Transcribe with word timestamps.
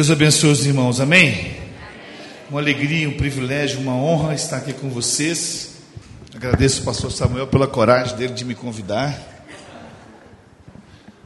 Deus 0.00 0.10
abençoe 0.10 0.50
os 0.50 0.64
irmãos, 0.64 0.98
amém? 0.98 1.54
Uma 2.48 2.58
alegria, 2.58 3.06
um 3.06 3.18
privilégio, 3.18 3.80
uma 3.80 3.92
honra 3.92 4.34
estar 4.34 4.56
aqui 4.56 4.72
com 4.72 4.88
vocês. 4.88 5.72
Agradeço 6.34 6.78
ao 6.78 6.86
pastor 6.86 7.12
Samuel 7.12 7.46
pela 7.48 7.68
coragem 7.68 8.16
dele 8.16 8.32
de 8.32 8.42
me 8.42 8.54
convidar 8.54 9.14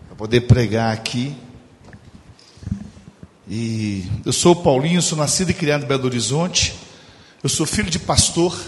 para 0.08 0.16
poder 0.16 0.40
pregar 0.40 0.92
aqui. 0.92 1.37
E 3.48 4.10
eu 4.27 4.32
sou 4.32 4.50
o 4.50 4.56
Paulinho, 4.56 5.00
sou 5.00 5.16
nascido 5.16 5.50
e 5.50 5.54
criado 5.54 5.84
em 5.84 5.86
Belo 5.86 6.06
Horizonte. 6.06 6.75
Eu 7.45 7.48
sou 7.48 7.66
filho 7.66 7.88
de 7.88 8.00
pastor. 8.00 8.61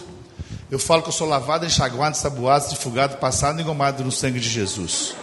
Eu 0.71 0.79
falo 0.79 1.03
que 1.03 1.09
eu 1.09 1.13
sou 1.13 1.27
lavado, 1.27 1.67
enxaguado, 1.67 2.17
saboado, 2.17 2.69
desfugado, 2.69 3.17
passado 3.17 3.59
e 3.59 3.63
engomado 3.63 4.05
no 4.05 4.13
sangue 4.13 4.39
de 4.39 4.49
Jesus. 4.49 5.17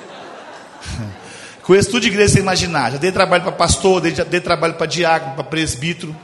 Conheço 1.63 1.91
tudo 1.91 2.01
de 2.01 2.09
igreja 2.09 2.33
sem 2.33 2.41
imaginar. 2.41 2.91
Já 2.91 2.97
dei 2.97 3.11
trabalho 3.11 3.43
para 3.43 3.51
pastor, 3.53 4.01
dei, 4.01 4.11
dei 4.11 4.41
trabalho 4.41 4.73
para 4.73 4.85
diácono, 4.85 5.33
para 5.33 5.45
presbítero. 5.45 6.15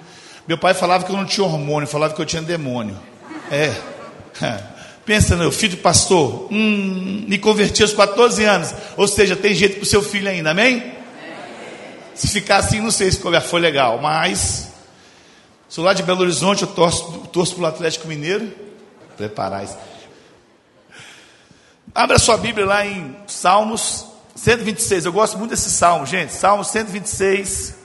Meu 0.46 0.58
pai 0.58 0.73
falava 0.73 1.05
que 1.05 1.12
eu 1.12 1.16
não 1.16 1.26
tinha 1.26 1.46
hormônio, 1.46 1.88
falava 1.88 2.13
que 2.13 2.22
eu 2.22 2.26
tinha 2.26 2.41
demônio. 2.41 3.00
É. 3.49 3.73
Pensa, 5.05 5.38
meu 5.38 5.52
filho 5.52 5.72
de 5.72 5.77
pastor, 5.77 6.48
hum, 6.52 7.26
me 7.27 7.38
converti 7.38 7.82
aos 7.82 7.94
14 7.94 8.44
anos. 8.44 8.73
Ou 8.98 9.08
seja, 9.08 9.36
tem 9.36 9.55
jeito 9.55 9.76
para 9.76 9.84
o 9.84 9.86
seu 9.86 10.04
filho 10.04 10.30
ainda, 10.30 10.52
amém? 10.52 10.94
Se 12.13 12.27
ficar 12.27 12.58
assim, 12.58 12.82
não 12.82 12.91
sei 12.91 13.10
se 13.10 13.21
foi 13.48 13.62
legal, 13.62 13.99
mas 14.02 14.68
sou 15.70 15.85
lá 15.85 15.94
de 15.94 16.04
Belo 16.04 16.21
Horizonte, 16.21 16.63
eu 16.63 16.68
torço, 16.68 17.30
torço 17.32 17.55
para 17.55 17.63
o 17.63 17.68
Atlético 17.68 18.10
Mineiro. 18.10 18.52
Preparar 19.16 19.63
isso. 19.63 19.77
Abra 21.96 22.20
sua 22.20 22.38
Bíblia 22.38 22.66
lá 22.66 22.85
em 22.85 23.16
Salmos 23.26 24.09
126. 24.39 25.05
Eu 25.05 25.11
gosto 25.11 25.38
muito 25.38 25.52
desse 25.52 25.70
salmo, 25.70 26.05
gente. 26.05 26.31
Salmo 26.31 26.63
126. 26.63 27.75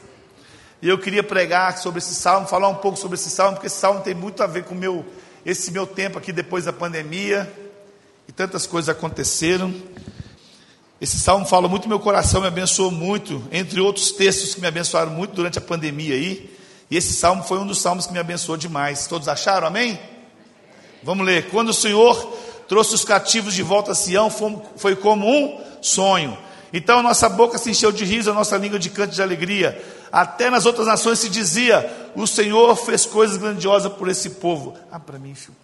E 0.80 0.88
eu 0.88 0.96
queria 0.96 1.22
pregar 1.22 1.76
sobre 1.78 1.98
esse 1.98 2.14
salmo, 2.14 2.46
falar 2.46 2.68
um 2.68 2.76
pouco 2.76 2.96
sobre 2.96 3.16
esse 3.16 3.28
salmo, 3.28 3.54
porque 3.54 3.66
esse 3.66 3.76
salmo 3.76 4.02
tem 4.02 4.14
muito 4.14 4.40
a 4.40 4.46
ver 4.46 4.62
com 4.62 4.72
meu, 4.72 5.04
esse 5.44 5.72
meu 5.72 5.84
tempo 5.84 6.16
aqui 6.16 6.32
depois 6.32 6.64
da 6.64 6.72
pandemia. 6.72 7.52
E 8.28 8.32
tantas 8.32 8.68
coisas 8.68 8.88
aconteceram. 8.88 9.74
Esse 11.00 11.18
salmo 11.18 11.44
fala 11.44 11.66
muito 11.66 11.88
meu 11.88 11.98
coração, 11.98 12.40
me 12.40 12.46
abençoou 12.46 12.92
muito, 12.92 13.42
entre 13.50 13.80
outros 13.80 14.12
textos 14.12 14.54
que 14.54 14.60
me 14.60 14.68
abençoaram 14.68 15.10
muito 15.10 15.34
durante 15.34 15.58
a 15.58 15.60
pandemia 15.60 16.14
aí. 16.14 16.56
E 16.88 16.96
esse 16.96 17.14
salmo 17.14 17.42
foi 17.42 17.58
um 17.58 17.66
dos 17.66 17.80
salmos 17.80 18.06
que 18.06 18.12
me 18.12 18.20
abençoou 18.20 18.56
demais. 18.56 19.08
Todos 19.08 19.26
acharam? 19.26 19.66
Amém? 19.66 19.98
Vamos 21.02 21.26
ler. 21.26 21.48
Quando 21.50 21.70
o 21.70 21.74
Senhor 21.74 22.14
trouxe 22.68 22.94
os 22.94 23.04
cativos 23.04 23.54
de 23.54 23.62
volta 23.62 23.90
a 23.90 23.94
Sião, 23.94 24.30
foi 24.30 24.94
como 24.94 25.28
um 25.28 25.73
sonho. 25.84 26.36
Então 26.72 26.98
a 26.98 27.02
nossa 27.02 27.28
boca 27.28 27.56
se 27.58 27.70
encheu 27.70 27.92
de 27.92 28.04
riso, 28.04 28.30
a 28.30 28.34
nossa 28.34 28.56
língua 28.56 28.78
de 28.78 28.90
canto 28.90 29.14
de 29.14 29.22
alegria. 29.22 29.80
Até 30.10 30.50
nas 30.50 30.66
outras 30.66 30.86
nações 30.86 31.18
se 31.20 31.28
dizia: 31.28 32.10
O 32.16 32.26
Senhor 32.26 32.74
fez 32.74 33.06
coisas 33.06 33.36
grandiosas 33.36 33.92
por 33.92 34.08
esse 34.08 34.30
povo. 34.30 34.76
Ah, 34.90 34.98
para 34.98 35.18
mim, 35.18 35.34
filho. 35.34 35.54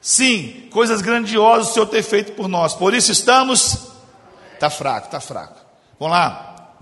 Sim, 0.00 0.68
coisas 0.70 1.02
grandiosas 1.02 1.70
o 1.70 1.74
Senhor 1.74 1.86
tem 1.86 2.02
feito 2.02 2.32
por 2.32 2.48
nós. 2.48 2.74
Por 2.74 2.94
isso 2.94 3.12
estamos. 3.12 3.90
Está 4.54 4.70
fraco, 4.70 5.06
está 5.06 5.20
fraco. 5.20 5.60
Vamos 5.98 6.16
lá. 6.16 6.72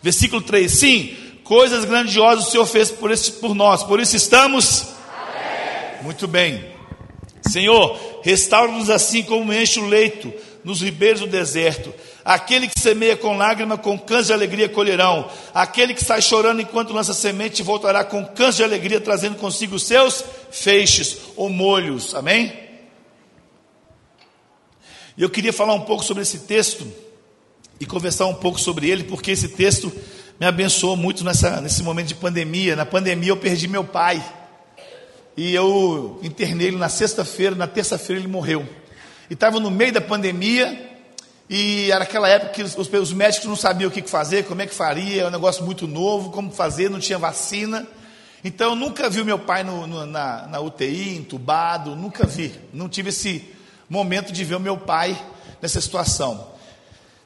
Versículo 0.00 0.40
3: 0.40 0.70
Sim, 0.72 1.16
coisas 1.42 1.84
grandiosas 1.84 2.46
o 2.46 2.50
Senhor 2.50 2.66
fez 2.66 2.90
por, 2.90 3.10
esse, 3.10 3.32
por 3.32 3.54
nós. 3.54 3.82
Por 3.82 4.00
isso 4.00 4.16
estamos. 4.16 4.86
Muito 6.02 6.26
bem. 6.26 6.72
Senhor, 7.50 7.98
restaura-nos 8.22 8.88
assim 8.88 9.22
como 9.22 9.52
enche 9.52 9.78
o 9.80 9.86
leito 9.86 10.32
nos 10.64 10.80
ribeiros 10.80 11.20
do 11.20 11.26
deserto. 11.26 11.92
Aquele 12.24 12.66
que 12.66 12.80
semeia 12.80 13.16
com 13.16 13.36
lágrima, 13.36 13.76
com 13.76 13.98
câncer 13.98 14.28
de 14.28 14.32
alegria 14.32 14.68
colherão. 14.68 15.30
Aquele 15.52 15.92
que 15.92 16.02
sai 16.02 16.22
chorando 16.22 16.62
enquanto 16.62 16.94
lança 16.94 17.12
semente, 17.12 17.62
voltará 17.62 18.02
com 18.02 18.24
câncer 18.24 18.56
de 18.56 18.64
alegria, 18.64 19.00
trazendo 19.00 19.36
consigo 19.36 19.78
seus 19.78 20.24
feixes 20.50 21.18
ou 21.36 21.50
molhos. 21.50 22.14
Amém? 22.14 22.64
E 25.16 25.22
eu 25.22 25.30
queria 25.30 25.52
falar 25.52 25.74
um 25.74 25.82
pouco 25.82 26.02
sobre 26.02 26.22
esse 26.22 26.40
texto 26.40 26.90
e 27.78 27.84
conversar 27.84 28.26
um 28.26 28.34
pouco 28.34 28.58
sobre 28.58 28.88
ele, 28.88 29.04
porque 29.04 29.30
esse 29.30 29.48
texto 29.48 29.92
me 30.40 30.46
abençoou 30.46 30.96
muito 30.96 31.22
nessa, 31.22 31.60
nesse 31.60 31.82
momento 31.82 32.08
de 32.08 32.14
pandemia. 32.14 32.74
Na 32.74 32.86
pandemia 32.86 33.28
eu 33.28 33.36
perdi 33.36 33.68
meu 33.68 33.84
pai. 33.84 34.24
E 35.36 35.54
eu 35.54 36.18
internei 36.22 36.68
ele 36.68 36.76
na 36.76 36.88
sexta-feira, 36.88 37.54
na 37.54 37.66
terça-feira 37.66 38.20
ele 38.20 38.28
morreu. 38.28 38.66
E 39.28 39.34
estava 39.34 39.58
no 39.58 39.70
meio 39.70 39.92
da 39.92 40.00
pandemia, 40.00 40.92
e 41.48 41.90
era 41.90 42.04
aquela 42.04 42.28
época 42.28 42.52
que 42.52 42.62
os, 42.62 42.76
os 42.76 43.12
médicos 43.12 43.46
não 43.46 43.56
sabiam 43.56 43.88
o 43.88 43.92
que 43.92 44.02
fazer, 44.02 44.44
como 44.44 44.62
é 44.62 44.66
que 44.66 44.74
faria, 44.74 45.22
é 45.22 45.26
um 45.26 45.30
negócio 45.30 45.64
muito 45.64 45.86
novo, 45.86 46.30
como 46.30 46.50
fazer, 46.50 46.90
não 46.90 46.98
tinha 46.98 47.18
vacina. 47.18 47.86
Então 48.42 48.70
eu 48.70 48.76
nunca 48.76 49.08
vi 49.08 49.24
meu 49.24 49.38
pai 49.38 49.62
no, 49.62 49.86
no, 49.86 50.06
na, 50.06 50.46
na 50.46 50.60
UTI, 50.60 51.16
entubado, 51.16 51.96
nunca 51.96 52.26
vi. 52.26 52.54
Não 52.72 52.88
tive 52.88 53.08
esse 53.08 53.50
momento 53.88 54.32
de 54.32 54.44
ver 54.44 54.56
o 54.56 54.60
meu 54.60 54.76
pai 54.76 55.18
nessa 55.60 55.80
situação. 55.80 56.48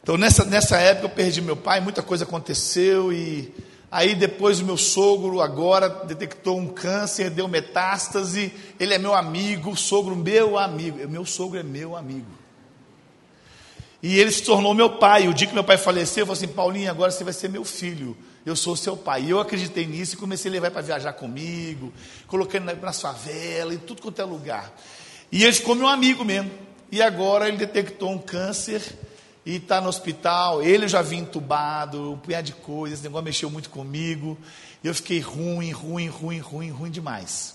Então 0.02 0.16
nessa, 0.16 0.44
nessa 0.44 0.76
época 0.78 1.06
eu 1.06 1.10
perdi 1.10 1.40
meu 1.40 1.56
pai, 1.56 1.80
muita 1.80 2.02
coisa 2.02 2.24
aconteceu 2.24 3.12
e 3.12 3.52
Aí 3.90 4.14
depois 4.14 4.60
o 4.60 4.64
meu 4.64 4.76
sogro 4.76 5.40
agora 5.40 5.88
detectou 5.88 6.58
um 6.58 6.68
câncer, 6.68 7.30
deu 7.30 7.48
metástase. 7.48 8.52
Ele 8.78 8.92
é 8.92 8.98
meu 8.98 9.14
amigo, 9.14 9.74
sogro 9.76 10.14
meu 10.14 10.58
amigo. 10.58 11.08
Meu 11.08 11.24
sogro 11.24 11.58
é 11.58 11.62
meu 11.62 11.96
amigo. 11.96 12.26
E 14.02 14.18
ele 14.18 14.30
se 14.30 14.42
tornou 14.42 14.74
meu 14.74 14.90
pai. 14.90 15.26
O 15.26 15.34
dia 15.34 15.46
que 15.46 15.54
meu 15.54 15.64
pai 15.64 15.78
faleceu, 15.78 16.22
eu 16.22 16.26
falei 16.26 16.44
assim: 16.44 16.54
Paulinho, 16.54 16.90
agora 16.90 17.10
você 17.10 17.24
vai 17.24 17.32
ser 17.32 17.48
meu 17.48 17.64
filho. 17.64 18.16
Eu 18.44 18.54
sou 18.54 18.76
seu 18.76 18.96
pai. 18.96 19.24
E 19.24 19.30
eu 19.30 19.40
acreditei 19.40 19.86
nisso 19.86 20.14
e 20.14 20.18
comecei 20.18 20.50
a 20.50 20.52
levar 20.52 20.70
para 20.70 20.82
viajar 20.82 21.14
comigo, 21.14 21.92
colocando 22.26 22.64
na, 22.80 22.92
favela, 22.92 23.72
em 23.72 23.78
tudo 23.78 24.02
quanto 24.02 24.20
é 24.20 24.24
lugar. 24.24 24.72
E 25.32 25.42
ele 25.42 25.52
ficou 25.52 25.74
meu 25.74 25.88
amigo 25.88 26.24
mesmo. 26.24 26.50
E 26.92 27.02
agora 27.02 27.48
ele 27.48 27.56
detectou 27.56 28.10
um 28.10 28.18
câncer 28.18 28.82
e 29.48 29.56
está 29.56 29.80
no 29.80 29.88
hospital. 29.88 30.62
Ele 30.62 30.86
já 30.86 31.00
vinha 31.00 31.22
entubado, 31.22 32.12
um 32.12 32.18
punhado 32.18 32.44
de 32.44 32.52
coisas, 32.52 32.98
esse 32.98 33.08
negócio 33.08 33.24
mexeu 33.24 33.50
muito 33.50 33.70
comigo. 33.70 34.36
Eu 34.84 34.94
fiquei 34.94 35.20
ruim, 35.20 35.70
ruim, 35.72 36.06
ruim, 36.06 36.38
ruim, 36.38 36.70
ruim 36.70 36.90
demais. 36.90 37.54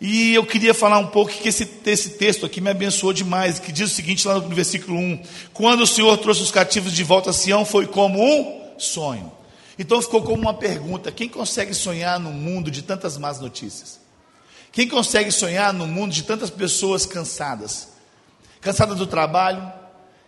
E 0.00 0.34
eu 0.34 0.44
queria 0.46 0.72
falar 0.72 0.98
um 0.98 1.06
pouco 1.08 1.30
que 1.30 1.50
esse, 1.50 1.68
esse 1.84 2.10
texto 2.10 2.46
aqui 2.46 2.62
me 2.62 2.70
abençoou 2.70 3.12
demais, 3.12 3.58
que 3.58 3.72
diz 3.72 3.92
o 3.92 3.94
seguinte 3.94 4.26
lá 4.26 4.36
no 4.36 4.48
versículo 4.48 4.98
1: 4.98 5.22
Quando 5.52 5.82
o 5.82 5.86
Senhor 5.86 6.16
trouxe 6.16 6.42
os 6.42 6.50
cativos 6.50 6.92
de 6.94 7.04
volta 7.04 7.28
a 7.28 7.32
Sião, 7.34 7.66
foi 7.66 7.86
como 7.86 8.18
um 8.18 8.78
sonho. 8.78 9.30
Então 9.78 10.00
ficou 10.00 10.22
como 10.22 10.40
uma 10.40 10.54
pergunta: 10.54 11.12
quem 11.12 11.28
consegue 11.28 11.74
sonhar 11.74 12.18
no 12.18 12.30
mundo 12.30 12.70
de 12.70 12.80
tantas 12.80 13.18
más 13.18 13.38
notícias? 13.38 14.00
Quem 14.72 14.88
consegue 14.88 15.30
sonhar 15.30 15.74
no 15.74 15.86
mundo 15.86 16.12
de 16.12 16.22
tantas 16.22 16.48
pessoas 16.48 17.04
cansadas? 17.04 17.88
Cansada 18.62 18.94
do 18.94 19.06
trabalho, 19.06 19.72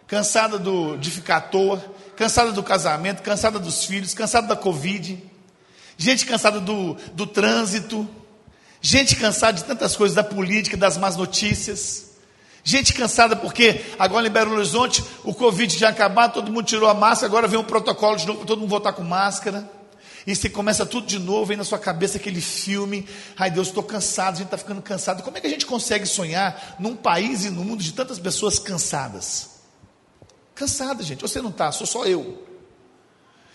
cansada 0.08 0.58
do, 0.58 0.96
de 0.96 1.10
ficar 1.10 1.36
à 1.36 1.40
toa, 1.40 1.84
cansada 2.16 2.50
do 2.50 2.62
casamento, 2.62 3.22
cansada 3.22 3.58
dos 3.58 3.84
filhos, 3.84 4.14
cansada 4.14 4.48
da 4.48 4.56
Covid, 4.56 5.22
gente 5.98 6.24
cansada 6.24 6.58
do, 6.58 6.94
do 7.12 7.26
trânsito, 7.26 8.08
gente 8.80 9.14
cansada 9.16 9.52
de 9.52 9.64
tantas 9.64 9.94
coisas, 9.94 10.16
da 10.16 10.24
política, 10.24 10.78
das 10.78 10.96
más 10.96 11.14
notícias, 11.14 12.06
gente 12.64 12.94
cansada 12.94 13.36
porque 13.36 13.84
agora 13.98 14.26
em 14.26 14.30
Belo 14.30 14.54
Horizonte 14.54 15.04
o 15.22 15.34
Covid 15.34 15.76
tinha 15.76 15.90
acabado, 15.90 16.32
todo 16.32 16.50
mundo 16.50 16.64
tirou 16.64 16.88
a 16.88 16.94
máscara, 16.94 17.26
agora 17.26 17.46
vem 17.46 17.60
um 17.60 17.64
protocolo 17.64 18.16
de 18.16 18.26
novo, 18.26 18.46
todo 18.46 18.60
mundo 18.60 18.70
voltar 18.70 18.94
com 18.94 19.04
máscara. 19.04 19.70
E 20.26 20.36
você 20.36 20.50
começa 20.50 20.84
tudo 20.84 21.06
de 21.06 21.18
novo, 21.18 21.46
vem 21.46 21.56
na 21.56 21.64
sua 21.64 21.78
cabeça 21.78 22.18
aquele 22.18 22.40
filme. 22.40 23.08
Ai 23.34 23.50
Deus, 23.50 23.68
estou 23.68 23.82
cansado, 23.82 24.34
a 24.34 24.36
gente 24.38 24.46
está 24.46 24.58
ficando 24.58 24.82
cansado. 24.82 25.22
Como 25.22 25.38
é 25.38 25.40
que 25.40 25.46
a 25.46 25.50
gente 25.50 25.64
consegue 25.64 26.04
sonhar 26.04 26.76
num 26.78 26.94
país 26.94 27.46
e 27.46 27.50
no 27.50 27.64
mundo 27.64 27.82
de 27.82 27.92
tantas 27.94 28.18
pessoas 28.18 28.58
cansadas? 28.58 29.57
Cansada, 30.58 31.04
gente. 31.04 31.22
Você 31.22 31.40
não 31.40 31.50
está, 31.50 31.70
sou 31.70 31.86
só 31.86 32.04
eu. 32.04 32.44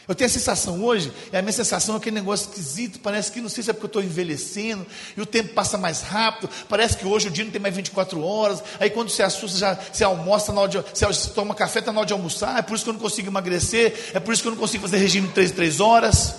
Eu 0.07 0.15
tenho 0.15 0.29
a 0.29 0.33
sensação 0.33 0.83
hoje, 0.83 1.11
e 1.31 1.37
a 1.37 1.41
minha 1.41 1.51
sensação 1.53 1.95
é 1.95 1.97
aquele 1.97 2.15
negócio 2.15 2.49
esquisito, 2.49 2.99
parece 2.99 3.31
que 3.31 3.39
não 3.39 3.47
sei 3.47 3.63
se 3.63 3.69
é 3.69 3.73
porque 3.73 3.85
eu 3.85 3.87
estou 3.87 4.03
envelhecendo, 4.03 4.85
e 5.15 5.21
o 5.21 5.25
tempo 5.25 5.53
passa 5.53 5.77
mais 5.77 6.01
rápido, 6.01 6.49
parece 6.67 6.97
que 6.97 7.07
hoje 7.07 7.29
o 7.29 7.31
dia 7.31 7.45
não 7.45 7.51
tem 7.51 7.61
mais 7.61 7.73
24 7.73 8.21
horas, 8.21 8.61
aí 8.81 8.89
quando 8.89 9.09
você 9.09 9.23
assusta, 9.23 9.57
já, 9.57 9.73
você 9.75 10.03
almoça 10.03 10.51
na 10.51 10.59
hora 10.59 10.69
de, 10.69 10.77
você 10.77 11.29
toma 11.29 11.55
café, 11.55 11.79
está 11.79 11.93
na 11.93 11.99
hora 11.99 12.07
de 12.07 12.11
almoçar, 12.11 12.59
é 12.59 12.61
por 12.61 12.75
isso 12.75 12.83
que 12.83 12.89
eu 12.89 12.93
não 12.93 12.99
consigo 12.99 13.29
emagrecer, 13.29 14.11
é 14.13 14.19
por 14.19 14.33
isso 14.33 14.41
que 14.41 14.47
eu 14.49 14.51
não 14.51 14.59
consigo 14.59 14.83
fazer 14.83 14.97
regime 14.97 15.29
em 15.29 15.31
3 15.31 15.51
3 15.51 15.79
horas, 15.79 16.35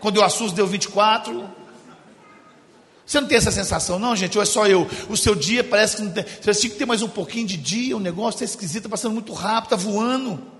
quando 0.00 0.16
eu 0.16 0.24
assusto 0.24 0.56
deu 0.56 0.66
24. 0.66 1.63
Você 3.06 3.20
não 3.20 3.28
tem 3.28 3.36
essa 3.36 3.50
sensação, 3.50 3.98
não, 3.98 4.16
gente? 4.16 4.36
Ou 4.38 4.42
é 4.42 4.46
só 4.46 4.66
eu? 4.66 4.88
O 5.08 5.16
seu 5.16 5.34
dia 5.34 5.62
parece 5.62 5.96
que 5.96 6.02
não 6.02 6.12
tem. 6.12 6.24
Você 6.24 6.54
tinha 6.54 6.70
que 6.70 6.78
ter 6.78 6.86
mais 6.86 7.02
um 7.02 7.08
pouquinho 7.08 7.46
de 7.46 7.56
dia, 7.56 7.96
o 7.96 8.00
negócio 8.00 8.42
está 8.42 8.44
esquisito, 8.44 8.78
está 8.78 8.88
passando 8.88 9.12
muito 9.12 9.32
rápido, 9.32 9.74
está 9.74 9.76
voando. 9.76 10.54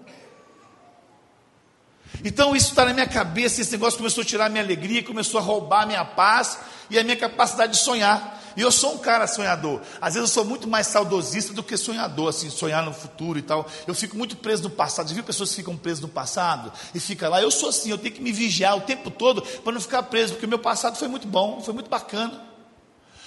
Então 2.22 2.54
isso 2.54 2.68
está 2.68 2.84
na 2.84 2.92
minha 2.92 3.08
cabeça, 3.08 3.60
esse 3.60 3.72
negócio 3.72 3.98
começou 3.98 4.22
a 4.22 4.24
tirar 4.24 4.50
minha 4.50 4.62
alegria, 4.62 5.02
começou 5.02 5.40
a 5.40 5.42
roubar 5.42 5.86
minha 5.86 6.04
paz 6.04 6.58
e 6.90 6.98
a 6.98 7.02
minha 7.02 7.16
capacidade 7.16 7.72
de 7.72 7.78
sonhar. 7.78 8.33
E 8.56 8.60
eu 8.60 8.70
sou 8.70 8.94
um 8.94 8.98
cara 8.98 9.26
sonhador. 9.26 9.80
Às 10.00 10.14
vezes 10.14 10.28
eu 10.28 10.34
sou 10.34 10.44
muito 10.44 10.68
mais 10.68 10.86
saudosista 10.86 11.52
do 11.52 11.62
que 11.62 11.76
sonhador, 11.76 12.28
assim, 12.28 12.50
sonhar 12.50 12.84
no 12.84 12.92
futuro 12.92 13.38
e 13.38 13.42
tal. 13.42 13.66
Eu 13.86 13.94
fico 13.94 14.16
muito 14.16 14.36
preso 14.36 14.62
no 14.62 14.70
passado. 14.70 15.08
Já 15.08 15.14
viu 15.14 15.24
pessoas 15.24 15.50
que 15.50 15.56
ficam 15.56 15.76
presas 15.76 16.00
no 16.00 16.08
passado 16.08 16.72
e 16.94 17.00
fica 17.00 17.28
lá? 17.28 17.42
Eu 17.42 17.50
sou 17.50 17.68
assim, 17.68 17.90
eu 17.90 17.98
tenho 17.98 18.14
que 18.14 18.22
me 18.22 18.32
vigiar 18.32 18.76
o 18.76 18.82
tempo 18.82 19.10
todo 19.10 19.42
para 19.42 19.72
não 19.72 19.80
ficar 19.80 20.02
preso, 20.04 20.34
porque 20.34 20.46
o 20.46 20.48
meu 20.48 20.58
passado 20.58 20.96
foi 20.96 21.08
muito 21.08 21.26
bom, 21.26 21.60
foi 21.60 21.74
muito 21.74 21.90
bacana. 21.90 22.42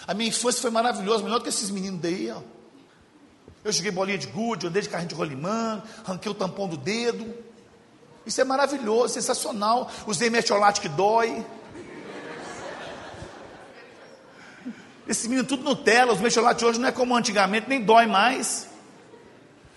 A 0.08 0.14
minha 0.14 0.30
infância 0.30 0.62
foi 0.62 0.72
maravilhosa, 0.72 1.24
melhor 1.24 1.40
do 1.40 1.44
que 1.44 1.50
esses 1.50 1.70
meninos 1.70 2.00
daí, 2.02 2.32
ó. 2.32 2.42
Eu 3.64 3.72
joguei 3.74 3.92
bolinha 3.92 4.18
de 4.18 4.28
gude, 4.28 4.68
andei 4.68 4.82
de 4.82 4.88
carrinho 4.88 5.10
de 5.10 5.16
rolimã, 5.16 5.84
ranquei 6.06 6.32
o 6.32 6.36
tampão 6.36 6.70
do 6.70 6.78
dedo. 6.78 7.36
Isso 8.26 8.40
é 8.40 8.44
maravilhoso, 8.44 9.14
sensacional. 9.14 9.92
Usei 10.06 10.30
metiolate 10.30 10.80
que 10.80 10.88
dói. 10.88 11.46
Esse 15.08 15.28
menino 15.28 15.48
tudo 15.48 15.64
Nutella, 15.64 16.14
os 16.14 16.20
metiolates 16.20 16.64
hoje 16.64 16.80
não 16.80 16.90
é 16.90 16.92
como 16.92 17.16
antigamente, 17.16 17.70
nem 17.70 17.82
dói 17.82 18.06
mais. 18.06 18.68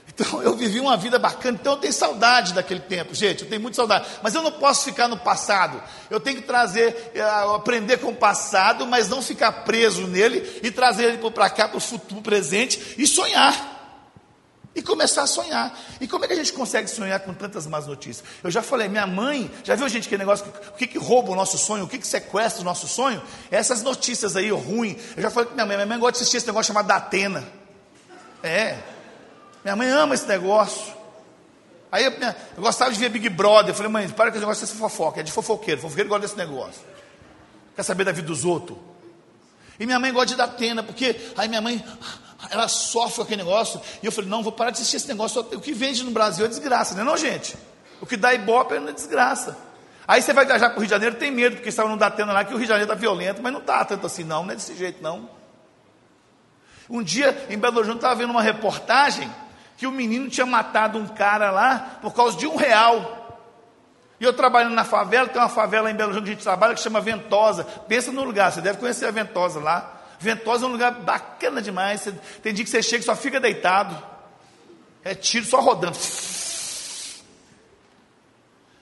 Então 0.08 0.42
eu 0.42 0.54
vivi 0.56 0.80
uma 0.80 0.96
vida 0.96 1.18
bacana, 1.18 1.56
então 1.58 1.74
eu 1.74 1.78
tenho 1.78 1.92
saudade 1.92 2.52
daquele 2.52 2.80
tempo, 2.80 3.14
gente, 3.14 3.44
eu 3.44 3.48
tenho 3.48 3.62
muita 3.62 3.76
saudade. 3.76 4.06
Mas 4.22 4.34
eu 4.34 4.42
não 4.42 4.52
posso 4.52 4.84
ficar 4.84 5.08
no 5.08 5.16
passado. 5.16 5.80
Eu 6.10 6.20
tenho 6.20 6.36
que 6.38 6.46
trazer, 6.46 7.12
eh, 7.14 7.22
aprender 7.54 7.98
com 7.98 8.08
o 8.08 8.14
passado, 8.14 8.86
mas 8.86 9.08
não 9.08 9.22
ficar 9.22 9.52
preso 9.64 10.06
nele 10.06 10.60
e 10.62 10.70
trazer 10.70 11.04
ele 11.04 11.30
para 11.30 11.48
cá, 11.48 11.68
para 11.68 11.78
o 11.78 11.80
futuro 11.80 12.20
presente 12.20 12.96
e 12.98 13.06
sonhar. 13.06 13.69
E 14.74 14.80
começar 14.82 15.22
a 15.22 15.26
sonhar. 15.26 15.76
E 16.00 16.06
como 16.06 16.24
é 16.24 16.28
que 16.28 16.34
a 16.34 16.36
gente 16.36 16.52
consegue 16.52 16.88
sonhar 16.88 17.18
com 17.20 17.34
tantas 17.34 17.66
más 17.66 17.86
notícias? 17.86 18.24
Eu 18.42 18.50
já 18.50 18.62
falei, 18.62 18.88
minha 18.88 19.06
mãe, 19.06 19.50
já 19.64 19.74
viu 19.74 19.88
gente 19.88 20.08
que 20.08 20.16
negócio, 20.16 20.46
o 20.68 20.72
que, 20.76 20.86
que 20.86 20.98
rouba 20.98 21.32
o 21.32 21.34
nosso 21.34 21.58
sonho, 21.58 21.84
o 21.84 21.88
que, 21.88 21.98
que 21.98 22.06
sequestra 22.06 22.62
o 22.62 22.64
nosso 22.64 22.86
sonho? 22.86 23.20
Essas 23.50 23.82
notícias 23.82 24.36
aí 24.36 24.50
ruins. 24.50 24.96
Eu 25.16 25.22
já 25.24 25.30
falei 25.30 25.48
com 25.48 25.54
minha 25.54 25.66
mãe, 25.66 25.76
minha 25.76 25.86
mãe 25.86 25.98
gosta 25.98 26.12
de 26.12 26.18
assistir 26.18 26.36
esse 26.36 26.46
negócio 26.46 26.68
chamado 26.68 26.86
da 26.86 26.96
Atena. 26.96 27.44
É. 28.42 28.78
Minha 29.64 29.74
mãe 29.74 29.88
ama 29.88 30.14
esse 30.14 30.26
negócio. 30.26 30.94
Aí 31.90 32.04
eu, 32.04 32.12
eu, 32.12 32.62
gostava 32.62 32.92
de 32.92 32.98
ver 32.98 33.08
Big 33.08 33.28
Brother. 33.28 33.70
Eu 33.70 33.74
falei, 33.74 33.90
mãe, 33.90 34.08
para 34.08 34.30
com 34.30 34.36
esse 34.36 34.40
negócio 34.40 34.64
dessa 34.64 34.78
fofoca. 34.78 35.20
É 35.20 35.22
de 35.24 35.32
fofoqueiro. 35.32 35.80
Fofoqueiro 35.80 36.08
gosta 36.08 36.26
desse 36.26 36.36
negócio. 36.36 36.80
Quer 37.74 37.82
saber 37.82 38.04
da 38.04 38.12
vida 38.12 38.28
dos 38.28 38.44
outros? 38.44 38.78
E 39.80 39.86
minha 39.86 39.98
mãe 39.98 40.12
gosta 40.12 40.28
de 40.28 40.36
dar 40.36 40.44
Atena, 40.44 40.82
porque 40.82 41.16
aí 41.36 41.48
minha 41.48 41.60
mãe 41.60 41.82
ela 42.48 42.68
sofre 42.68 43.22
aquele 43.22 43.42
negócio. 43.42 43.80
E 44.02 44.06
eu 44.06 44.12
falei, 44.12 44.30
não, 44.30 44.42
vou 44.42 44.52
parar 44.52 44.70
de 44.70 44.76
assistir 44.78 44.96
esse 44.96 45.08
negócio. 45.08 45.40
O 45.40 45.60
que 45.60 45.72
vende 45.72 46.02
no 46.02 46.10
Brasil 46.10 46.46
é 46.46 46.48
desgraça, 46.48 46.94
não 46.94 47.02
é 47.02 47.04
não, 47.04 47.16
gente? 47.16 47.56
O 48.00 48.06
que 48.06 48.16
dá 48.16 48.32
ibope 48.32 48.74
é 48.74 48.92
desgraça. 48.92 49.56
Aí 50.08 50.22
você 50.22 50.32
vai 50.32 50.46
viajar 50.46 50.70
para 50.70 50.78
o 50.78 50.80
Rio 50.80 50.86
de 50.86 50.90
Janeiro, 50.90 51.16
tem 51.16 51.30
medo, 51.30 51.56
porque 51.56 51.68
estava 51.68 51.88
não 51.88 51.96
dá 51.96 52.10
tendo 52.10 52.32
lá 52.32 52.44
que 52.44 52.52
o 52.52 52.56
Rio 52.56 52.64
de 52.64 52.68
Janeiro 52.68 52.90
está 52.90 53.00
violento, 53.00 53.40
mas 53.42 53.52
não 53.52 53.60
está 53.60 53.84
tanto 53.84 54.06
assim, 54.06 54.24
não, 54.24 54.42
não 54.42 54.52
é 54.52 54.56
desse 54.56 54.74
jeito, 54.74 55.02
não. 55.02 55.28
Um 56.88 57.02
dia, 57.02 57.46
em 57.48 57.56
Belo 57.56 57.78
Horizonte, 57.78 57.98
estava 57.98 58.16
vendo 58.16 58.30
uma 58.30 58.42
reportagem 58.42 59.30
que 59.76 59.86
o 59.86 59.92
menino 59.92 60.28
tinha 60.28 60.44
matado 60.44 60.98
um 60.98 61.06
cara 61.06 61.52
lá 61.52 61.98
por 62.02 62.12
causa 62.12 62.36
de 62.36 62.46
um 62.46 62.56
real. 62.56 63.18
E 64.18 64.24
eu 64.24 64.32
trabalhando 64.32 64.74
na 64.74 64.84
favela, 64.84 65.28
tem 65.28 65.40
uma 65.40 65.48
favela 65.48 65.90
em 65.90 65.94
Belo 65.94 66.10
Horizonte 66.10 66.24
que 66.24 66.30
a 66.30 66.34
gente 66.34 66.42
trabalha 66.42 66.74
que 66.74 66.80
chama 66.80 67.00
Ventosa. 67.00 67.64
Pensa 67.64 68.10
no 68.10 68.24
lugar, 68.24 68.50
você 68.50 68.60
deve 68.60 68.78
conhecer 68.78 69.06
a 69.06 69.10
Ventosa 69.10 69.60
lá. 69.60 69.99
Ventosa 70.20 70.66
é 70.66 70.68
um 70.68 70.72
lugar 70.72 70.92
bacana 71.00 71.62
demais. 71.62 72.06
Tem 72.42 72.52
dia 72.52 72.62
que 72.62 72.70
você 72.70 72.82
chega 72.82 73.02
e 73.02 73.06
só 73.06 73.16
fica 73.16 73.40
deitado. 73.40 74.00
É 75.02 75.14
tiro 75.14 75.46
só 75.46 75.60
rodando. 75.60 75.96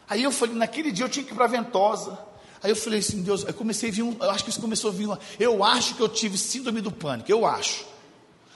Aí 0.08 0.24
eu 0.24 0.32
falei, 0.32 0.56
naquele 0.56 0.90
dia 0.90 1.04
eu 1.04 1.08
tinha 1.08 1.24
que 1.24 1.32
ir 1.32 1.34
para 1.36 1.46
Ventosa. 1.46 2.18
Aí 2.60 2.70
eu 2.70 2.76
falei 2.76 2.98
assim, 2.98 3.22
Deus, 3.22 3.44
eu 3.44 3.54
comecei 3.54 3.88
a 3.88 3.92
vir 3.92 4.02
um, 4.02 4.16
eu 4.20 4.30
acho 4.30 4.42
que 4.42 4.50
isso 4.50 4.60
começou 4.60 4.90
a 4.90 4.92
vir 4.92 5.06
uma, 5.06 5.20
eu 5.38 5.62
acho 5.62 5.94
que 5.94 6.00
eu 6.00 6.08
tive 6.08 6.36
síndrome 6.36 6.80
do 6.80 6.90
pânico, 6.90 7.30
eu 7.30 7.46
acho. 7.46 7.86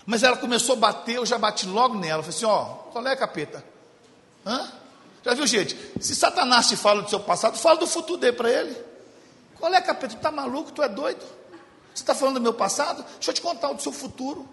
Mas 0.05 0.25
ela 0.25 0.37
começou 0.37 0.75
a 0.75 0.79
bater, 0.79 1.17
eu 1.17 1.25
já 1.25 1.39
bati 1.39 1.69
logo 1.69 1.95
nela. 1.95 2.19
Eu 2.19 2.25
falei 2.25 2.37
assim, 2.37 2.47
ó, 2.47 2.65
qual 2.91 3.07
é, 3.07 3.15
capeta? 3.15 3.65
Hã? 4.45 4.73
Já 5.25 5.35
viu, 5.35 5.47
gente? 5.47 5.79
Se 6.01 6.17
Satanás 6.17 6.69
te 6.69 6.75
fala 6.75 7.03
do 7.03 7.09
seu 7.09 7.21
passado, 7.21 7.57
fala 7.57 7.79
do 7.79 7.87
futuro 7.87 8.19
dele 8.19 8.37
para 8.37 8.51
ele. 8.51 8.77
Qual 9.61 9.73
é, 9.73 9.81
capeta? 9.81 10.17
Tu 10.17 10.21
tá 10.21 10.33
maluco? 10.33 10.73
Tu 10.73 10.83
é 10.83 10.89
doido? 10.89 11.25
Você 11.95 12.03
está 12.03 12.15
falando 12.15 12.35
do 12.35 12.41
meu 12.41 12.55
passado? 12.55 13.05
Deixa 13.15 13.31
eu 13.31 13.35
te 13.35 13.41
contar 13.41 13.71
o 13.71 13.75
do 13.75 13.83
seu 13.83 13.93
futuro. 13.93 14.49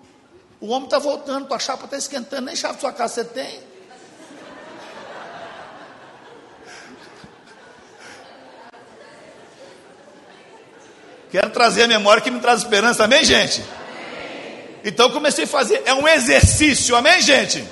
O 0.59 0.67
homem 0.69 0.85
está 0.85 0.99
voltando, 0.99 1.47
tua 1.47 1.59
chapa 1.59 1.85
está 1.85 1.97
esquentando, 1.97 2.47
nem 2.47 2.55
chave 2.55 2.75
de 2.75 2.81
sua 2.81 2.91
casa 2.91 3.15
você 3.15 3.25
tem. 3.25 3.69
Quero 11.31 11.49
trazer 11.51 11.83
a 11.83 11.87
memória 11.87 12.21
que 12.21 12.31
me 12.31 12.39
traz 12.39 12.61
esperança, 12.61 13.05
amém, 13.05 13.23
gente? 13.23 13.61
Amém. 13.61 14.79
Então 14.83 15.11
comecei 15.11 15.45
a 15.45 15.47
fazer, 15.47 15.83
é 15.85 15.93
um 15.93 16.07
exercício, 16.07 16.95
amém, 16.95 17.21
gente? 17.21 17.63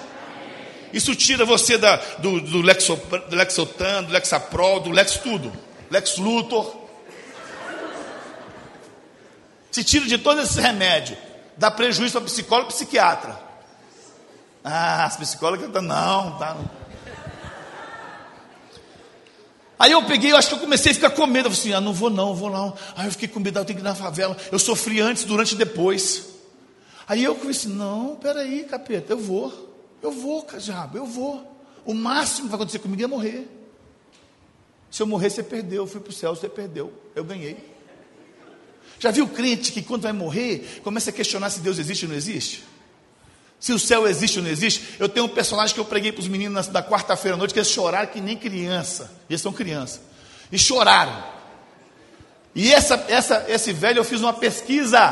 Isso 0.93 1.13
tira 1.15 1.43
você 1.43 1.77
da, 1.77 1.97
do, 2.19 2.39
do, 2.39 2.61
Lexo, 2.61 2.95
do 3.29 3.35
Lexotan, 3.35 4.03
do 4.03 4.13
Lexaprol, 4.13 4.79
do 4.79 4.91
Lex 4.91 5.17
tudo, 5.17 5.51
Lex 5.89 6.17
Luthor. 6.17 6.76
Se 9.77 9.83
tira 9.83 10.07
de 10.07 10.17
todos 10.17 10.43
esses 10.43 10.55
remédios, 10.55 11.19
dá 11.55 11.69
prejuízo 11.69 12.13
para 12.13 12.21
psicólogo 12.21 12.71
e 12.71 12.73
psiquiatra. 12.73 13.39
Ah, 14.63 15.05
as 15.05 15.17
psicólogas 15.17 15.69
não, 15.83 16.35
tá. 16.39 16.57
Aí 19.77 19.91
eu 19.91 20.01
peguei, 20.01 20.31
eu 20.31 20.35
acho 20.35 20.47
que 20.47 20.55
eu 20.55 20.59
comecei 20.59 20.93
a 20.93 20.95
ficar 20.95 21.11
com 21.11 21.27
medo. 21.27 21.47
Eu 21.47 21.51
falei 21.51 21.59
assim, 21.59 21.73
ah, 21.73 21.79
não 21.79 21.93
vou 21.93 22.09
não, 22.09 22.33
vou 22.33 22.49
não. 22.49 22.73
Aí 22.95 23.05
eu 23.05 23.11
fiquei 23.11 23.27
com 23.27 23.39
medo, 23.39 23.59
eu 23.59 23.65
tenho 23.65 23.77
que 23.77 23.83
ir 23.83 23.87
na 23.87 23.93
favela. 23.93 24.35
Eu 24.51 24.57
sofri 24.57 24.99
antes, 24.99 25.25
durante 25.25 25.51
e 25.51 25.55
depois. 25.55 26.25
Aí 27.07 27.23
eu 27.23 27.35
comecei, 27.35 27.71
não, 27.71 28.15
peraí, 28.15 28.63
capeta, 28.63 29.13
eu 29.13 29.19
vou. 29.19 29.77
Eu 30.01 30.09
vou, 30.09 30.43
diabo, 30.57 30.97
eu 30.97 31.05
vou. 31.05 31.55
O 31.85 31.93
máximo 31.93 32.45
que 32.45 32.49
vai 32.49 32.55
acontecer 32.55 32.79
comigo 32.79 33.03
é 33.03 33.05
morrer. 33.05 33.47
Se 34.89 35.03
eu 35.03 35.05
morrer, 35.05 35.29
você 35.29 35.43
perdeu. 35.43 35.83
Eu 35.83 35.87
fui 35.87 36.01
para 36.01 36.09
o 36.09 36.13
céu, 36.13 36.35
você 36.35 36.49
perdeu. 36.49 36.91
Eu 37.15 37.23
ganhei. 37.23 37.76
Já 38.99 39.11
viu 39.11 39.27
crente 39.27 39.71
que 39.71 39.81
quando 39.81 40.03
vai 40.03 40.13
morrer, 40.13 40.81
começa 40.83 41.09
a 41.09 41.13
questionar 41.13 41.49
se 41.49 41.59
Deus 41.59 41.77
existe 41.77 42.05
ou 42.05 42.09
não 42.09 42.17
existe? 42.17 42.63
Se 43.59 43.73
o 43.73 43.79
céu 43.79 44.07
existe 44.07 44.39
ou 44.39 44.43
não 44.43 44.51
existe? 44.51 44.95
Eu 44.99 45.09
tenho 45.09 45.25
um 45.25 45.29
personagem 45.29 45.73
que 45.73 45.79
eu 45.79 45.85
preguei 45.85 46.11
para 46.11 46.21
os 46.21 46.27
meninos 46.27 46.67
da 46.67 46.83
quarta-feira 46.83 47.35
à 47.35 47.37
noite, 47.37 47.53
que 47.53 47.59
eles 47.59 47.69
choraram 47.69 48.07
que 48.07 48.21
nem 48.21 48.37
criança. 48.37 49.11
Eles 49.29 49.41
são 49.41 49.51
crianças. 49.51 50.01
E 50.51 50.57
choraram. 50.57 51.23
E 52.53 52.73
essa, 52.73 53.05
essa, 53.07 53.45
esse 53.47 53.73
velho, 53.73 53.99
eu 53.99 54.03
fiz 54.03 54.21
uma 54.21 54.33
pesquisa 54.33 55.11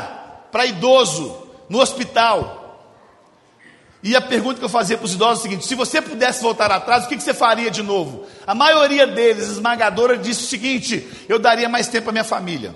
para 0.50 0.66
idoso, 0.66 1.46
no 1.68 1.80
hospital. 1.80 2.64
E 4.02 4.14
a 4.14 4.20
pergunta 4.20 4.58
que 4.58 4.64
eu 4.64 4.68
fazia 4.68 4.96
para 4.96 5.04
os 5.04 5.14
idosos 5.14 5.38
é 5.38 5.40
a 5.40 5.50
seguinte: 5.50 5.66
se 5.66 5.74
você 5.74 6.00
pudesse 6.00 6.42
voltar 6.42 6.70
atrás, 6.70 7.04
o 7.04 7.08
que, 7.08 7.16
que 7.16 7.22
você 7.22 7.34
faria 7.34 7.70
de 7.70 7.82
novo? 7.82 8.26
A 8.46 8.54
maioria 8.54 9.06
deles, 9.06 9.48
esmagadora, 9.48 10.16
disse 10.16 10.44
o 10.44 10.46
seguinte: 10.46 11.08
eu 11.28 11.38
daria 11.38 11.68
mais 11.68 11.88
tempo 11.88 12.08
à 12.10 12.12
minha 12.12 12.24
família. 12.24 12.74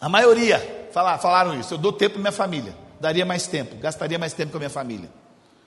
A 0.00 0.08
maioria 0.08 0.88
falaram 0.92 1.58
isso. 1.58 1.74
Eu 1.74 1.78
dou 1.78 1.92
tempo 1.92 2.14
para 2.14 2.20
minha 2.20 2.32
família. 2.32 2.74
Daria 3.00 3.24
mais 3.24 3.46
tempo, 3.46 3.76
gastaria 3.76 4.18
mais 4.18 4.32
tempo 4.32 4.52
com 4.52 4.58
a 4.58 4.60
minha 4.60 4.70
família. 4.70 5.10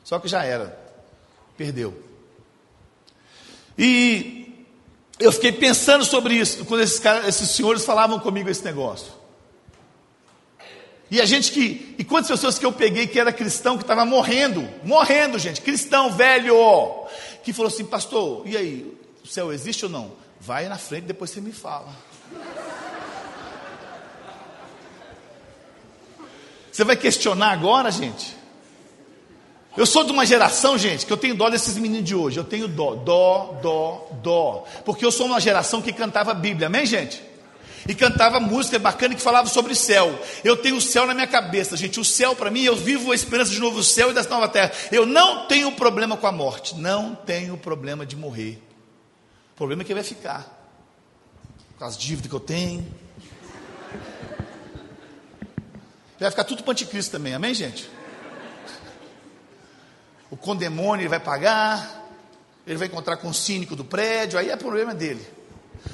Só 0.03 0.19
que 0.19 0.27
já 0.27 0.43
era. 0.43 0.77
Perdeu. 1.57 1.93
E 3.77 4.65
eu 5.19 5.31
fiquei 5.31 5.51
pensando 5.51 6.05
sobre 6.05 6.35
isso 6.35 6.65
quando 6.65 6.81
esses, 6.81 6.99
caras, 6.99 7.27
esses 7.27 7.49
senhores 7.49 7.85
falavam 7.85 8.19
comigo 8.19 8.49
esse 8.49 8.63
negócio. 8.63 9.11
E 11.09 11.21
a 11.21 11.25
gente 11.25 11.51
que. 11.51 11.95
E 11.97 12.03
quantas 12.03 12.29
pessoas 12.29 12.57
que 12.57 12.65
eu 12.65 12.71
peguei 12.71 13.07
que 13.07 13.19
era 13.19 13.31
cristão, 13.31 13.77
que 13.77 13.83
estava 13.83 14.05
morrendo, 14.05 14.67
morrendo, 14.83 15.37
gente, 15.37 15.61
cristão 15.61 16.11
velho, 16.11 16.55
que 17.43 17.53
falou 17.53 17.71
assim, 17.71 17.85
pastor, 17.85 18.47
e 18.47 18.57
aí, 18.57 18.97
o 19.23 19.27
céu 19.27 19.53
existe 19.53 19.85
ou 19.85 19.91
não? 19.91 20.11
Vai 20.39 20.67
na 20.67 20.77
frente, 20.77 21.05
depois 21.05 21.29
você 21.29 21.39
me 21.39 21.51
fala. 21.51 21.89
Você 26.73 26.83
vai 26.83 26.95
questionar 26.95 27.51
agora, 27.51 27.91
gente? 27.91 28.35
Eu 29.77 29.85
sou 29.85 30.03
de 30.03 30.11
uma 30.11 30.25
geração, 30.25 30.75
gente, 30.75 31.05
que 31.05 31.13
eu 31.13 31.17
tenho 31.17 31.35
dó 31.35 31.47
desses 31.47 31.77
meninos 31.77 32.07
de 32.07 32.15
hoje. 32.15 32.39
Eu 32.39 32.43
tenho 32.43 32.67
dó, 32.67 32.95
dó, 32.95 33.59
dó, 33.61 34.07
dó. 34.23 34.65
Porque 34.83 35.05
eu 35.05 35.11
sou 35.11 35.27
uma 35.27 35.39
geração 35.39 35.83
que 35.83 35.93
cantava 35.93 36.33
Bíblia, 36.33 36.65
amém, 36.65 36.83
gente? 36.87 37.21
E 37.87 37.93
cantava 37.93 38.39
música 38.39 38.79
bacana 38.79 39.13
que 39.13 39.21
falava 39.21 39.47
sobre 39.47 39.75
céu. 39.75 40.19
Eu 40.43 40.57
tenho 40.57 40.77
o 40.77 40.81
céu 40.81 41.05
na 41.05 41.13
minha 41.13 41.27
cabeça, 41.27 41.77
gente. 41.77 41.99
O 41.99 42.05
céu 42.05 42.35
para 42.35 42.49
mim, 42.49 42.63
eu 42.63 42.75
vivo 42.75 43.11
a 43.11 43.15
esperança 43.15 43.51
de 43.51 43.59
novo 43.59 43.83
céu 43.83 44.09
e 44.09 44.13
dessa 44.15 44.29
nova 44.29 44.47
terra. 44.47 44.71
Eu 44.91 45.05
não 45.05 45.45
tenho 45.45 45.71
problema 45.73 46.17
com 46.17 46.25
a 46.25 46.31
morte. 46.31 46.75
Não 46.75 47.13
tenho 47.13 47.55
problema 47.55 48.03
de 48.03 48.15
morrer. 48.15 48.59
O 49.53 49.57
problema 49.57 49.83
é 49.83 49.85
que 49.85 49.93
vai 49.93 50.03
ficar. 50.03 50.59
Com 51.77 51.85
as 51.85 51.95
dívidas 51.95 52.29
que 52.29 52.35
eu 52.35 52.39
tenho, 52.39 52.83
Vai 56.23 56.31
ficar 56.31 56.45
tudo 56.45 56.63
para 56.63 56.71
anticristo 56.71 57.11
também, 57.11 57.33
amém, 57.33 57.53
gente? 57.53 57.89
O 60.31 60.37
condemônio 60.37 61.03
ele 61.03 61.09
vai 61.09 61.19
pagar, 61.19 62.07
ele 62.65 62.77
vai 62.77 62.87
encontrar 62.87 63.17
com 63.17 63.27
o 63.27 63.33
cínico 63.33 63.75
do 63.75 63.83
prédio, 63.83 64.39
aí 64.39 64.49
é 64.49 64.55
problema 64.55 64.93
dele. 64.93 65.27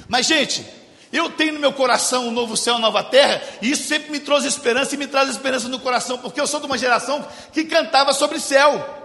Mas, 0.08 0.26
gente, 0.26 0.64
Eu 1.12 1.28
tenho 1.28 1.54
no 1.54 1.58
meu 1.58 1.72
coração 1.72 2.28
um 2.28 2.30
novo 2.30 2.56
céu, 2.56 2.74
uma 2.74 2.82
nova 2.82 3.02
terra, 3.02 3.42
e 3.60 3.72
isso 3.72 3.88
sempre 3.88 4.12
me 4.12 4.20
trouxe 4.20 4.46
esperança 4.46 4.94
e 4.94 4.98
me 4.98 5.08
traz 5.08 5.28
esperança 5.28 5.66
no 5.66 5.80
coração, 5.80 6.18
porque 6.18 6.40
eu 6.40 6.46
sou 6.46 6.60
de 6.60 6.66
uma 6.66 6.78
geração 6.78 7.26
que 7.52 7.64
cantava 7.64 8.12
sobre 8.12 8.38
céu. 8.38 8.98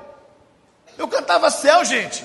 Eu 0.95 1.07
cantava 1.07 1.49
céu, 1.49 1.83
gente. 1.83 2.23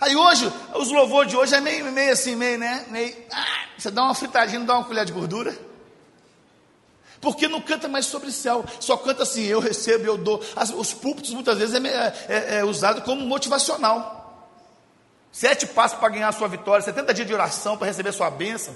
Aí 0.00 0.16
hoje, 0.16 0.52
os 0.74 0.90
louvores 0.90 1.30
de 1.30 1.36
hoje 1.36 1.54
é 1.54 1.60
meio, 1.60 1.84
meio 1.92 2.12
assim, 2.12 2.34
meio, 2.34 2.58
né? 2.58 2.84
Meio, 2.88 3.16
ah, 3.32 3.66
você 3.78 3.92
dá 3.92 4.02
uma 4.02 4.14
fritadinha, 4.16 4.58
dá 4.58 4.74
uma 4.74 4.84
colher 4.84 5.04
de 5.04 5.12
gordura. 5.12 5.67
Porque 7.20 7.48
não 7.48 7.60
canta 7.60 7.88
mais 7.88 8.06
sobre 8.06 8.30
céu, 8.30 8.64
só 8.78 8.96
canta 8.96 9.24
assim, 9.24 9.44
eu 9.44 9.58
recebo, 9.58 10.04
eu 10.04 10.16
dou. 10.16 10.42
As, 10.54 10.70
os 10.70 10.94
púlpitos 10.94 11.32
muitas 11.32 11.58
vezes 11.58 11.74
é, 11.74 12.14
é, 12.28 12.58
é 12.58 12.64
usado 12.64 13.02
como 13.02 13.26
motivacional. 13.26 14.18
Sete 15.32 15.66
passos 15.66 15.98
para 15.98 16.08
ganhar 16.08 16.28
a 16.28 16.32
sua 16.32 16.48
vitória, 16.48 16.82
70 16.82 17.14
dias 17.14 17.26
de 17.26 17.34
oração 17.34 17.76
para 17.76 17.86
receber 17.86 18.10
a 18.10 18.12
sua 18.12 18.30
bênção. 18.30 18.74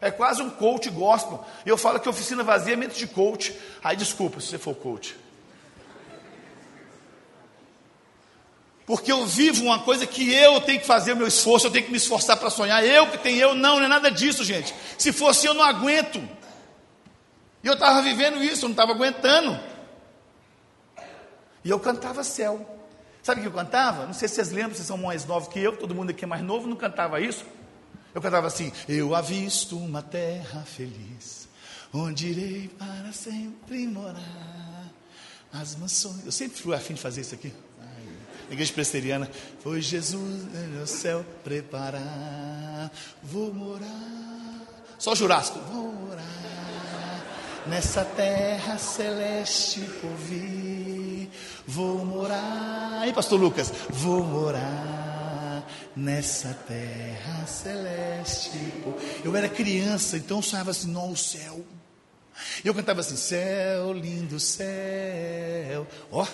É 0.00 0.10
quase 0.10 0.42
um 0.42 0.50
coach 0.50 0.90
gospel. 0.90 1.44
E 1.64 1.68
eu 1.68 1.78
falo 1.78 1.98
que 1.98 2.08
oficina 2.08 2.42
vazia 2.42 2.74
é 2.74 2.76
mente 2.76 2.98
de 2.98 3.06
coach. 3.06 3.58
Aí 3.82 3.96
desculpa 3.96 4.40
se 4.40 4.48
você 4.48 4.58
for 4.58 4.74
coach. 4.74 5.16
Porque 8.86 9.10
eu 9.10 9.24
vivo 9.26 9.64
uma 9.64 9.78
coisa 9.78 10.06
que 10.06 10.30
eu 10.30 10.60
tenho 10.60 10.78
que 10.80 10.86
fazer 10.86 11.14
o 11.14 11.16
meu 11.16 11.26
esforço, 11.26 11.66
eu 11.66 11.70
tenho 11.70 11.86
que 11.86 11.90
me 11.90 11.96
esforçar 11.96 12.36
para 12.36 12.50
sonhar. 12.50 12.84
Eu 12.84 13.06
que 13.06 13.16
tenho 13.16 13.38
eu, 13.38 13.54
não, 13.54 13.78
não 13.78 13.86
é 13.86 13.88
nada 13.88 14.10
disso, 14.10 14.44
gente. 14.44 14.74
Se 14.98 15.10
fosse 15.10 15.46
eu, 15.46 15.54
não 15.54 15.64
aguento. 15.64 16.20
E 17.64 17.66
eu 17.66 17.72
estava 17.72 18.02
vivendo 18.02 18.44
isso, 18.44 18.66
eu 18.66 18.68
não 18.68 18.72
estava 18.74 18.92
aguentando. 18.92 19.58
E 21.64 21.70
eu 21.70 21.80
cantava 21.80 22.22
céu. 22.22 22.60
Sabe 23.22 23.40
o 23.40 23.44
que 23.44 23.48
eu 23.48 23.54
cantava? 23.54 24.04
Não 24.04 24.12
sei 24.12 24.28
se 24.28 24.34
vocês 24.34 24.52
lembram, 24.52 24.74
vocês 24.74 24.86
são 24.86 24.98
mais 24.98 25.24
novos 25.24 25.48
que 25.48 25.58
eu, 25.58 25.74
todo 25.74 25.94
mundo 25.94 26.10
aqui 26.10 26.24
é 26.24 26.26
mais 26.26 26.42
novo, 26.42 26.66
não 26.66 26.76
cantava 26.76 27.22
isso. 27.22 27.42
Eu 28.14 28.20
cantava 28.20 28.48
assim: 28.48 28.70
Eu 28.86 29.14
avisto 29.14 29.78
uma 29.78 30.02
terra 30.02 30.60
feliz, 30.66 31.48
onde 31.90 32.28
irei 32.28 32.68
para 32.68 33.10
sempre 33.12 33.86
morar. 33.86 34.92
As 35.50 35.74
mansões. 35.76 36.26
Eu 36.26 36.32
sempre 36.32 36.60
fui 36.60 36.74
afim 36.74 36.92
de 36.92 37.00
fazer 37.00 37.22
isso 37.22 37.34
aqui. 37.34 37.50
Ai, 37.80 38.08
igreja 38.50 38.74
presbiteriana. 38.74 39.30
Foi 39.60 39.80
Jesus 39.80 40.44
no 40.52 40.86
céu 40.86 41.24
preparar. 41.42 42.90
Vou 43.22 43.54
morar. 43.54 44.60
Só 44.98 45.14
Jurássico. 45.14 45.60
Vou 45.60 45.92
morar 45.92 46.73
nessa 47.66 48.04
terra 48.04 48.78
celeste 48.78 49.80
por 50.00 50.10
vir. 50.10 51.30
Vou 51.66 52.04
morar. 52.04 53.00
Aí, 53.00 53.12
pastor 53.12 53.40
Lucas, 53.40 53.72
vou 53.90 54.22
morar 54.22 55.66
nessa 55.96 56.52
terra 56.66 57.46
celeste. 57.46 58.58
Eu 59.24 59.34
era 59.34 59.48
criança, 59.48 60.16
então 60.16 60.38
eu 60.38 60.42
sonhava 60.42 60.70
assim, 60.70 60.90
não, 60.90 61.12
o 61.12 61.16
céu. 61.16 61.64
Eu 62.64 62.74
cantava 62.74 63.00
assim, 63.00 63.16
céu, 63.16 63.92
lindo 63.92 64.40
céu. 64.40 65.86
Ó, 66.10 66.26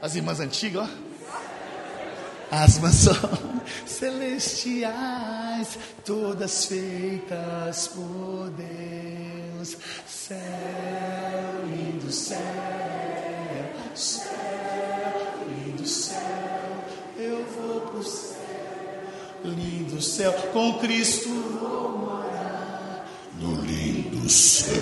as 0.00 0.14
irmãs 0.14 0.40
antigas, 0.40 0.88
ó. 0.88 1.07
As 2.50 2.78
mansões 2.78 3.18
celestiais, 3.86 5.78
todas 6.04 6.64
feitas 6.64 7.88
por 7.88 8.50
Deus. 8.50 9.76
Céu, 10.06 10.38
lindo 11.66 12.10
céu, 12.10 12.38
céu 13.94 14.38
céu, 15.88 16.84
eu 17.16 17.44
vou 17.46 17.80
pro 17.80 18.02
céu, 18.02 18.36
lindo 19.42 20.00
céu, 20.02 20.32
com 20.52 20.78
Cristo 20.78 21.28
vou 21.28 21.98
morar 21.98 23.08
no 23.40 23.60
lindo 23.62 24.28
céu. 24.28 24.76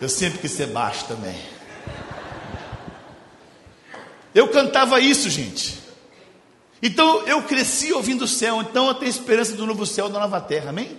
Eu 0.00 0.08
sempre 0.08 0.40
quis 0.40 0.50
ser 0.50 0.66
baixo 0.66 1.06
também. 1.06 1.53
Eu 4.34 4.48
cantava 4.48 5.00
isso, 5.00 5.30
gente. 5.30 5.78
Então 6.82 7.22
eu 7.26 7.42
cresci 7.42 7.92
ouvindo 7.92 8.22
o 8.24 8.28
céu, 8.28 8.60
então 8.60 8.88
eu 8.88 8.94
tenho 8.94 9.08
esperança 9.08 9.54
do 9.54 9.66
novo 9.66 9.86
céu, 9.86 10.08
da 10.08 10.18
nova 10.18 10.40
terra, 10.40 10.70
amém? 10.70 10.98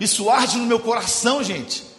Isso 0.00 0.28
arde 0.28 0.58
no 0.58 0.66
meu 0.66 0.80
coração, 0.80 1.44
gente. 1.44 1.92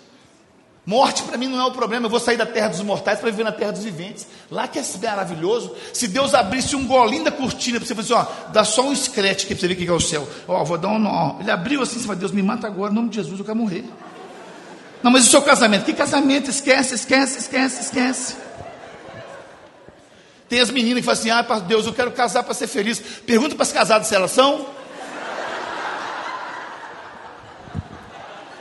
Morte 0.86 1.24
para 1.24 1.38
mim 1.38 1.48
não 1.48 1.62
é 1.62 1.63
o 1.63 1.72
problema, 1.72 2.08
eu 2.08 2.10
vou 2.10 2.20
sair 2.20 2.36
da 2.36 2.46
terra 2.46 2.68
dos 2.68 2.82
mortais 2.82 3.20
para 3.20 3.30
viver 3.32 3.46
na 3.46 3.53
terra 3.53 3.72
dos 3.72 3.84
viventes. 3.86 4.27
Lá 4.51 4.68
que 4.68 4.77
é 4.77 4.84
maravilhoso. 5.01 5.74
Se 5.94 6.10
Deus 6.10 6.34
abrisse 6.34 6.75
um 6.75 6.86
golinho 6.86 7.24
da 7.24 7.32
cortina 7.32 7.80
para 7.80 7.88
você 7.88 7.96
fazer, 7.96 8.13
ó, 8.13 8.25
dá 8.51 8.65
só 8.65 8.82
um 8.82 8.92
escrete 8.92 9.46
aqui 9.46 9.56
para 9.56 9.62
você 9.62 9.68
ver 9.70 9.74
o 9.75 9.77
que 9.77 9.88
é 9.88 9.94
o 9.94 10.01
céu. 10.01 10.27
Ó, 10.46 10.62
vou 10.65 10.77
dar 10.77 10.89
um 10.89 11.00
nó. 11.00 11.38
Ele 11.39 11.50
abriu 11.50 11.82
assim, 11.82 12.00
você 12.00 12.06
fala, 12.06 12.18
Deus 12.18 12.34
me 12.34 12.44
mata 12.44 12.68
agora, 12.68 12.92
em 12.92 12.96
nome 12.96 13.08
de 13.08 13.15
Jesus, 13.15 13.39
eu 13.39 13.46
quero 13.46 13.58
morrer. 13.58 13.86
Não, 15.01 15.10
mas 15.10 15.25
o 15.25 15.30
seu 15.30 15.42
casamento? 15.42 15.86
Que 15.86 15.94
casamento? 15.94 16.50
Esquece, 16.50 16.96
esquece, 16.96 17.39
esquece, 17.39 17.82
esquece. 17.82 18.36
Tem 20.54 20.62
as 20.62 20.70
meninas 20.70 21.00
que 21.00 21.06
falam 21.06 21.20
assim, 21.20 21.32
ah, 21.32 21.42
Deus, 21.62 21.88
eu 21.88 21.94
quero 21.94 22.12
casar 22.12 22.44
para 22.44 22.54
ser 22.54 22.68
feliz. 22.68 23.00
Pergunta 23.00 23.56
para 23.56 23.64
as 23.64 23.72
casadas 23.72 24.06
se 24.06 24.14
elas 24.14 24.30
são. 24.30 24.70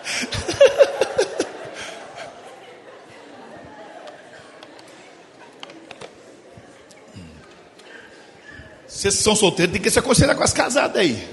Vocês 8.88 9.16
são 9.16 9.36
solteiros, 9.36 9.74
tem 9.74 9.82
que 9.82 9.90
se 9.90 9.98
aconselhar 9.98 10.34
com 10.34 10.42
as 10.42 10.54
casadas 10.54 10.96
aí. 10.96 11.28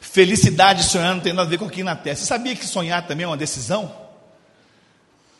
Felicidade 0.00 0.82
sonhar 0.82 1.14
não 1.14 1.22
tem 1.22 1.32
nada 1.32 1.46
a 1.46 1.50
ver 1.50 1.58
com 1.58 1.66
aqui 1.66 1.84
na 1.84 1.94
terra. 1.94 2.16
Você 2.16 2.26
sabia 2.26 2.56
que 2.56 2.66
sonhar 2.66 3.06
também 3.06 3.22
é 3.22 3.28
uma 3.28 3.36
decisão? 3.36 3.94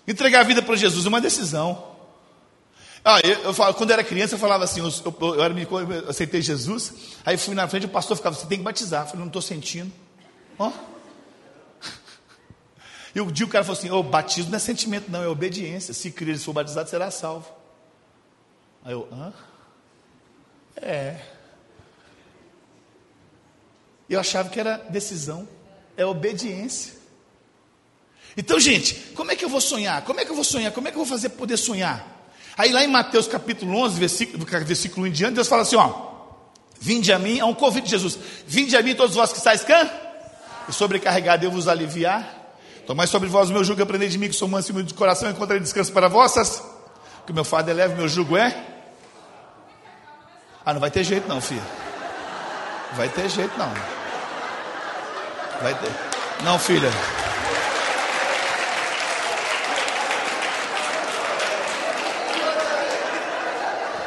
Entregar 0.06 0.42
a 0.42 0.44
vida 0.44 0.62
para 0.62 0.76
Jesus 0.76 1.06
é 1.06 1.08
uma 1.08 1.20
decisão. 1.20 1.93
Ah, 3.04 3.20
eu, 3.22 3.34
eu, 3.42 3.54
quando 3.74 3.90
eu 3.90 3.94
era 3.94 4.02
criança, 4.02 4.34
eu 4.34 4.38
falava 4.38 4.64
assim: 4.64 4.80
eu, 4.80 4.88
eu, 5.20 5.44
era, 5.44 5.54
eu 5.60 6.08
aceitei 6.08 6.40
Jesus, 6.40 6.94
aí 7.24 7.36
fui 7.36 7.54
na 7.54 7.68
frente, 7.68 7.84
o 7.84 7.90
pastor 7.90 8.16
ficava, 8.16 8.34
você 8.34 8.46
tem 8.46 8.56
que 8.56 8.64
batizar. 8.64 9.02
Eu 9.02 9.06
falei, 9.06 9.20
não 9.20 9.26
estou 9.26 9.42
sentindo. 9.42 9.92
Ó. 10.58 10.72
E 13.14 13.20
o 13.20 13.30
dia 13.30 13.44
o 13.44 13.48
cara 13.48 13.62
falou 13.62 13.78
assim: 13.78 13.90
o 13.90 14.02
batismo 14.02 14.50
não 14.50 14.56
é 14.56 14.58
sentimento, 14.58 15.10
não, 15.10 15.22
é 15.22 15.28
obediência. 15.28 15.92
Se 15.92 16.10
crer 16.10 16.34
e 16.34 16.38
for 16.38 16.54
batizado, 16.54 16.88
será 16.88 17.10
salvo. 17.10 17.46
Aí 18.82 18.92
eu, 18.92 19.06
hã? 19.12 19.32
É. 20.76 21.20
Eu 24.08 24.18
achava 24.18 24.48
que 24.48 24.58
era 24.58 24.78
decisão, 24.78 25.46
é 25.96 26.06
obediência. 26.06 26.94
Então, 28.36 28.58
gente, 28.58 28.94
como 29.14 29.30
é 29.30 29.36
que 29.36 29.44
eu 29.44 29.48
vou 29.48 29.60
sonhar? 29.60 30.02
Como 30.04 30.20
é 30.20 30.24
que 30.24 30.30
eu 30.30 30.34
vou 30.34 30.44
sonhar? 30.44 30.72
Como 30.72 30.88
é 30.88 30.90
que 30.90 30.96
eu 30.96 31.04
vou 31.04 31.08
fazer 31.08 31.28
para 31.28 31.38
poder 31.38 31.56
sonhar? 31.56 32.13
Aí 32.56 32.72
lá 32.72 32.84
em 32.84 32.88
Mateus 32.88 33.26
capítulo 33.26 33.76
11, 33.78 33.98
versículo, 33.98 34.44
versículo 34.44 35.06
em 35.06 35.10
diante, 35.10 35.34
Deus 35.34 35.48
fala 35.48 35.62
assim, 35.62 35.76
ó. 35.76 36.14
Vinde 36.80 37.12
a 37.12 37.18
mim, 37.18 37.38
é 37.38 37.44
um 37.44 37.54
convite 37.54 37.84
de 37.84 37.90
Jesus. 37.90 38.18
Vinde 38.46 38.76
a 38.76 38.82
mim 38.82 38.94
todos 38.94 39.16
vós 39.16 39.32
que 39.32 39.38
estáis 39.38 39.64
can 39.64 39.90
e 40.68 40.72
sobrecarregado 40.72 41.44
eu 41.44 41.50
vos 41.50 41.68
aliviar. 41.68 42.42
Tomai 42.86 43.06
sobre 43.06 43.28
vós 43.28 43.48
o 43.48 43.52
meu 43.52 43.64
jugo 43.64 43.82
aprendei 43.82 44.08
de 44.08 44.18
mim 44.18 44.28
que 44.28 44.34
sou 44.34 44.46
manso 44.46 44.78
e 44.78 44.82
de 44.82 44.92
coração 44.94 45.30
encontrei 45.30 45.58
descanso 45.58 45.92
para 45.92 46.08
vossas. 46.08 46.62
Que 47.24 47.32
o 47.32 47.34
meu 47.34 47.44
fardo 47.44 47.70
é 47.70 47.74
leve, 47.74 47.94
meu 47.94 48.06
jugo 48.06 48.36
é 48.36 48.74
ah, 50.66 50.72
não 50.72 50.80
vai 50.80 50.90
ter 50.90 51.04
jeito 51.04 51.28
não, 51.28 51.42
filho. 51.42 51.62
Vai 52.94 53.08
ter 53.10 53.28
jeito 53.28 53.52
não. 53.58 53.70
Vai 55.60 55.74
ter. 55.74 55.92
Não, 56.42 56.58
filha. 56.58 56.88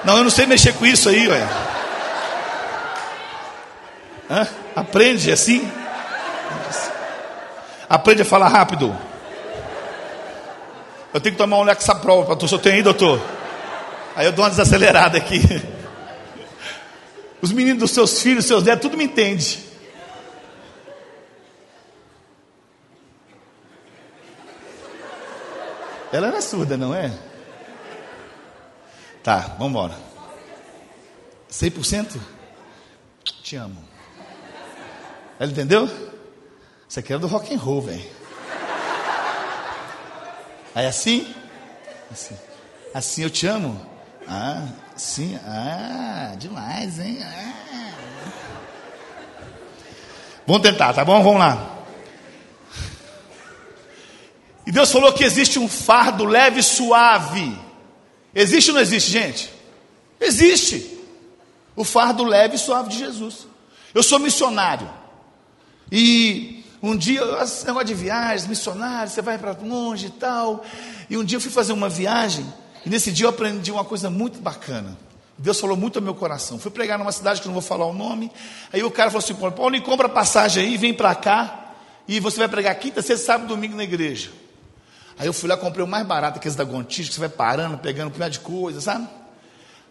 Não, 0.07 0.19
eu 0.19 0.23
não 0.23 0.31
sei 0.31 0.45
mexer 0.45 0.71
com 0.71 0.85
isso 0.85 1.09
aí, 1.09 1.27
ué. 1.27 1.45
Hã? 4.31 4.47
Aprende 4.73 5.29
assim? 5.29 5.69
Aprende 7.89 8.21
a 8.21 8.25
falar 8.25 8.47
rápido. 8.47 8.97
Eu 11.13 11.19
tenho 11.19 11.35
que 11.35 11.37
tomar 11.37 11.57
um 11.57 11.63
Lexaprol, 11.63 12.23
pastor. 12.25 12.53
Eu 12.53 12.59
tenho 12.59 12.75
aí, 12.75 12.81
doutor? 12.81 13.21
Aí 14.15 14.25
eu 14.25 14.31
dou 14.31 14.45
uma 14.45 14.49
desacelerada 14.49 15.17
aqui. 15.17 15.41
Os 17.41 17.51
meninos 17.51 17.79
dos 17.79 17.91
seus 17.91 18.21
filhos, 18.21 18.45
seus 18.45 18.63
netos, 18.63 18.83
tudo 18.83 18.95
me 18.95 19.03
entende. 19.03 19.59
Ela 26.13 26.27
era 26.27 26.41
surda, 26.41 26.77
não 26.77 26.95
é? 26.95 27.11
Tá, 29.27 29.57
vamos 29.59 29.71
embora. 29.71 29.93
100%? 31.51 32.17
Te 33.43 33.57
amo. 33.57 33.83
Ela 35.37 35.51
entendeu? 35.51 35.89
Isso 36.87 36.97
aqui 36.97 37.11
era 37.11 37.19
do 37.19 37.27
rock 37.27 37.53
and 37.53 37.57
roll, 37.57 37.81
velho. 37.81 38.09
Aí 40.73 40.85
assim? 40.85 41.35
Assim. 42.09 42.37
Assim 42.93 43.23
eu 43.23 43.29
te 43.29 43.45
amo? 43.47 43.85
Ah, 44.25 44.65
sim. 44.95 45.37
Ah, 45.45 46.33
demais, 46.37 46.97
hein? 46.97 47.19
Ah. 47.21 47.91
Vamos 50.47 50.61
tentar, 50.61 50.93
tá 50.93 51.03
bom? 51.03 51.21
Vamos 51.21 51.39
lá. 51.39 51.79
E 54.65 54.71
Deus 54.71 54.89
falou 54.89 55.11
que 55.11 55.25
existe 55.25 55.59
um 55.59 55.67
fardo 55.67 56.23
leve 56.23 56.61
e 56.61 56.63
suave. 56.63 57.66
Existe 58.39 58.69
ou 58.69 58.75
não 58.75 58.81
existe, 58.81 59.09
gente? 59.09 59.51
Existe. 60.21 60.95
O 61.75 61.83
fardo 61.83 62.23
leve 62.23 62.55
e 62.55 62.59
suave 62.59 62.89
de 62.89 62.99
Jesus. 62.99 63.47
Eu 63.95 64.03
sou 64.03 64.19
missionário. 64.19 64.87
E 65.91 66.63
um 66.83 66.95
dia, 66.95 67.19
esse 67.41 67.65
negócio 67.65 67.87
de 67.87 67.95
viagens, 67.95 68.47
missionário, 68.47 69.09
você 69.09 69.23
vai 69.23 69.39
para 69.39 69.53
longe 69.53 70.05
e 70.05 70.09
tal. 70.11 70.63
E 71.09 71.17
um 71.17 71.23
dia 71.23 71.37
eu 71.37 71.41
fui 71.41 71.49
fazer 71.49 71.73
uma 71.73 71.89
viagem. 71.89 72.45
E 72.85 72.89
nesse 72.91 73.11
dia 73.11 73.25
eu 73.25 73.31
aprendi 73.31 73.71
uma 73.71 73.83
coisa 73.83 74.07
muito 74.07 74.39
bacana. 74.39 74.95
Deus 75.35 75.59
falou 75.59 75.75
muito 75.75 75.97
ao 75.97 76.03
meu 76.03 76.13
coração. 76.13 76.59
Fui 76.59 76.69
pregar 76.69 76.99
numa 76.99 77.11
cidade 77.11 77.41
que 77.41 77.47
eu 77.47 77.49
não 77.49 77.59
vou 77.59 77.67
falar 77.67 77.87
o 77.87 77.93
nome. 77.93 78.31
Aí 78.71 78.83
o 78.83 78.91
cara 78.91 79.09
falou 79.09 79.23
assim: 79.23 79.33
Paulo, 79.33 79.81
compra 79.81 80.07
passagem 80.07 80.63
aí, 80.63 80.77
vem 80.77 80.93
para 80.93 81.15
cá. 81.15 81.73
E 82.07 82.19
você 82.19 82.37
vai 82.37 82.47
pregar 82.47 82.75
quinta, 82.75 83.01
sexta, 83.01 83.25
sábado, 83.25 83.47
domingo 83.47 83.75
na 83.75 83.83
igreja. 83.83 84.29
Aí 85.17 85.27
eu 85.27 85.33
fui 85.33 85.49
lá, 85.49 85.57
comprei 85.57 85.83
o 85.83 85.87
mais 85.87 86.05
barato, 86.05 86.37
aqueles 86.37 86.55
da 86.55 86.63
Gontijo, 86.63 87.09
que 87.09 87.15
você 87.15 87.19
vai 87.19 87.29
parando, 87.29 87.77
pegando 87.77 88.13
um 88.15 88.29
de 88.29 88.39
coisa, 88.39 88.79
sabe? 88.79 89.07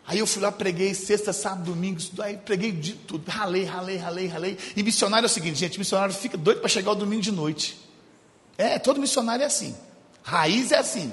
Aí 0.07 0.21
eu 0.21 0.27
fui 0.27 0.41
lá, 0.41 0.53
preguei 0.53 0.95
sexta, 0.95 1.33
sábado, 1.33 1.65
domingo, 1.65 2.01
aí 2.21 2.37
preguei 2.37 2.71
de 2.71 2.93
tudo, 2.93 3.29
ralei, 3.29 3.65
ralei, 3.65 3.97
ralei, 3.97 4.29
ralei. 4.29 4.59
E 4.77 4.83
missionário 4.83 5.27
é 5.27 5.29
o 5.29 5.31
seguinte, 5.31 5.59
gente, 5.59 5.79
missionário 5.79 6.15
fica 6.15 6.37
doido 6.37 6.61
para 6.61 6.69
chegar 6.69 6.93
o 6.93 6.95
domingo 6.95 7.23
de 7.23 7.33
noite. 7.33 7.77
É, 8.57 8.79
todo 8.79 9.01
missionário 9.01 9.43
é 9.43 9.47
assim. 9.47 9.77
Raiz 10.23 10.71
é 10.71 10.79
assim. 10.79 11.13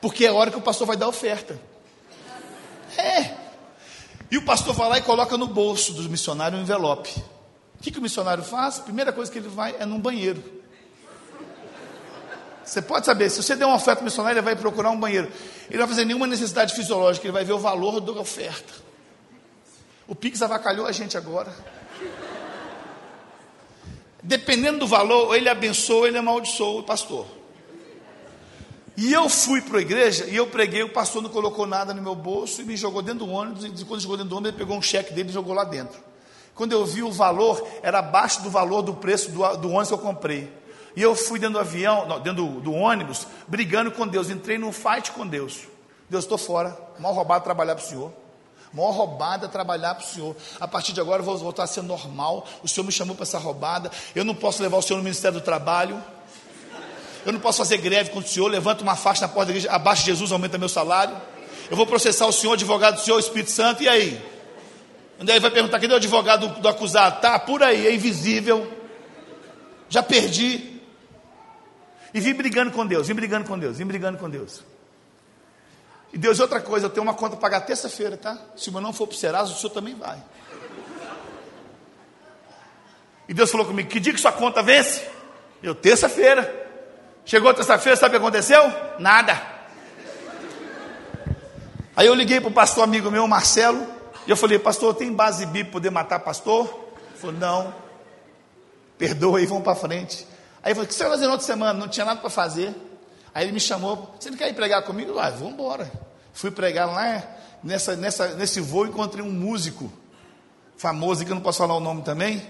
Porque 0.00 0.24
é 0.24 0.28
a 0.28 0.32
hora 0.32 0.50
que 0.50 0.56
o 0.56 0.62
pastor 0.62 0.86
vai 0.86 0.96
dar 0.96 1.06
oferta. 1.06 1.60
É. 2.96 3.34
E 4.30 4.38
o 4.38 4.42
pastor 4.42 4.74
vai 4.74 4.88
lá 4.88 4.98
e 4.98 5.02
coloca 5.02 5.36
no 5.36 5.46
bolso 5.46 5.92
do 5.92 6.08
missionário 6.08 6.58
um 6.58 6.62
envelope. 6.62 7.10
O 7.78 7.82
que, 7.82 7.90
que 7.90 7.98
o 7.98 8.02
missionário 8.02 8.42
faz? 8.42 8.78
A 8.78 8.82
primeira 8.82 9.12
coisa 9.12 9.30
que 9.30 9.38
ele 9.38 9.48
vai 9.48 9.76
é 9.78 9.84
num 9.84 10.00
banheiro. 10.00 10.61
Você 12.72 12.80
pode 12.80 13.04
saber, 13.04 13.28
se 13.28 13.42
você 13.42 13.54
der 13.54 13.66
uma 13.66 13.76
oferta 13.76 14.02
missionária, 14.02 14.38
ele 14.38 14.44
vai 14.46 14.56
procurar 14.56 14.88
um 14.88 14.98
banheiro. 14.98 15.30
Ele 15.68 15.76
não 15.76 15.80
vai 15.80 15.88
fazer 15.88 16.06
nenhuma 16.06 16.26
necessidade 16.26 16.74
fisiológica, 16.74 17.26
ele 17.26 17.32
vai 17.32 17.44
ver 17.44 17.52
o 17.52 17.58
valor 17.58 18.00
da 18.00 18.12
oferta. 18.12 18.72
O 20.08 20.14
Pix 20.14 20.40
avacalhou 20.40 20.86
a 20.86 20.92
gente 20.92 21.14
agora. 21.14 21.54
Dependendo 24.22 24.78
do 24.78 24.86
valor, 24.86 25.34
ele 25.36 25.50
abençoa, 25.50 26.08
ele 26.08 26.16
amaldiçoa 26.16 26.80
o 26.80 26.82
pastor. 26.82 27.26
E 28.96 29.12
eu 29.12 29.28
fui 29.28 29.60
para 29.60 29.76
a 29.76 29.82
igreja 29.82 30.24
e 30.24 30.34
eu 30.34 30.46
preguei, 30.46 30.82
o 30.82 30.88
pastor 30.88 31.20
não 31.20 31.28
colocou 31.28 31.66
nada 31.66 31.92
no 31.92 32.00
meu 32.00 32.14
bolso 32.14 32.62
e 32.62 32.64
me 32.64 32.74
jogou 32.74 33.02
dentro 33.02 33.26
do 33.26 33.30
ônibus. 33.30 33.66
E 33.82 33.84
quando 33.84 34.00
jogou 34.00 34.16
dentro 34.16 34.30
do 34.30 34.36
ônibus, 34.36 34.54
ele 34.54 34.58
pegou 34.58 34.78
um 34.78 34.82
cheque 34.82 35.12
dele 35.12 35.28
e 35.28 35.32
jogou 35.32 35.52
lá 35.52 35.64
dentro. 35.64 36.02
Quando 36.54 36.72
eu 36.72 36.86
vi 36.86 37.02
o 37.02 37.12
valor, 37.12 37.68
era 37.82 37.98
abaixo 37.98 38.40
do 38.40 38.48
valor 38.48 38.80
do 38.80 38.94
preço 38.94 39.30
do, 39.30 39.56
do 39.58 39.68
ônibus 39.68 39.88
que 39.88 39.94
eu 39.94 39.98
comprei. 39.98 40.61
E 40.94 41.02
eu 41.02 41.14
fui 41.14 41.38
dentro 41.38 41.54
do 41.54 41.60
avião, 41.60 42.06
não, 42.06 42.20
dentro 42.20 42.44
do, 42.44 42.60
do, 42.60 42.72
ônibus, 42.72 43.26
brigando 43.48 43.90
com 43.90 44.06
Deus. 44.06 44.30
Entrei 44.30 44.58
num 44.58 44.72
fight 44.72 45.12
com 45.12 45.26
Deus. 45.26 45.60
Deus, 46.08 46.24
estou 46.24 46.36
fora. 46.36 46.76
Mal 46.98 47.14
roubado 47.14 47.44
trabalhar 47.44 47.74
para 47.74 47.84
o 47.84 47.88
Senhor. 47.88 48.12
Mó 48.72 48.90
roubada 48.90 49.48
trabalhar 49.48 49.94
para 49.94 50.04
o 50.04 50.08
Senhor. 50.08 50.34
A 50.58 50.66
partir 50.66 50.92
de 50.92 51.00
agora 51.00 51.20
eu 51.20 51.26
vou 51.26 51.36
voltar 51.36 51.64
a 51.64 51.66
ser 51.66 51.82
normal. 51.82 52.46
O 52.62 52.68
Senhor 52.68 52.84
me 52.84 52.92
chamou 52.92 53.14
para 53.14 53.24
essa 53.24 53.38
roubada. 53.38 53.90
Eu 54.14 54.24
não 54.24 54.34
posso 54.34 54.62
levar 54.62 54.78
o 54.78 54.82
Senhor 54.82 54.96
no 54.96 55.04
Ministério 55.04 55.38
do 55.38 55.44
Trabalho. 55.44 56.02
Eu 57.24 57.32
não 57.32 57.40
posso 57.40 57.58
fazer 57.58 57.76
greve 57.78 58.10
contra 58.10 58.28
o 58.28 58.32
Senhor. 58.32 58.48
Levanta 58.48 58.82
uma 58.82 58.96
faixa 58.96 59.22
na 59.22 59.28
porta 59.28 59.46
da 59.46 59.52
igreja. 59.52 59.70
Abaixo 59.70 60.04
Jesus, 60.06 60.32
aumenta 60.32 60.56
meu 60.56 60.70
salário. 60.70 61.14
Eu 61.70 61.76
vou 61.76 61.86
processar 61.86 62.26
o 62.26 62.32
Senhor, 62.32 62.54
advogado 62.54 62.94
do 62.94 63.00
Senhor, 63.00 63.18
Espírito 63.18 63.50
Santo. 63.50 63.82
E 63.82 63.88
aí? 63.88 64.22
Onde 65.20 65.30
aí 65.30 65.38
vai 65.38 65.50
perguntar: 65.50 65.78
cadê 65.78 65.92
o 65.92 65.96
advogado 65.96 66.48
do, 66.48 66.60
do 66.60 66.68
acusado? 66.68 67.20
Tá 67.20 67.38
por 67.38 67.62
aí, 67.62 67.86
é 67.86 67.94
invisível. 67.94 68.72
Já 69.88 70.02
perdi. 70.02 70.71
E 72.14 72.20
vim 72.20 72.34
brigando 72.34 72.70
com 72.70 72.86
Deus, 72.86 73.08
vim 73.08 73.14
brigando 73.14 73.46
com 73.46 73.58
Deus, 73.58 73.78
vim 73.78 73.86
brigando 73.86 74.18
com 74.18 74.28
Deus. 74.28 74.62
E 76.12 76.18
Deus, 76.18 76.40
outra 76.40 76.60
coisa, 76.60 76.86
eu 76.86 76.90
tenho 76.90 77.02
uma 77.02 77.14
conta 77.14 77.36
para 77.36 77.40
pagar 77.40 77.60
terça-feira, 77.62 78.16
tá? 78.16 78.38
Se 78.54 78.68
o 78.68 78.72
meu 78.72 78.82
não 78.82 78.92
for 78.92 79.06
para 79.06 79.14
o 79.14 79.18
Serasa, 79.18 79.52
o 79.52 79.56
senhor 79.56 79.72
também 79.72 79.94
vai. 79.94 80.22
E 83.28 83.32
Deus 83.32 83.50
falou 83.50 83.66
comigo: 83.66 83.88
que 83.88 83.98
dia 83.98 84.12
que 84.12 84.20
sua 84.20 84.32
conta 84.32 84.62
vence? 84.62 85.06
Eu, 85.62 85.74
terça-feira. 85.74 86.60
Chegou 87.24 87.54
terça-feira, 87.54 87.96
sabe 87.96 88.16
o 88.16 88.20
que 88.20 88.26
aconteceu? 88.26 88.60
Nada. 88.98 89.40
Aí 91.96 92.06
eu 92.06 92.14
liguei 92.14 92.40
para 92.40 92.50
o 92.50 92.52
pastor 92.52 92.84
amigo 92.84 93.10
meu, 93.10 93.26
Marcelo, 93.26 93.86
e 94.26 94.30
eu 94.30 94.36
falei: 94.36 94.58
Pastor, 94.58 94.94
tem 94.94 95.12
base 95.12 95.46
bíblica 95.46 95.70
para 95.70 95.72
poder 95.72 95.90
matar 95.90 96.18
pastor? 96.20 96.66
Ele 97.10 97.18
falou: 97.18 97.36
Não. 97.36 97.74
Perdoa 98.98 99.38
aí, 99.38 99.46
vamos 99.46 99.64
para 99.64 99.74
frente. 99.74 100.26
Aí 100.62 100.70
eu 100.70 100.76
falei, 100.76 100.84
o 100.84 100.88
que 100.88 100.94
você 100.94 101.02
vai 101.02 101.12
fazer 101.12 101.26
na 101.26 101.32
outra 101.32 101.46
semana? 101.46 101.78
Não 101.78 101.88
tinha 101.88 102.06
nada 102.06 102.20
para 102.20 102.30
fazer. 102.30 102.74
Aí 103.34 103.44
ele 103.44 103.52
me 103.52 103.60
chamou, 103.60 104.14
você 104.18 104.30
não 104.30 104.36
quer 104.36 104.48
ir 104.48 104.54
pregar 104.54 104.82
comigo? 104.82 105.18
Ah, 105.18 105.30
vamos 105.30 105.54
embora. 105.54 105.90
Fui 106.32 106.50
pregar 106.50 106.86
lá, 106.86 107.22
nessa, 107.62 107.96
nessa, 107.96 108.28
nesse 108.34 108.60
voo 108.60 108.86
encontrei 108.86 109.24
um 109.24 109.30
músico 109.30 109.92
famoso, 110.76 111.24
que 111.24 111.30
eu 111.30 111.34
não 111.34 111.42
posso 111.42 111.58
falar 111.58 111.74
o 111.74 111.80
nome 111.80 112.02
também. 112.02 112.46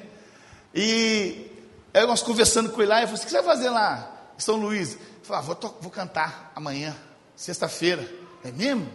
E 0.74 1.50
aí 1.92 2.06
nós 2.06 2.22
conversando 2.22 2.70
com 2.70 2.80
ele 2.80 2.90
lá, 2.90 3.02
eu 3.02 3.08
falei, 3.08 3.22
o 3.22 3.24
que 3.24 3.30
você 3.30 3.42
vai 3.42 3.56
fazer 3.56 3.70
lá? 3.70 4.10
São 4.38 4.56
Luís. 4.56 4.94
Eu 4.94 4.98
falei, 5.22 5.42
ah, 5.42 5.44
vou, 5.44 5.78
vou 5.80 5.90
cantar 5.90 6.52
amanhã, 6.54 6.96
sexta-feira. 7.36 8.08
É 8.44 8.50
mesmo? 8.50 8.88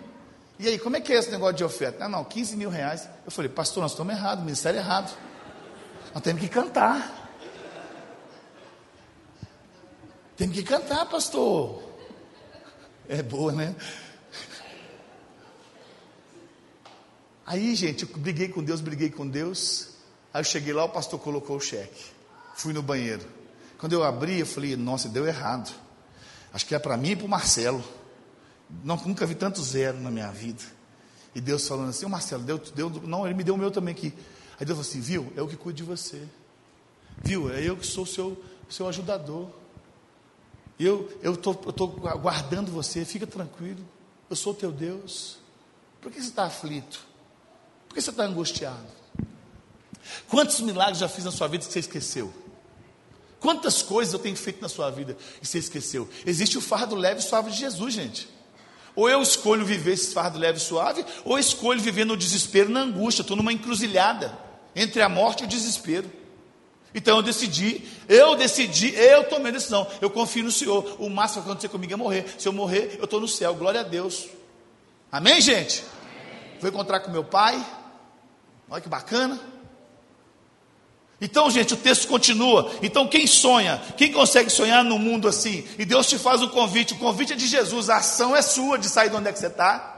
E 0.60 0.68
aí, 0.68 0.80
como 0.80 0.98
é 0.98 1.02
que 1.02 1.14
é 1.14 1.18
esse 1.18 1.30
negócio 1.30 1.56
de 1.56 1.64
oferta? 1.64 2.00
Não, 2.00 2.20
não, 2.20 2.24
15 2.24 2.58
mil 2.58 2.70
reais. 2.70 3.08
Eu 3.24 3.32
falei, 3.32 3.50
pastor, 3.50 3.82
nós 3.82 3.92
estamos 3.92 4.14
errados, 4.14 4.44
ministério 4.44 4.80
errado. 4.80 5.16
Nós 6.14 6.24
temos 6.24 6.42
que 6.42 6.50
cantar. 6.50 7.27
Tem 10.38 10.50
que 10.50 10.62
cantar, 10.62 11.04
pastor. 11.08 11.84
É 13.10 13.24
boa, 13.24 13.52
né? 13.52 13.76
Aí, 17.44 17.74
gente, 17.76 18.04
eu 18.04 18.10
briguei 18.18 18.48
com 18.48 18.64
Deus, 18.64 18.80
briguei 18.80 19.10
com 19.10 19.28
Deus. 19.28 19.90
Aí 20.32 20.42
eu 20.42 20.46
cheguei 20.46 20.74
lá, 20.74 20.84
o 20.84 20.90
pastor 20.90 21.20
colocou 21.20 21.58
o 21.58 21.60
cheque. 21.60 22.06
Fui 22.56 22.72
no 22.72 22.84
banheiro. 22.84 23.26
Quando 23.80 23.94
eu 23.94 24.04
abri, 24.04 24.40
eu 24.40 24.46
falei, 24.46 24.76
nossa, 24.76 25.10
deu 25.10 25.26
errado. 25.26 25.74
Acho 26.54 26.66
que 26.68 26.76
é 26.76 26.80
para 26.80 26.96
mim 26.98 27.12
e 27.12 27.16
para 27.16 27.26
o 27.26 27.30
Marcelo. 27.30 27.84
Não, 28.84 28.96
nunca 28.98 29.26
vi 29.26 29.34
tanto 29.34 29.64
zero 29.64 30.00
na 30.00 30.12
minha 30.12 30.30
vida. 30.32 30.62
E 31.34 31.42
Deus 31.42 31.68
falando 31.68 31.90
assim, 31.90 32.06
o 32.06 32.10
Marcelo, 32.10 32.44
deu, 32.44 32.58
deu, 32.58 32.90
não, 32.90 33.26
ele 33.26 33.34
me 33.34 33.44
deu 33.44 33.56
o 33.56 33.58
meu 33.58 33.72
também 33.72 33.94
aqui. 33.94 34.14
Aí 34.60 34.66
Deus 34.66 34.78
falou 34.78 34.82
assim, 34.82 35.00
viu, 35.00 35.34
é 35.36 35.40
eu 35.40 35.48
que 35.48 35.56
cuido 35.56 35.78
de 35.78 35.84
você. 35.84 36.22
Viu, 37.24 37.52
é 37.52 37.62
eu 37.62 37.76
que 37.76 37.88
sou 37.88 38.04
o 38.04 38.08
seu, 38.08 38.44
seu 38.70 38.88
ajudador. 38.88 39.50
Eu 40.80 41.10
estou 41.24 41.88
guardando 42.22 42.72
você, 42.72 43.04
fica 43.04 43.26
tranquilo. 43.26 43.84
Eu 44.30 44.36
sou 44.36 44.54
teu 44.54 44.72
Deus. 44.72 45.38
Por 46.02 46.12
que 46.12 46.22
você 46.22 46.28
está 46.28 46.46
aflito? 46.46 47.00
Por 47.88 47.96
que 47.96 48.02
você 48.02 48.12
está 48.12 48.24
angustiado? 48.24 48.86
Quantos 50.30 50.60
milagres 50.60 51.00
já 51.00 51.10
fiz 51.10 51.26
na 51.26 51.32
sua 51.32 51.48
vida 51.48 51.66
que 51.66 51.72
você 51.74 51.80
esqueceu? 51.80 52.34
Quantas 53.40 53.82
coisas 53.82 54.14
eu 54.14 54.20
tenho 54.20 54.36
feito 54.36 54.62
na 54.62 54.70
sua 54.70 54.90
vida 54.90 55.18
e 55.42 55.46
você 55.46 55.60
esqueceu? 55.60 56.08
Existe 56.26 56.58
o 56.58 56.62
fardo 56.62 56.96
leve 56.96 57.20
e 57.20 57.24
suave 57.24 57.52
de 57.52 57.58
Jesus, 57.58 57.94
gente. 57.94 58.30
Ou 58.96 59.10
eu 59.10 59.22
escolho 59.22 59.66
viver 59.66 59.94
esse 59.94 60.14
fardo 60.14 60.40
leve 60.40 60.58
e 60.58 60.62
suave, 60.62 61.06
ou 61.24 61.34
eu 61.34 61.40
escolho 61.40 61.80
viver 61.80 62.06
no 62.06 62.18
desespero, 62.18 62.70
na 62.70 62.82
angústia. 62.82 63.22
Estou 63.22 63.38
numa 63.38 63.54
encruzilhada 63.54 64.38
entre 64.76 65.02
a 65.02 65.10
morte 65.10 65.42
e 65.42 65.46
o 65.46 65.50
desespero. 65.50 66.12
Então 66.98 67.18
eu 67.18 67.22
decidi, 67.22 67.84
eu 68.10 68.36
decidi, 68.36 68.92
eu 68.96 69.24
tomei 69.26 69.52
a 69.52 69.54
decisão, 69.54 69.86
eu 70.02 70.10
confio 70.10 70.44
no 70.44 70.52
Senhor. 70.52 70.96
O 70.98 71.08
máximo 71.12 71.44
que 71.44 71.50
acontecer 71.50 71.70
comigo 71.70 71.94
é 71.94 71.96
morrer. 71.96 72.26
Se 72.40 72.48
eu 72.48 72.52
morrer, 72.52 72.96
eu 72.98 73.04
estou 73.04 73.22
no 73.22 73.28
céu, 73.28 73.54
glória 73.54 73.82
a 73.82 73.84
Deus. 73.84 74.26
Amém, 75.12 75.40
gente? 75.40 75.84
Amém. 75.84 76.58
Vou 76.60 76.72
encontrar 76.72 77.02
com 77.02 77.12
meu 77.12 77.24
pai. 77.24 77.64
Olha 78.68 78.82
que 78.82 78.90
bacana. 78.90 79.40
Então, 81.22 81.52
gente, 81.52 81.76
o 81.76 81.78
texto 81.78 82.08
continua. 82.08 82.72
Então, 82.82 83.08
quem 83.08 83.28
sonha, 83.28 83.80
quem 83.96 84.12
consegue 84.12 84.50
sonhar 84.50 84.84
no 84.84 84.98
mundo 84.98 85.28
assim? 85.28 85.68
E 85.78 85.86
Deus 85.86 86.08
te 86.08 86.18
faz 86.18 86.42
um 86.42 86.50
convite, 86.50 86.96
o 86.96 86.98
convite 86.98 87.34
é 87.34 87.36
de 87.36 87.46
Jesus, 87.46 87.92
a 87.92 87.98
ação 87.98 88.36
é 88.36 88.42
sua 88.42 88.76
de 88.80 88.90
sair 88.90 89.12
de 89.12 89.16
onde 89.16 89.30
é 89.30 89.32
que 89.32 89.38
você 89.38 89.46
está. 89.46 89.97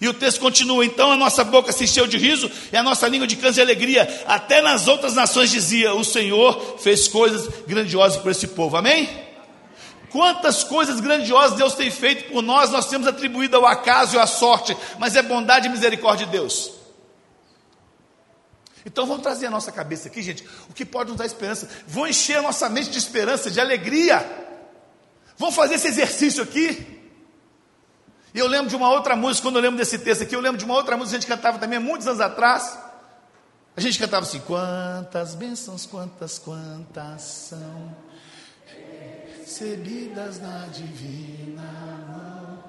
E 0.00 0.08
o 0.08 0.14
texto 0.14 0.40
continua: 0.40 0.84
então 0.84 1.12
a 1.12 1.16
nossa 1.16 1.44
boca 1.44 1.72
se 1.72 1.84
encheu 1.84 2.06
de 2.06 2.16
riso 2.16 2.50
e 2.72 2.76
a 2.76 2.82
nossa 2.82 3.06
língua 3.06 3.26
de 3.26 3.36
câncer 3.36 3.60
e 3.60 3.64
alegria. 3.64 4.24
Até 4.26 4.62
nas 4.62 4.88
outras 4.88 5.14
nações 5.14 5.50
dizia: 5.50 5.94
o 5.94 6.04
Senhor 6.04 6.78
fez 6.78 7.06
coisas 7.06 7.48
grandiosas 7.66 8.20
por 8.20 8.30
esse 8.30 8.48
povo. 8.48 8.76
Amém? 8.76 9.08
Quantas 10.10 10.64
coisas 10.64 10.98
grandiosas 11.00 11.56
Deus 11.56 11.74
tem 11.74 11.90
feito 11.90 12.32
por 12.32 12.42
nós, 12.42 12.70
nós 12.70 12.86
temos 12.88 13.06
atribuído 13.06 13.56
ao 13.56 13.66
acaso 13.66 14.16
e 14.16 14.18
à 14.18 14.26
sorte, 14.26 14.76
mas 14.98 15.14
é 15.14 15.22
bondade 15.22 15.68
e 15.68 15.70
misericórdia 15.70 16.26
de 16.26 16.32
Deus. 16.32 16.72
Então 18.84 19.06
vamos 19.06 19.22
trazer 19.22 19.46
a 19.46 19.50
nossa 19.50 19.70
cabeça 19.70 20.08
aqui, 20.08 20.22
gente, 20.22 20.44
o 20.68 20.72
que 20.72 20.84
pode 20.84 21.10
nos 21.10 21.18
dar 21.18 21.26
esperança. 21.26 21.68
Vão 21.86 22.06
encher 22.06 22.38
a 22.38 22.42
nossa 22.42 22.68
mente 22.68 22.90
de 22.90 22.98
esperança, 22.98 23.50
de 23.50 23.60
alegria. 23.60 24.26
Vamos 25.36 25.54
fazer 25.54 25.74
esse 25.74 25.88
exercício 25.88 26.42
aqui. 26.42 26.99
E 28.32 28.38
eu 28.38 28.46
lembro 28.46 28.68
de 28.68 28.76
uma 28.76 28.88
outra 28.88 29.16
música, 29.16 29.46
quando 29.46 29.56
eu 29.56 29.62
lembro 29.62 29.76
desse 29.76 29.98
texto 29.98 30.22
aqui, 30.22 30.34
eu 30.34 30.40
lembro 30.40 30.58
de 30.58 30.64
uma 30.64 30.74
outra 30.74 30.96
música 30.96 31.10
que 31.10 31.16
a 31.16 31.20
gente 31.20 31.36
cantava 31.36 31.58
também 31.58 31.78
muitos 31.78 32.06
anos 32.06 32.20
atrás. 32.20 32.78
A 33.76 33.80
gente 33.80 33.98
cantava 33.98 34.24
assim: 34.24 34.40
quantas 34.40 35.34
bênçãos, 35.34 35.86
quantas, 35.86 36.38
quantas 36.38 37.22
são 37.22 37.96
recebidas 39.38 40.40
na 40.40 40.66
divina 40.66 41.62
mão, 42.08 42.64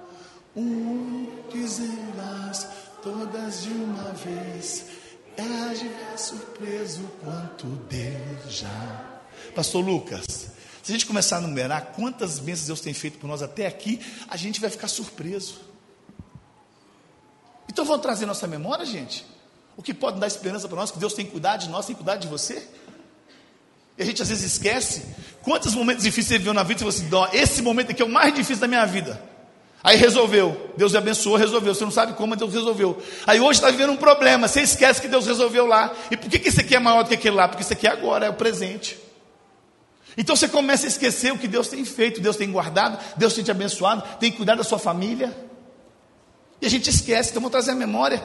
um 0.56 1.44
dizendo-as 1.52 2.68
todas 3.04 3.64
de 3.64 3.70
uma 3.70 4.12
vez, 4.14 4.86
é 5.38 5.74
de 5.74 5.88
ver 5.88 6.18
surpreso 6.18 7.04
quanto 7.24 7.66
Deus 7.68 8.54
já. 8.54 9.22
Pastor 9.56 9.84
Lucas, 9.86 10.52
se 10.84 10.92
a 10.92 10.94
gente 10.94 11.06
começar 11.06 11.38
a 11.38 11.42
numerar 11.42 11.94
quantas 11.96 12.40
bênçãos 12.40 12.68
Deus 12.68 12.82
tem 12.82 12.94
feito 12.94 13.20
por 13.20 13.28
nós 13.28 13.42
até 13.42 13.68
aqui, 13.68 14.00
a 14.28 14.36
gente 14.36 14.60
vai 14.60 14.70
ficar 14.70 14.88
surpreso. 14.88 15.60
Então 17.70 17.86
vamos 17.86 18.02
trazer 18.02 18.26
nossa 18.26 18.48
memória, 18.48 18.86
gente. 18.86 19.26
O 19.78 19.84
que 19.84 19.94
pode 19.94 20.20
dar 20.20 20.28
esperança 20.28 20.68
para 20.68 20.78
nós 20.78 20.92
que 20.92 21.00
Deus 21.00 21.14
tem 21.14 21.26
cuidado 21.26 21.62
de 21.62 21.70
nós, 21.70 21.86
tem 21.86 21.96
cuidado 21.96 22.20
de 22.20 22.28
você. 22.28 22.68
E 23.98 24.04
a 24.04 24.06
gente 24.06 24.22
às 24.22 24.30
vezes 24.30 24.44
esquece 24.54 25.04
quantos 25.42 25.74
momentos 25.74 26.04
difíceis 26.04 26.28
você 26.28 26.38
viveu 26.38 26.54
na 26.54 26.64
vida 26.64 26.82
e 26.82 26.84
você 26.84 27.04
falou 27.08 27.26
assim: 27.26 27.38
esse 27.38 27.62
momento 27.62 27.92
aqui 27.92 28.02
é 28.02 28.06
o 28.06 28.10
mais 28.10 28.34
difícil 28.34 28.62
da 28.62 28.68
minha 28.68 28.86
vida. 28.86 29.22
Aí 29.84 29.98
resolveu, 29.98 30.74
Deus 30.78 30.94
abençoou, 30.94 31.38
resolveu. 31.38 31.74
Você 31.74 31.84
não 31.84 31.92
sabe 31.92 32.14
como, 32.14 32.30
mas 32.30 32.40
Deus 32.40 32.54
resolveu. 32.54 33.02
Aí 33.26 33.40
hoje 33.40 33.60
está 33.60 33.72
vivendo 33.72 33.92
um 33.92 33.98
problema, 33.98 34.48
você 34.48 34.62
esquece 34.62 35.02
que 35.02 35.08
Deus 35.08 35.26
resolveu 35.26 35.66
lá. 35.66 35.94
E 36.12 36.18
por 36.18 36.30
que, 36.30 36.38
que 36.38 36.50
esse 36.50 36.62
aqui 36.62 36.76
é 36.76 36.80
maior 36.80 37.04
do 37.04 37.10
que 37.10 37.16
aquele 37.16 37.36
lá? 37.36 37.48
Porque 37.48 37.64
isso 37.64 37.74
aqui 37.74 37.88
é 37.88 37.92
agora, 37.92 38.26
é 38.26 38.30
o 38.30 38.34
presente. 38.34 38.98
Então 40.18 40.36
você 40.36 40.48
começa 40.48 40.86
a 40.86 40.90
esquecer 40.90 41.32
o 41.32 41.38
que 41.38 41.48
Deus 41.48 41.68
tem 41.68 41.86
feito, 41.86 42.20
Deus 42.20 42.36
tem 42.36 42.52
guardado, 42.52 43.00
Deus 43.16 43.34
tem 43.34 43.44
te 43.44 43.52
abençoado, 43.52 44.04
tem 44.20 44.32
cuidado 44.32 44.58
da 44.58 44.64
sua 44.64 44.80
família. 44.80 45.36
E 46.62 46.66
a 46.66 46.70
gente 46.70 46.90
esquece, 46.90 47.30
então 47.30 47.42
vamos 47.42 47.52
trazer 47.52 47.72
a 47.72 47.76
memória. 47.76 48.22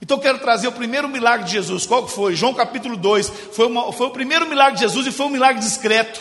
Então 0.00 0.16
eu 0.16 0.22
quero 0.22 0.38
trazer 0.38 0.68
o 0.68 0.72
primeiro 0.72 1.08
milagre 1.08 1.46
de 1.46 1.52
Jesus. 1.52 1.86
Qual 1.86 2.04
que 2.04 2.12
foi? 2.12 2.34
João 2.36 2.54
capítulo 2.54 2.96
2. 2.96 3.28
Foi, 3.52 3.66
uma, 3.66 3.92
foi 3.92 4.06
o 4.06 4.10
primeiro 4.10 4.46
milagre 4.48 4.74
de 4.74 4.80
Jesus 4.80 5.06
e 5.06 5.10
foi 5.10 5.26
um 5.26 5.30
milagre 5.30 5.60
discreto. 5.60 6.20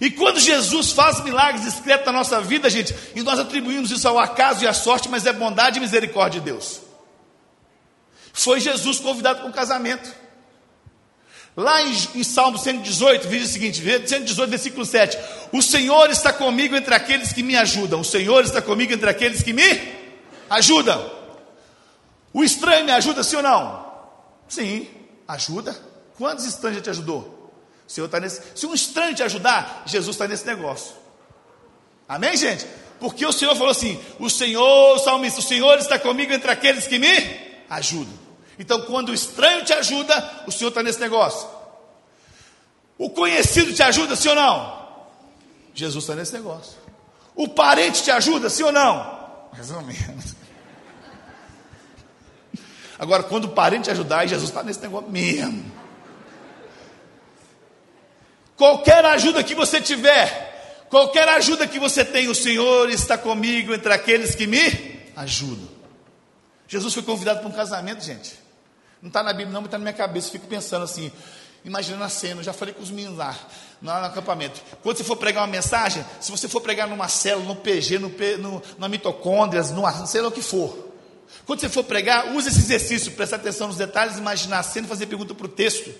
E 0.00 0.10
quando 0.10 0.38
Jesus 0.38 0.92
faz 0.92 1.22
milagres 1.24 1.64
discretos 1.64 2.06
na 2.06 2.12
nossa 2.12 2.40
vida, 2.40 2.68
gente, 2.68 2.94
e 3.14 3.22
nós 3.22 3.38
atribuímos 3.38 3.90
isso 3.90 4.06
ao 4.06 4.18
acaso 4.18 4.62
e 4.62 4.68
à 4.68 4.74
sorte, 4.74 5.08
mas 5.08 5.24
é 5.24 5.32
bondade 5.32 5.78
e 5.78 5.80
misericórdia 5.80 6.40
de 6.40 6.50
Deus. 6.50 6.80
Foi 8.32 8.60
Jesus 8.60 9.00
convidado 9.00 9.40
para 9.40 9.48
um 9.48 9.52
casamento. 9.52 10.25
Lá 11.56 11.82
em, 11.82 11.96
em 12.14 12.22
Salmo 12.22 12.58
118, 12.58 13.28
diz 13.28 13.48
o 13.48 13.52
seguinte: 13.52 13.80
118, 13.80 14.50
versículo 14.50 14.84
7. 14.84 15.16
O 15.52 15.62
Senhor 15.62 16.10
está 16.10 16.32
comigo 16.32 16.76
entre 16.76 16.94
aqueles 16.94 17.32
que 17.32 17.42
me 17.42 17.56
ajudam. 17.56 18.00
O 18.00 18.04
Senhor 18.04 18.44
está 18.44 18.60
comigo 18.60 18.92
entre 18.92 19.08
aqueles 19.08 19.42
que 19.42 19.54
me 19.54 19.64
ajudam. 20.50 21.10
O 22.32 22.44
estranho 22.44 22.84
me 22.84 22.92
ajuda, 22.92 23.24
sim 23.24 23.36
ou 23.36 23.42
não? 23.42 23.86
Sim, 24.46 24.86
ajuda. 25.26 25.74
Quantos 26.18 26.44
estranhos 26.44 26.76
já 26.76 26.82
te 26.82 26.90
ajudou? 26.90 27.52
O 27.88 27.90
Senhor 27.90 28.06
está 28.06 28.20
nesse. 28.20 28.42
Se 28.54 28.66
um 28.66 28.74
estranho 28.74 29.14
te 29.14 29.22
ajudar, 29.22 29.84
Jesus 29.86 30.14
está 30.14 30.28
nesse 30.28 30.46
negócio. 30.46 30.94
Amém, 32.06 32.36
gente? 32.36 32.66
Porque 33.00 33.24
o 33.24 33.32
Senhor 33.32 33.54
falou 33.56 33.70
assim: 33.70 33.98
o 34.18 34.28
Senhor, 34.28 34.96
o 34.96 34.98
salmista, 34.98 35.40
o 35.40 35.42
Senhor 35.42 35.78
está 35.78 35.98
comigo 35.98 36.34
entre 36.34 36.50
aqueles 36.50 36.86
que 36.86 36.98
me 36.98 37.08
ajudam. 37.70 38.25
Então, 38.58 38.82
quando 38.82 39.10
o 39.10 39.14
estranho 39.14 39.64
te 39.64 39.72
ajuda, 39.72 40.44
o 40.46 40.52
Senhor 40.52 40.70
está 40.70 40.82
nesse 40.82 41.00
negócio. 41.00 41.48
O 42.98 43.10
conhecido 43.10 43.74
te 43.74 43.82
ajuda, 43.82 44.16
sim 44.16 44.28
ou 44.28 44.34
não? 44.34 44.86
Jesus 45.74 46.04
está 46.04 46.14
nesse 46.14 46.32
negócio. 46.32 46.78
O 47.34 47.48
parente 47.48 48.02
te 48.02 48.10
ajuda, 48.10 48.48
sim 48.48 48.62
ou 48.62 48.72
não? 48.72 49.48
Mais 49.52 49.70
ou 49.70 49.82
menos. 49.82 50.34
Agora, 52.98 53.22
quando 53.22 53.44
o 53.44 53.48
parente 53.48 53.90
ajudar, 53.90 54.26
Jesus 54.26 54.48
está 54.48 54.62
nesse 54.62 54.80
negócio 54.80 55.10
mesmo. 55.10 55.70
Qualquer 58.56 59.04
ajuda 59.04 59.44
que 59.44 59.54
você 59.54 59.82
tiver, 59.82 60.86
qualquer 60.88 61.28
ajuda 61.28 61.68
que 61.68 61.78
você 61.78 62.02
tem, 62.02 62.28
o 62.28 62.34
Senhor 62.34 62.88
está 62.88 63.18
comigo 63.18 63.74
entre 63.74 63.92
aqueles 63.92 64.34
que 64.34 64.46
me 64.46 64.98
ajudam. 65.14 65.68
Jesus 66.66 66.94
foi 66.94 67.02
convidado 67.02 67.40
para 67.40 67.48
um 67.48 67.52
casamento, 67.52 68.02
gente. 68.02 68.45
Não 69.06 69.08
está 69.08 69.22
na 69.22 69.32
Bíblia, 69.32 69.52
não, 69.52 69.60
mas 69.60 69.68
está 69.68 69.78
na 69.78 69.84
minha 69.84 69.94
cabeça. 69.94 70.32
Fico 70.32 70.48
pensando 70.48 70.82
assim, 70.82 71.12
imaginando 71.64 72.02
a 72.02 72.08
cena. 72.08 72.40
Eu 72.40 72.44
já 72.44 72.52
falei 72.52 72.74
com 72.74 72.82
os 72.82 72.90
meninos 72.90 73.16
lá, 73.16 73.38
lá 73.80 74.00
no 74.00 74.06
acampamento. 74.06 74.60
Quando 74.82 74.96
você 74.96 75.04
for 75.04 75.14
pregar 75.14 75.44
uma 75.44 75.52
mensagem, 75.52 76.04
se 76.20 76.28
você 76.28 76.48
for 76.48 76.60
pregar 76.60 76.88
numa 76.88 77.06
célula, 77.06 77.46
no 77.46 77.54
PG, 77.54 78.00
no, 78.00 78.08
no, 78.38 78.62
na 78.76 78.88
mitocôndrias, 78.88 79.70
no, 79.70 79.84
sei 80.08 80.20
lá 80.20 80.26
o 80.26 80.32
que 80.32 80.42
for. 80.42 80.92
Quando 81.44 81.60
você 81.60 81.68
for 81.68 81.84
pregar, 81.84 82.34
use 82.34 82.48
esse 82.48 82.58
exercício, 82.58 83.12
prestar 83.12 83.36
atenção 83.36 83.68
nos 83.68 83.76
detalhes, 83.76 84.18
imaginar 84.18 84.58
a 84.58 84.62
cena 84.64 84.86
e 84.86 84.88
fazer 84.88 85.06
pergunta 85.06 85.36
para 85.36 85.46
o 85.46 85.48
texto. 85.48 85.94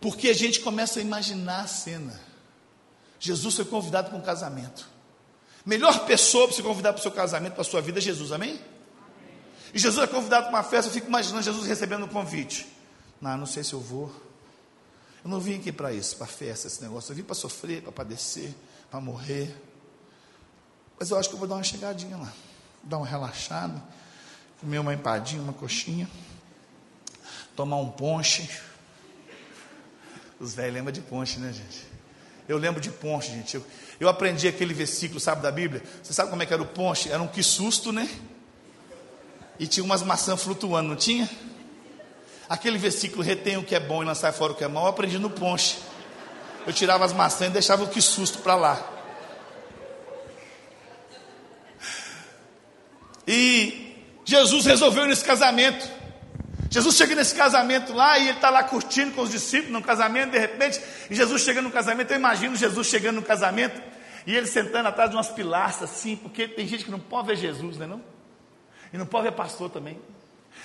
Porque 0.00 0.28
a 0.28 0.34
gente 0.34 0.60
começa 0.60 1.00
a 1.00 1.02
imaginar 1.02 1.62
a 1.62 1.66
cena. 1.66 2.20
Jesus 3.18 3.56
foi 3.56 3.64
convidado 3.64 4.10
para 4.10 4.18
um 4.18 4.22
casamento. 4.22 4.88
Melhor 5.64 6.06
pessoa 6.06 6.46
para 6.46 6.54
se 6.54 6.62
convidar 6.62 6.92
para 6.92 7.00
o 7.00 7.02
seu 7.02 7.10
casamento, 7.10 7.54
para 7.54 7.62
a 7.62 7.64
sua 7.64 7.80
vida 7.80 7.98
é 7.98 8.00
Jesus, 8.00 8.30
amém? 8.30 8.75
E 9.74 9.78
Jesus 9.78 10.02
é 10.02 10.06
convidado 10.06 10.46
para 10.46 10.56
uma 10.56 10.62
festa, 10.62 10.88
eu 10.88 10.92
fico 10.92 11.06
imaginando 11.06 11.42
Jesus 11.42 11.66
recebendo 11.66 12.04
um 12.04 12.08
convite. 12.08 12.66
Não, 13.20 13.36
não 13.36 13.46
sei 13.46 13.64
se 13.64 13.72
eu 13.72 13.80
vou. 13.80 14.12
Eu 15.24 15.30
não 15.30 15.40
vim 15.40 15.56
aqui 15.56 15.72
para 15.72 15.92
isso, 15.92 16.16
para 16.16 16.26
festa, 16.26 16.66
esse 16.66 16.80
negócio. 16.82 17.10
Eu 17.10 17.16
vim 17.16 17.22
para 17.22 17.34
sofrer, 17.34 17.82
para 17.82 17.92
padecer, 17.92 18.54
para 18.90 19.00
morrer. 19.00 19.54
Mas 20.98 21.10
eu 21.10 21.18
acho 21.18 21.28
que 21.28 21.34
eu 21.34 21.38
vou 21.38 21.48
dar 21.48 21.56
uma 21.56 21.64
chegadinha 21.64 22.16
lá. 22.16 22.32
Dar 22.82 22.98
uma 22.98 23.06
relaxada. 23.06 23.82
Comer 24.60 24.78
uma 24.78 24.94
empadinha, 24.94 25.42
uma 25.42 25.52
coxinha. 25.52 26.08
Tomar 27.54 27.78
um 27.78 27.90
ponche. 27.90 28.48
Os 30.38 30.54
velhos 30.54 30.74
lembram 30.74 30.92
de 30.92 31.00
ponche, 31.00 31.38
né, 31.38 31.52
gente? 31.52 31.84
Eu 32.48 32.58
lembro 32.58 32.80
de 32.80 32.90
ponche, 32.90 33.30
gente. 33.30 33.56
Eu, 33.56 33.66
eu 33.98 34.08
aprendi 34.08 34.46
aquele 34.46 34.72
versículo, 34.72 35.18
sabe, 35.18 35.42
da 35.42 35.50
Bíblia. 35.50 35.82
Você 36.02 36.12
sabe 36.12 36.30
como 36.30 36.42
é 36.42 36.46
que 36.46 36.52
era 36.52 36.62
o 36.62 36.66
ponche? 36.66 37.10
Era 37.10 37.22
um 37.22 37.26
que 37.26 37.42
susto, 37.42 37.90
né? 37.92 38.08
E 39.58 39.66
tinha 39.66 39.84
umas 39.84 40.02
maçãs 40.02 40.42
flutuando, 40.42 40.88
não 40.90 40.96
tinha? 40.96 41.28
Aquele 42.48 42.78
versículo, 42.78 43.22
retém 43.22 43.56
o 43.56 43.64
que 43.64 43.74
é 43.74 43.80
bom 43.80 44.02
e 44.02 44.06
lançar 44.06 44.32
fora 44.32 44.52
o 44.52 44.54
que 44.54 44.64
é 44.64 44.68
mal, 44.68 44.84
eu 44.84 44.90
aprendi 44.90 45.18
no 45.18 45.30
ponche. 45.30 45.78
Eu 46.66 46.72
tirava 46.72 47.04
as 47.04 47.12
maçãs 47.12 47.48
e 47.48 47.52
deixava 47.52 47.84
o 47.84 47.88
que 47.88 48.00
susto 48.00 48.38
para 48.38 48.54
lá. 48.54 48.92
E 53.26 53.96
Jesus 54.24 54.66
resolveu 54.66 55.06
nesse 55.06 55.24
casamento. 55.24 55.88
Jesus 56.70 56.96
chega 56.96 57.14
nesse 57.14 57.34
casamento 57.34 57.92
lá 57.92 58.18
e 58.18 58.28
ele 58.28 58.36
está 58.36 58.50
lá 58.50 58.62
curtindo 58.62 59.12
com 59.12 59.22
os 59.22 59.30
discípulos 59.30 59.72
no 59.72 59.82
casamento, 59.82 60.32
de 60.32 60.38
repente, 60.38 60.80
e 61.08 61.14
Jesus 61.14 61.42
chega 61.42 61.62
no 61.62 61.70
casamento, 61.70 62.10
eu 62.10 62.16
imagino 62.16 62.56
Jesus 62.56 62.86
chegando 62.88 63.16
no 63.16 63.22
casamento, 63.22 63.80
e 64.26 64.34
ele 64.34 64.46
sentando 64.46 64.88
atrás 64.88 65.08
de 65.08 65.16
umas 65.16 65.28
pilastras 65.28 65.90
assim, 65.90 66.16
porque 66.16 66.48
tem 66.48 66.66
gente 66.66 66.84
que 66.84 66.90
não 66.90 66.98
pode 66.98 67.28
ver 67.28 67.36
Jesus, 67.36 67.78
né 67.78 67.86
não? 67.86 68.02
E 68.92 68.98
não 68.98 69.06
pode 69.06 69.24
ver 69.24 69.32
pastor 69.32 69.70
também. 69.70 70.00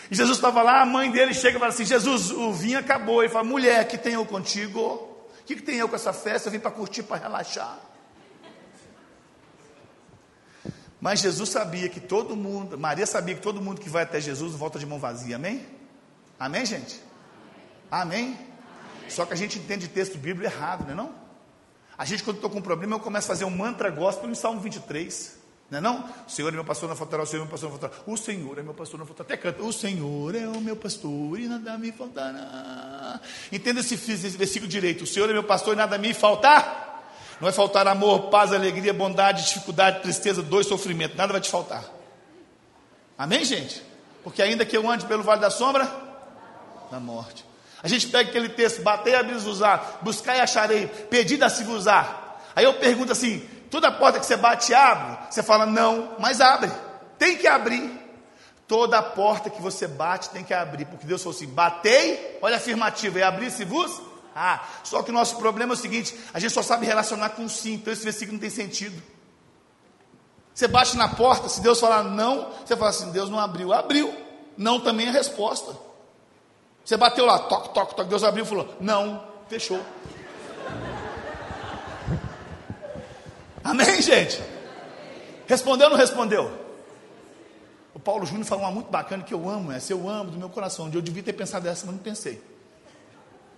E 0.10 0.16
Jesus 0.16 0.38
estava 0.38 0.62
lá, 0.62 0.82
a 0.82 0.86
mãe 0.86 1.12
dele 1.12 1.34
chega 1.34 1.58
e 1.58 1.60
fala 1.60 1.72
assim: 1.72 1.86
Jesus, 1.86 2.32
o 2.32 2.52
vinho 2.54 2.80
acabou. 2.80 3.24
Ele 3.24 3.32
fala: 3.32 3.44
mulher, 3.44 3.88
que 3.88 3.98
tem 3.98 4.14
eu 4.14 4.26
contigo? 4.26 4.80
O 4.80 5.44
que, 5.46 5.56
que 5.56 5.62
tem 5.62 5.78
eu 5.78 5.90
com 5.90 5.96
essa 5.96 6.14
festa? 6.14 6.48
Eu 6.48 6.52
vim 6.52 6.60
para 6.60 6.72
curtir, 6.72 7.04
para 7.04 7.18
relaxar. 7.18 7.80
Mas 11.00 11.20
Jesus 11.20 11.50
sabia 11.50 11.90
que 11.90 12.00
todo 12.00 12.36
mundo, 12.36 12.78
Maria 12.78 13.08
sabia 13.08 13.34
que 13.34 13.42
todo 13.42 13.60
mundo 13.60 13.82
que 13.82 13.90
vai 13.90 14.04
até 14.04 14.22
Jesus 14.22 14.54
volta 14.54 14.78
de 14.78 14.86
mão 14.86 15.00
vazia, 15.00 15.36
amém? 15.36 15.66
Amém, 16.40 16.64
gente? 16.64 17.02
Amém? 17.90 18.36
amém? 18.36 18.52
Só 19.10 19.26
que 19.26 19.34
a 19.34 19.36
gente 19.36 19.58
entende 19.58 19.88
texto 19.88 20.18
bíblico 20.18 20.44
errado, 20.54 20.86
não 20.86 20.92
é 20.92 20.96
não? 20.96 21.16
A 21.98 22.06
gente, 22.06 22.24
quando 22.24 22.38
estou 22.38 22.50
com 22.50 22.60
um 22.60 22.62
problema, 22.62 22.96
eu 22.96 23.00
começo 23.00 23.26
a 23.26 23.30
fazer 23.30 23.46
um 23.46 23.50
mantra 23.50 23.90
gospel 23.90 24.30
em 24.30 24.36
Salmo 24.36 24.62
23. 24.62 25.41
Não 25.72 25.78
é 25.78 25.82
não? 25.82 26.10
O 26.28 26.30
Senhor 26.30 26.50
é 26.50 26.52
meu 26.52 26.66
pastor, 26.66 26.90
não 26.90 26.98
faltará, 26.98 27.24
o 27.24 27.26
Senhor 27.26 27.44
é 27.44 27.46
meu 27.46 27.52
pastor, 27.52 27.72
não 27.72 27.80
faltará. 27.80 28.04
O 28.06 28.18
Senhor 28.18 28.60
é 28.60 28.62
meu 28.62 28.74
pastor, 28.74 29.00
não 29.00 29.06
faltará. 29.06 29.26
Até 29.26 29.38
canta, 29.38 29.64
o 29.64 29.72
Senhor 29.72 30.36
é 30.36 30.46
o 30.46 30.60
meu 30.60 30.76
pastor 30.76 31.40
e 31.40 31.48
nada 31.48 31.78
me 31.78 31.94
faltará. 31.94 33.22
Entenda 33.50 33.80
esse, 33.80 33.94
esse 33.94 34.30
versículo 34.32 34.70
direito. 34.70 35.06
O 35.06 35.08
Senhor 35.08 35.30
é 35.30 35.34
meu 35.34 35.46
pastor 35.46 35.74
e 35.74 35.78
nada 35.78 35.98
me 35.98 36.14
faltar. 36.14 37.00
Não 37.40 37.46
vai 37.46 37.54
faltar 37.54 37.88
amor, 37.88 38.30
paz, 38.30 38.52
alegria, 38.52 38.94
bondade, 38.94 39.46
dificuldade, 39.46 40.02
tristeza, 40.02 40.42
dor 40.42 40.66
sofrimento. 40.66 41.16
Nada 41.16 41.32
vai 41.32 41.42
te 41.42 41.50
faltar. 41.50 41.86
Amém, 43.18 43.46
gente? 43.46 43.82
Porque 44.26 44.42
ainda 44.42 44.66
que 44.66 44.76
eu 44.76 44.88
ande 44.90 45.06
pelo 45.06 45.24
vale 45.24 45.40
da 45.40 45.50
sombra 45.50 45.90
da 46.92 47.00
morte. 47.00 47.46
A 47.82 47.88
gente 47.88 48.08
pega 48.08 48.30
aquele 48.30 48.50
texto, 48.50 48.82
bater 48.82 49.16
a 49.16 49.26
usar, 49.38 50.00
buscar 50.02 50.36
e 50.36 50.42
acharei, 50.42 50.86
pedir 50.86 51.42
a 51.42 51.50
se 51.50 51.64
usar. 51.64 52.42
Aí 52.54 52.66
eu 52.66 52.74
pergunto 52.74 53.14
assim: 53.14 53.48
toda 53.72 53.92
porta 53.92 54.20
que 54.20 54.26
você 54.26 54.38
bate 54.38 54.74
abre? 54.74 55.18
Você 55.32 55.42
fala 55.42 55.66
não, 55.66 56.18
mas 56.20 56.40
abre. 56.40 56.72
Tem 57.18 57.38
que 57.38 57.48
abrir. 57.48 58.00
Toda 58.68 59.02
porta 59.02 59.50
que 59.50 59.62
você 59.62 59.88
bate 59.88 60.30
tem 60.30 60.44
que 60.44 60.54
abrir, 60.54 60.86
porque 60.86 61.08
Deus 61.08 61.24
falou 61.24 61.36
assim: 61.36 61.48
batei, 61.48 62.38
olha 62.42 62.56
a 62.56 62.58
afirmativa, 62.58 63.18
e 63.18 63.24
abrir 63.24 63.50
se 63.50 63.66
vos 63.66 64.12
ah, 64.36 64.64
só 64.84 65.04
que 65.04 65.10
o 65.10 65.14
nosso 65.14 65.36
problema 65.38 65.74
é 65.74 65.76
o 65.76 65.78
seguinte: 65.78 66.16
a 66.34 66.40
gente 66.40 66.54
só 66.54 66.62
sabe 66.62 66.86
relacionar 66.86 67.32
com 67.32 67.48
sim, 67.50 67.74
então 67.74 67.92
esse 67.92 68.04
versículo 68.04 68.34
não 68.34 68.40
tem 68.40 68.50
sentido. 68.50 69.02
Você 70.54 70.68
bate 70.68 70.96
na 70.98 71.10
porta, 71.10 71.50
se 71.50 71.62
Deus 71.62 71.80
falar 71.80 72.04
não, 72.04 72.52
você 72.66 72.76
fala 72.76 72.90
assim: 72.90 73.12
Deus 73.12 73.30
não 73.30 73.40
abriu. 73.40 73.74
Abriu. 73.74 74.14
Não 74.58 74.80
também 74.80 75.08
é 75.08 75.12
resposta. 75.12 75.76
Você 76.84 76.98
bateu 76.98 77.26
lá, 77.26 77.40
toque, 77.40 77.74
toque, 77.74 77.96
toque. 77.96 78.10
Deus 78.10 78.24
abriu 78.24 78.46
e 78.46 78.48
falou: 78.48 78.74
Não, 78.80 79.24
fechou. 79.50 79.82
Amém, 83.72 84.02
gente? 84.02 84.38
Respondeu 85.48 85.88
ou 85.88 85.92
não 85.92 85.98
respondeu? 85.98 86.52
O 87.94 88.00
Paulo 88.00 88.26
Júnior 88.26 88.46
falou 88.46 88.66
uma 88.66 88.72
muito 88.72 88.92
bacana 88.92 89.24
que 89.24 89.34
eu 89.34 89.50
amo, 89.50 89.72
essa 89.72 89.94
eu 89.94 90.10
amo 90.10 90.30
do 90.30 90.38
meu 90.38 90.50
coração. 90.50 90.92
Eu 90.94 91.02
devia 91.02 91.24
ter 91.24 91.32
pensado 91.32 91.64
dessa, 91.64 91.86
mas 91.86 91.96
não 91.96 92.04
pensei. 92.04 92.44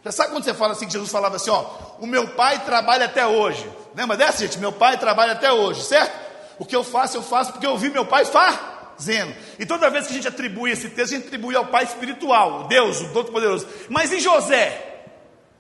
Já 0.05 0.11
sabe 0.11 0.31
quando 0.31 0.43
você 0.43 0.53
fala 0.53 0.73
assim, 0.73 0.85
que 0.85 0.93
Jesus 0.93 1.09
falava 1.09 1.37
assim, 1.37 1.49
ó, 1.49 1.65
o 1.99 2.05
meu 2.05 2.27
pai 2.27 2.63
trabalha 2.63 3.05
até 3.05 3.25
hoje. 3.25 3.67
Lembra 3.95 4.15
dessa, 4.15 4.37
gente? 4.37 4.59
Meu 4.59 4.71
pai 4.71 4.99
trabalha 4.99 5.31
até 5.31 5.51
hoje, 5.51 5.81
certo? 5.81 6.13
O 6.59 6.65
que 6.65 6.75
eu 6.75 6.83
faço, 6.83 7.17
eu 7.17 7.23
faço 7.23 7.51
porque 7.51 7.65
eu 7.65 7.75
vi 7.75 7.89
meu 7.89 8.05
pai 8.05 8.23
fazendo. 8.23 9.33
E 9.57 9.65
toda 9.65 9.89
vez 9.89 10.05
que 10.05 10.11
a 10.11 10.15
gente 10.15 10.27
atribui 10.27 10.69
esse 10.69 10.89
texto, 10.89 11.15
a 11.15 11.17
gente 11.17 11.25
atribui 11.25 11.55
ao 11.55 11.65
pai 11.65 11.85
espiritual, 11.85 12.67
Deus, 12.67 13.01
o 13.01 13.13
Todo-Poderoso. 13.13 13.67
Mas 13.89 14.13
em 14.13 14.19
José? 14.19 14.92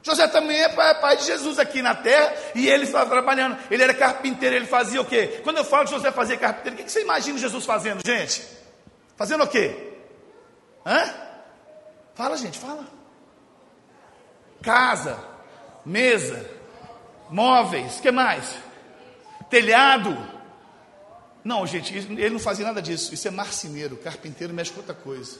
José 0.03 0.27
também 0.27 0.61
é 0.61 0.69
pai 0.69 1.17
de 1.17 1.23
Jesus 1.23 1.57
aqui 1.57 1.81
na 1.81 1.95
terra 1.95 2.35
e 2.53 2.67
ele 2.67 2.83
estava 2.83 3.09
trabalhando. 3.09 3.57
Ele 3.71 3.81
era 3.81 3.93
carpinteiro, 3.93 4.55
ele 4.55 4.65
fazia 4.65 5.01
o 5.01 5.05
quê? 5.05 5.39
Quando 5.43 5.57
eu 5.57 5.65
falo 5.65 5.85
que 5.85 5.91
José 5.91 6.11
fazia 6.11 6.37
carpinteiro, 6.37 6.79
o 6.79 6.83
que 6.83 6.91
você 6.91 7.01
imagina 7.01 7.39
Jesus 7.39 7.65
fazendo, 7.65 8.05
gente? 8.05 8.45
Fazendo 9.15 9.43
o 9.43 9.47
quê? 9.47 9.93
Hã? 10.85 11.13
Fala, 12.13 12.37
gente, 12.37 12.59
fala 12.59 12.85
casa, 14.63 15.19
mesa, 15.85 16.49
móveis, 17.29 17.99
que 17.99 18.09
mais? 18.09 18.55
Telhado. 19.49 20.17
Não, 21.43 21.67
gente, 21.67 21.93
ele 21.93 22.29
não 22.29 22.39
fazia 22.39 22.65
nada 22.65 22.81
disso. 22.81 23.13
Isso 23.13 23.27
é 23.27 23.31
marceneiro, 23.31 23.97
carpinteiro 23.97 24.53
mexe 24.53 24.71
com 24.71 24.79
outra 24.79 24.95
coisa. 24.95 25.37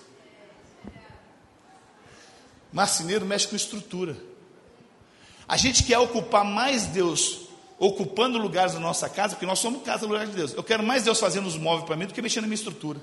Marceneiro 2.72 3.26
mexe 3.26 3.48
com 3.48 3.56
estrutura. 3.56 4.16
A 5.48 5.58
gente 5.58 5.84
quer 5.84 6.00
ocupar 6.00 6.46
mais 6.46 6.86
Deus 6.88 7.42
ocupando 7.78 8.38
lugares 8.38 8.74
na 8.74 8.80
nossa 8.80 9.10
casa, 9.10 9.36
porque 9.36 9.46
nós 9.46 9.60
somos 9.60 9.84
casa 9.84 10.06
lugar 10.06 10.26
de 10.26 10.34
Deus. 10.34 10.54
Eu 10.54 10.64
quero 10.64 10.84
mais 10.84 11.04
Deus 11.04 11.20
fazendo 11.20 11.48
os 11.48 11.58
móveis 11.58 11.86
para 11.86 11.96
mim 11.96 12.06
do 12.06 12.14
que 12.14 12.22
mexendo 12.22 12.44
na 12.44 12.48
minha 12.48 12.56
estrutura. 12.56 13.00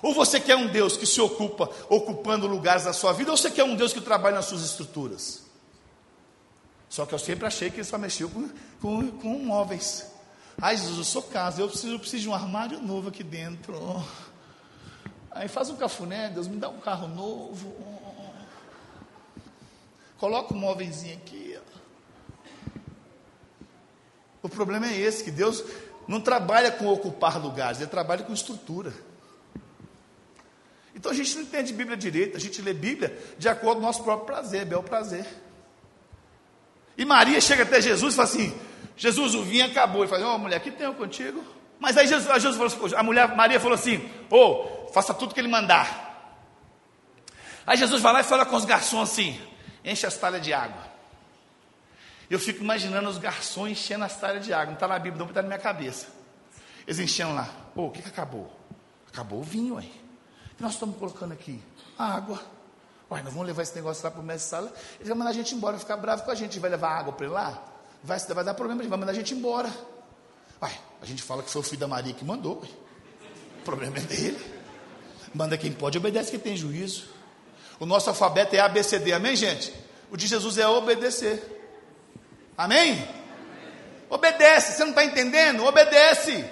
Ou 0.00 0.12
você 0.14 0.38
quer 0.38 0.54
um 0.54 0.66
Deus 0.66 0.96
que 0.96 1.06
se 1.06 1.20
ocupa 1.20 1.68
ocupando 1.88 2.46
lugares 2.46 2.84
da 2.84 2.92
sua 2.92 3.12
vida, 3.12 3.30
ou 3.30 3.36
você 3.36 3.50
quer 3.50 3.64
um 3.64 3.74
Deus 3.74 3.92
que 3.92 4.00
trabalha 4.00 4.36
nas 4.36 4.44
suas 4.44 4.62
estruturas? 4.62 5.44
Só 6.88 7.04
que 7.06 7.14
eu 7.14 7.18
sempre 7.18 7.46
achei 7.46 7.70
que 7.70 7.76
ele 7.76 7.84
só 7.84 7.98
mexeu 7.98 8.28
com, 8.28 8.48
com, 8.80 9.10
com 9.12 9.38
móveis. 9.38 10.06
Ai, 10.60 10.76
Jesus, 10.76 10.98
eu 10.98 11.04
sou 11.04 11.22
casa, 11.22 11.60
eu 11.60 11.68
preciso, 11.68 11.94
eu 11.94 11.98
preciso 11.98 12.22
de 12.22 12.28
um 12.28 12.34
armário 12.34 12.80
novo 12.80 13.08
aqui 13.08 13.24
dentro. 13.24 13.74
Aí 15.30 15.48
faz 15.48 15.70
um 15.70 15.76
cafuné, 15.76 16.30
Deus 16.30 16.46
me 16.46 16.56
dá 16.56 16.68
um 16.68 16.78
carro 16.78 17.08
novo. 17.08 17.74
Coloca 20.18 20.54
um 20.54 20.56
móvelzinho 20.56 21.16
aqui. 21.16 21.58
O 24.42 24.48
problema 24.48 24.86
é 24.86 24.94
esse, 24.94 25.24
que 25.24 25.30
Deus 25.30 25.64
não 26.06 26.20
trabalha 26.20 26.70
com 26.70 26.86
ocupar 26.86 27.40
lugares, 27.40 27.80
Ele 27.80 27.90
trabalha 27.90 28.22
com 28.22 28.32
estrutura. 28.32 28.92
Então 30.94 31.10
a 31.10 31.14
gente 31.14 31.34
não 31.34 31.42
entende 31.42 31.72
Bíblia 31.72 31.96
direito, 31.96 32.36
a 32.36 32.40
gente 32.40 32.62
lê 32.62 32.72
Bíblia 32.72 33.18
de 33.38 33.48
acordo 33.48 33.76
com 33.76 33.84
o 33.84 33.86
nosso 33.86 34.04
próprio 34.04 34.26
prazer, 34.26 34.64
bel 34.64 34.82
prazer. 34.82 35.26
E 36.96 37.04
Maria 37.04 37.40
chega 37.40 37.64
até 37.64 37.80
Jesus 37.80 38.14
e 38.14 38.16
fala 38.16 38.28
assim: 38.28 38.54
Jesus, 38.96 39.34
o 39.34 39.42
vinho 39.42 39.66
acabou. 39.66 40.02
Ele 40.02 40.10
fala: 40.10 40.26
Ô 40.26 40.34
oh, 40.34 40.38
mulher, 40.38 40.60
que 40.60 40.70
tenho 40.70 40.94
contigo? 40.94 41.42
Mas 41.80 41.96
aí 41.96 42.06
Jesus, 42.06 42.32
Jesus 42.42 42.56
falou 42.56 42.86
assim, 42.86 42.96
a 42.96 43.02
mulher 43.02 43.34
Maria 43.34 43.58
falou 43.58 43.74
assim: 43.74 44.08
Ô, 44.30 44.36
oh, 44.36 44.88
faça 44.92 45.12
tudo 45.12 45.34
que 45.34 45.40
ele 45.40 45.48
mandar. 45.48 46.02
Aí 47.66 47.76
Jesus 47.76 48.00
vai 48.00 48.12
lá 48.12 48.20
e 48.20 48.24
fala 48.24 48.46
com 48.46 48.56
os 48.56 48.64
garçons 48.64 49.10
assim: 49.10 49.40
enche 49.84 50.06
as 50.06 50.16
talhas 50.16 50.42
de 50.42 50.52
água. 50.52 50.82
Eu 52.30 52.38
fico 52.38 52.62
imaginando 52.62 53.08
os 53.08 53.18
garçons 53.18 53.70
enchendo 53.70 54.04
as 54.04 54.18
talhas 54.18 54.44
de 54.44 54.52
água. 54.52 54.66
Não 54.66 54.74
está 54.74 54.88
na 54.88 54.98
Bíblia, 54.98 55.22
não 55.22 55.28
está 55.28 55.42
na 55.42 55.48
minha 55.48 55.60
cabeça. 55.60 56.06
Eles 56.86 56.98
enchendo 56.98 57.34
lá. 57.34 57.48
Ô, 57.76 57.82
oh, 57.82 57.86
o 57.86 57.90
que, 57.90 58.02
que 58.02 58.08
acabou? 58.08 58.50
Acabou 59.06 59.40
o 59.40 59.42
vinho 59.42 59.76
aí 59.76 60.04
que 60.56 60.62
nós 60.62 60.74
estamos 60.74 60.96
colocando 60.96 61.32
aqui? 61.32 61.60
Água. 61.98 62.40
Uai, 63.10 63.22
nós 63.22 63.32
vamos 63.32 63.46
levar 63.46 63.62
esse 63.62 63.74
negócio 63.74 64.02
lá 64.02 64.10
para 64.10 64.20
o 64.20 64.24
mestre 64.24 64.50
sala, 64.50 64.72
ele 64.98 65.08
vai 65.08 65.18
mandar 65.18 65.30
a 65.30 65.34
gente 65.34 65.54
embora, 65.54 65.78
ficar 65.78 65.96
bravo 65.96 66.24
com 66.24 66.30
a 66.30 66.34
gente, 66.34 66.58
vai 66.58 66.70
levar 66.70 66.90
água 66.90 67.12
para 67.12 67.26
ele 67.26 67.34
lá? 67.34 67.62
Vai, 68.02 68.18
vai 68.18 68.44
dar 68.44 68.54
problema, 68.54 68.80
ele 68.80 68.88
vai 68.88 68.98
mandar 68.98 69.12
a 69.12 69.14
gente 69.14 69.34
embora. 69.34 69.70
Uai, 70.60 70.72
a 71.02 71.06
gente 71.06 71.22
fala 71.22 71.42
que 71.42 71.50
foi 71.50 71.60
o 71.60 71.64
filho 71.64 71.80
da 71.80 71.88
Maria 71.88 72.14
que 72.14 72.24
mandou, 72.24 72.60
uai. 72.60 72.70
o 73.60 73.64
problema 73.64 73.98
é 73.98 74.00
dele. 74.00 74.54
Manda 75.34 75.58
quem 75.58 75.72
pode, 75.72 75.98
obedece 75.98 76.30
quem 76.30 76.40
tem 76.40 76.56
juízo. 76.56 77.08
O 77.78 77.86
nosso 77.86 78.08
alfabeto 78.10 78.54
é 78.54 78.60
ABCD, 78.60 79.12
amém, 79.12 79.34
gente? 79.34 79.72
O 80.10 80.16
de 80.16 80.26
Jesus 80.26 80.58
é 80.58 80.66
obedecer. 80.66 81.42
Amém? 82.56 83.06
Obedece, 84.08 84.72
você 84.72 84.84
não 84.84 84.90
está 84.90 85.04
entendendo? 85.04 85.64
Obedece. 85.64 86.44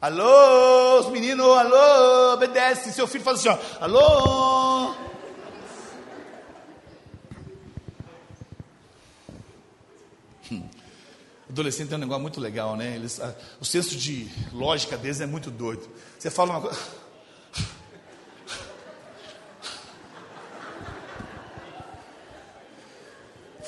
Alô, 0.00 1.00
os 1.00 1.08
meninos, 1.08 1.46
alô, 1.46 2.34
obedece. 2.34 2.92
Seu 2.92 3.06
filho 3.06 3.24
faz 3.24 3.38
assim, 3.38 3.48
ó, 3.48 3.58
alô. 3.82 4.94
Hum. 10.52 10.68
Adolescente 11.48 11.88
tem 11.88 11.96
um 11.96 12.00
negócio 12.00 12.20
muito 12.20 12.40
legal, 12.40 12.76
né? 12.76 12.94
Eles, 12.94 13.18
a, 13.20 13.34
o 13.58 13.64
senso 13.64 13.96
de 13.96 14.30
lógica 14.52 14.98
deles 14.98 15.20
é 15.22 15.26
muito 15.26 15.50
doido. 15.50 15.88
Você 16.18 16.28
fala 16.30 16.50
uma 16.50 16.60
coisa. 16.60 17.05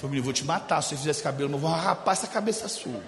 Família, 0.00 0.20
eu 0.20 0.24
vou 0.24 0.32
te 0.32 0.44
matar 0.44 0.80
se 0.80 0.90
você 0.90 0.96
fizer 0.96 1.10
esse 1.10 1.22
cabelo, 1.22 1.54
eu 1.54 1.58
vou 1.58 1.70
rapar 1.70 2.12
essa 2.12 2.26
cabeça 2.26 2.68
sua. 2.68 3.02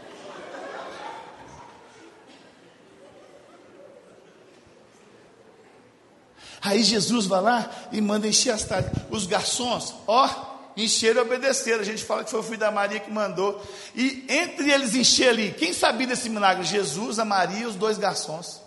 Aí 6.62 6.82
Jesus 6.82 7.26
vai 7.26 7.40
lá 7.40 7.70
e 7.90 8.00
manda 8.00 8.26
encher 8.26 8.50
as 8.50 8.64
talhas. 8.64 8.90
Os 9.08 9.26
garçons, 9.26 9.94
ó, 10.06 10.28
encheram 10.76 11.22
e 11.22 11.24
obedeceram. 11.24 11.80
A 11.80 11.84
gente 11.84 12.04
fala 12.04 12.24
que 12.24 12.30
foi 12.30 12.40
o 12.40 12.42
filho 12.42 12.58
da 12.58 12.70
Maria 12.70 13.00
que 13.00 13.10
mandou. 13.10 13.62
E 13.94 14.26
entre 14.28 14.70
eles 14.70 14.94
encher 14.94 15.30
ali, 15.30 15.52
quem 15.52 15.72
sabia 15.72 16.08
desse 16.08 16.28
milagre? 16.28 16.64
Jesus, 16.64 17.18
a 17.18 17.24
Maria 17.24 17.60
e 17.60 17.66
os 17.66 17.76
dois 17.76 17.98
garçons. 17.98 18.60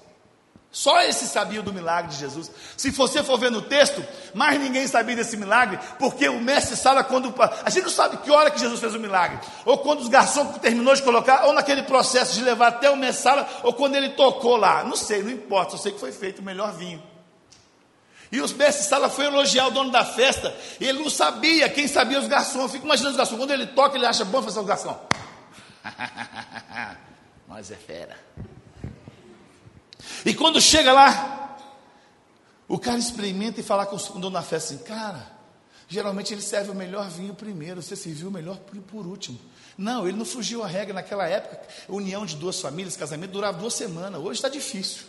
Só 0.74 1.00
esses 1.04 1.30
sabiam 1.30 1.64
do 1.64 1.72
milagre 1.72 2.10
de 2.10 2.18
Jesus. 2.18 2.50
Se 2.76 2.90
você 2.90 3.22
for 3.22 3.38
ver 3.38 3.52
no 3.52 3.62
texto, 3.62 4.04
mais 4.34 4.60
ninguém 4.60 4.88
sabia 4.88 5.16
desse 5.16 5.38
milagre, 5.38 5.78
porque 6.00 6.28
o 6.28 6.42
mestre 6.42 6.76
Sala, 6.76 7.04
quando. 7.04 7.32
A 7.64 7.70
gente 7.70 7.84
não 7.84 7.92
sabe 7.92 8.18
que 8.18 8.32
hora 8.32 8.50
que 8.50 8.60
Jesus 8.60 8.80
fez 8.80 8.96
o 8.96 9.00
milagre. 9.00 9.40
Ou 9.66 9.78
quando 9.78 10.00
os 10.00 10.08
garçons 10.08 10.58
terminou 10.58 10.96
de 10.96 11.04
colocar, 11.04 11.46
ou 11.46 11.54
naquele 11.54 11.84
processo 11.84 12.34
de 12.34 12.44
levar 12.44 12.70
até 12.70 12.90
o 12.90 12.98
mestre 12.98 13.22
Sala, 13.22 13.48
ou 13.62 13.72
quando 13.72 13.94
ele 13.94 14.10
tocou 14.10 14.58
lá. 14.58 14.84
Não 14.84 14.96
sei, 14.96 15.22
não 15.22 15.30
importa, 15.30 15.78
só 15.78 15.78
sei 15.78 15.92
que 15.92 16.00
foi 16.00 16.12
feito 16.12 16.40
o 16.40 16.44
melhor 16.44 16.74
vinho. 16.74 17.04
E 18.32 18.42
os 18.42 18.52
mestres 18.52 18.88
sala 18.88 19.12
foi 19.12 19.26
elogiar 19.26 19.68
o 19.68 19.72
dono 19.72 19.92
da 19.92 20.04
festa. 20.04 20.56
E 20.80 20.86
ele 20.88 21.04
não 21.04 21.10
sabia, 21.12 21.70
quem 21.70 21.88
sabia 21.88 22.18
os 22.18 22.26
garçons. 22.26 22.64
Eu 22.64 22.70
fico 22.70 22.86
imaginando 22.86 23.12
os 23.12 23.18
garçons. 23.18 23.38
Quando 23.38 23.52
ele 23.52 23.68
toca, 23.68 23.96
ele 23.96 24.08
acha 24.08 24.26
bom 24.26 24.42
fazer 24.42 24.60
o 24.60 24.64
garçom. 24.64 25.00
Mas 27.48 27.70
é 27.70 27.76
fera. 27.76 28.18
E 30.26 30.34
quando 30.34 30.60
chega 30.62 30.92
lá, 30.94 31.58
o 32.68 32.80
cara 32.80 32.98
experimenta 32.98 33.60
e 33.60 33.64
fala 33.64 33.86
com 33.86 33.96
o 33.96 34.20
dono 34.20 34.32
da 34.32 34.42
festa 34.42 34.74
assim, 34.74 34.84
cara, 34.84 35.32
geralmente 35.88 36.34
ele 36.34 36.42
serve 36.42 36.72
o 36.72 36.76
melhor 36.76 37.10
vinho 37.10 37.34
primeiro, 37.34 37.82
você 37.82 37.96
serviu 37.96 38.30
o 38.30 38.32
melhor 38.32 38.58
por 38.88 39.06
último. 39.06 39.40
Não, 39.78 40.08
ele 40.08 40.18
não 40.18 40.26
fugiu 40.26 40.64
à 40.64 40.68
regra 40.68 40.94
naquela 40.94 41.28
época. 41.28 41.60
União 41.90 42.26
de 42.26 42.36
duas 42.36 42.60
famílias, 42.62 42.96
casamento 42.96 43.32
durava 43.32 43.58
duas 43.58 43.74
semanas. 43.74 44.22
Hoje 44.22 44.38
está 44.38 44.50
difícil. 44.50 45.04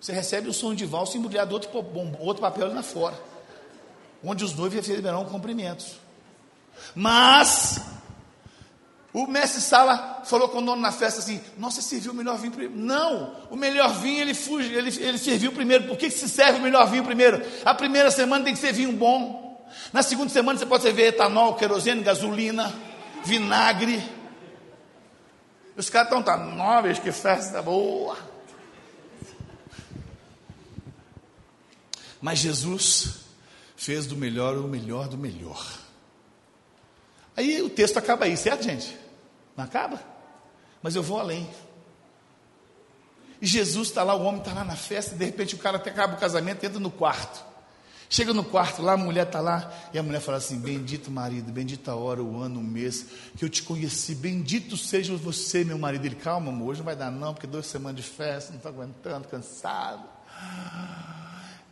Você 0.00 0.12
recebe 0.12 0.48
o 0.48 0.52
som 0.52 0.74
de 0.74 0.84
valsa 0.84 1.16
embrulhado 1.16 1.54
outro, 1.54 1.70
outro 2.20 2.42
papel 2.42 2.66
ali 2.66 2.74
na 2.74 2.82
fora, 2.82 3.18
onde 4.22 4.44
os 4.44 4.54
noivos 4.54 4.86
receberão 4.86 5.24
cumprimentos. 5.24 5.96
Mas 6.94 7.80
o 9.16 9.26
mestre 9.26 9.62
Sala 9.62 10.20
falou 10.26 10.46
com 10.50 10.58
o 10.58 10.62
dono 10.62 10.82
na 10.82 10.92
festa 10.92 11.20
assim: 11.20 11.40
Nossa, 11.56 11.80
serviu 11.80 12.12
o 12.12 12.14
melhor 12.14 12.36
vinho 12.36 12.52
primeiro. 12.52 12.76
Não, 12.76 13.34
o 13.48 13.56
melhor 13.56 13.94
vinho 13.94 14.20
ele, 14.20 14.34
fuge, 14.34 14.70
ele, 14.74 14.94
ele 15.02 15.16
serviu 15.16 15.52
primeiro. 15.52 15.84
Por 15.84 15.96
que, 15.96 16.10
que 16.10 16.18
se 16.18 16.28
serve 16.28 16.58
o 16.58 16.62
melhor 16.62 16.86
vinho 16.90 17.02
primeiro? 17.02 17.42
A 17.64 17.72
primeira 17.72 18.10
semana 18.10 18.44
tem 18.44 18.52
que 18.52 18.60
ser 18.60 18.74
vinho 18.74 18.92
bom. 18.92 19.66
Na 19.90 20.02
segunda 20.02 20.28
semana 20.28 20.58
você 20.58 20.66
pode 20.66 20.82
servir 20.82 21.04
etanol, 21.04 21.54
querosene, 21.54 22.02
gasolina, 22.02 22.70
vinagre. 23.24 24.06
Os 25.74 25.88
caras 25.88 26.08
estão, 26.08 26.22
tá, 26.22 26.36
nove, 26.36 26.92
que 27.00 27.10
festa 27.10 27.62
boa. 27.62 28.18
Mas 32.20 32.40
Jesus 32.40 33.20
fez 33.78 34.06
do 34.06 34.14
melhor 34.14 34.58
o 34.58 34.68
melhor 34.68 35.08
do 35.08 35.16
melhor. 35.16 35.66
Aí 37.34 37.62
o 37.62 37.70
texto 37.70 37.96
acaba 37.96 38.26
aí, 38.26 38.36
certo, 38.36 38.62
gente? 38.64 39.05
Não 39.56 39.64
acaba? 39.64 40.00
Mas 40.82 40.94
eu 40.94 41.02
vou 41.02 41.18
além. 41.18 41.48
E 43.40 43.46
Jesus 43.46 43.88
está 43.88 44.02
lá, 44.02 44.14
o 44.14 44.22
homem 44.22 44.40
está 44.40 44.52
lá 44.52 44.64
na 44.64 44.76
festa, 44.76 45.14
e 45.14 45.18
de 45.18 45.24
repente 45.24 45.54
o 45.54 45.58
cara 45.58 45.76
até 45.76 45.90
acaba 45.90 46.14
o 46.14 46.18
casamento 46.18 46.64
entra 46.64 46.80
no 46.80 46.90
quarto. 46.90 47.44
Chega 48.08 48.32
no 48.32 48.44
quarto 48.44 48.82
lá, 48.82 48.92
a 48.92 48.96
mulher 48.96 49.26
está 49.26 49.40
lá, 49.40 49.72
e 49.92 49.98
a 49.98 50.02
mulher 50.02 50.20
fala 50.20 50.38
assim: 50.38 50.60
Bendito 50.60 51.10
marido, 51.10 51.50
bendita 51.50 51.90
a 51.90 51.96
hora, 51.96 52.22
o 52.22 52.40
ano, 52.40 52.60
o 52.60 52.62
mês 52.62 53.06
que 53.36 53.44
eu 53.44 53.48
te 53.48 53.62
conheci, 53.62 54.14
bendito 54.14 54.76
seja 54.76 55.16
você, 55.16 55.64
meu 55.64 55.78
marido. 55.78 56.06
Ele, 56.06 56.14
calma, 56.14 56.50
amor, 56.50 56.70
hoje 56.70 56.78
não 56.78 56.84
vai 56.84 56.96
dar 56.96 57.10
não, 57.10 57.34
porque 57.34 57.46
duas 57.46 57.66
semanas 57.66 57.96
de 57.96 58.08
festa, 58.08 58.50
não 58.50 58.58
estou 58.58 58.70
aguentando, 58.70 59.26
cansado. 59.26 60.04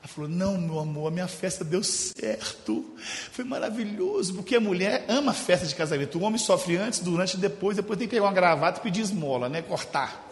Ela 0.04 0.12
falou: 0.12 0.28
Não, 0.28 0.58
meu 0.58 0.78
amor, 0.78 1.08
a 1.08 1.10
minha 1.10 1.26
festa 1.26 1.64
deu 1.64 1.82
certo. 1.82 2.84
Foi 3.32 3.42
maravilhoso, 3.42 4.34
porque 4.34 4.56
a 4.56 4.60
mulher 4.60 5.06
ama 5.08 5.30
a 5.30 5.34
festa 5.34 5.66
de 5.66 5.74
casamento. 5.74 6.18
O 6.18 6.22
homem 6.22 6.38
sofre 6.38 6.76
antes, 6.76 7.00
durante 7.00 7.34
e 7.34 7.40
depois. 7.40 7.74
Depois 7.74 7.98
tem 7.98 8.06
que 8.06 8.14
pegar 8.14 8.26
uma 8.26 8.32
gravata 8.32 8.80
e 8.80 8.82
pedir 8.82 9.00
esmola, 9.00 9.48
né? 9.48 9.62
Cortar. 9.62 10.22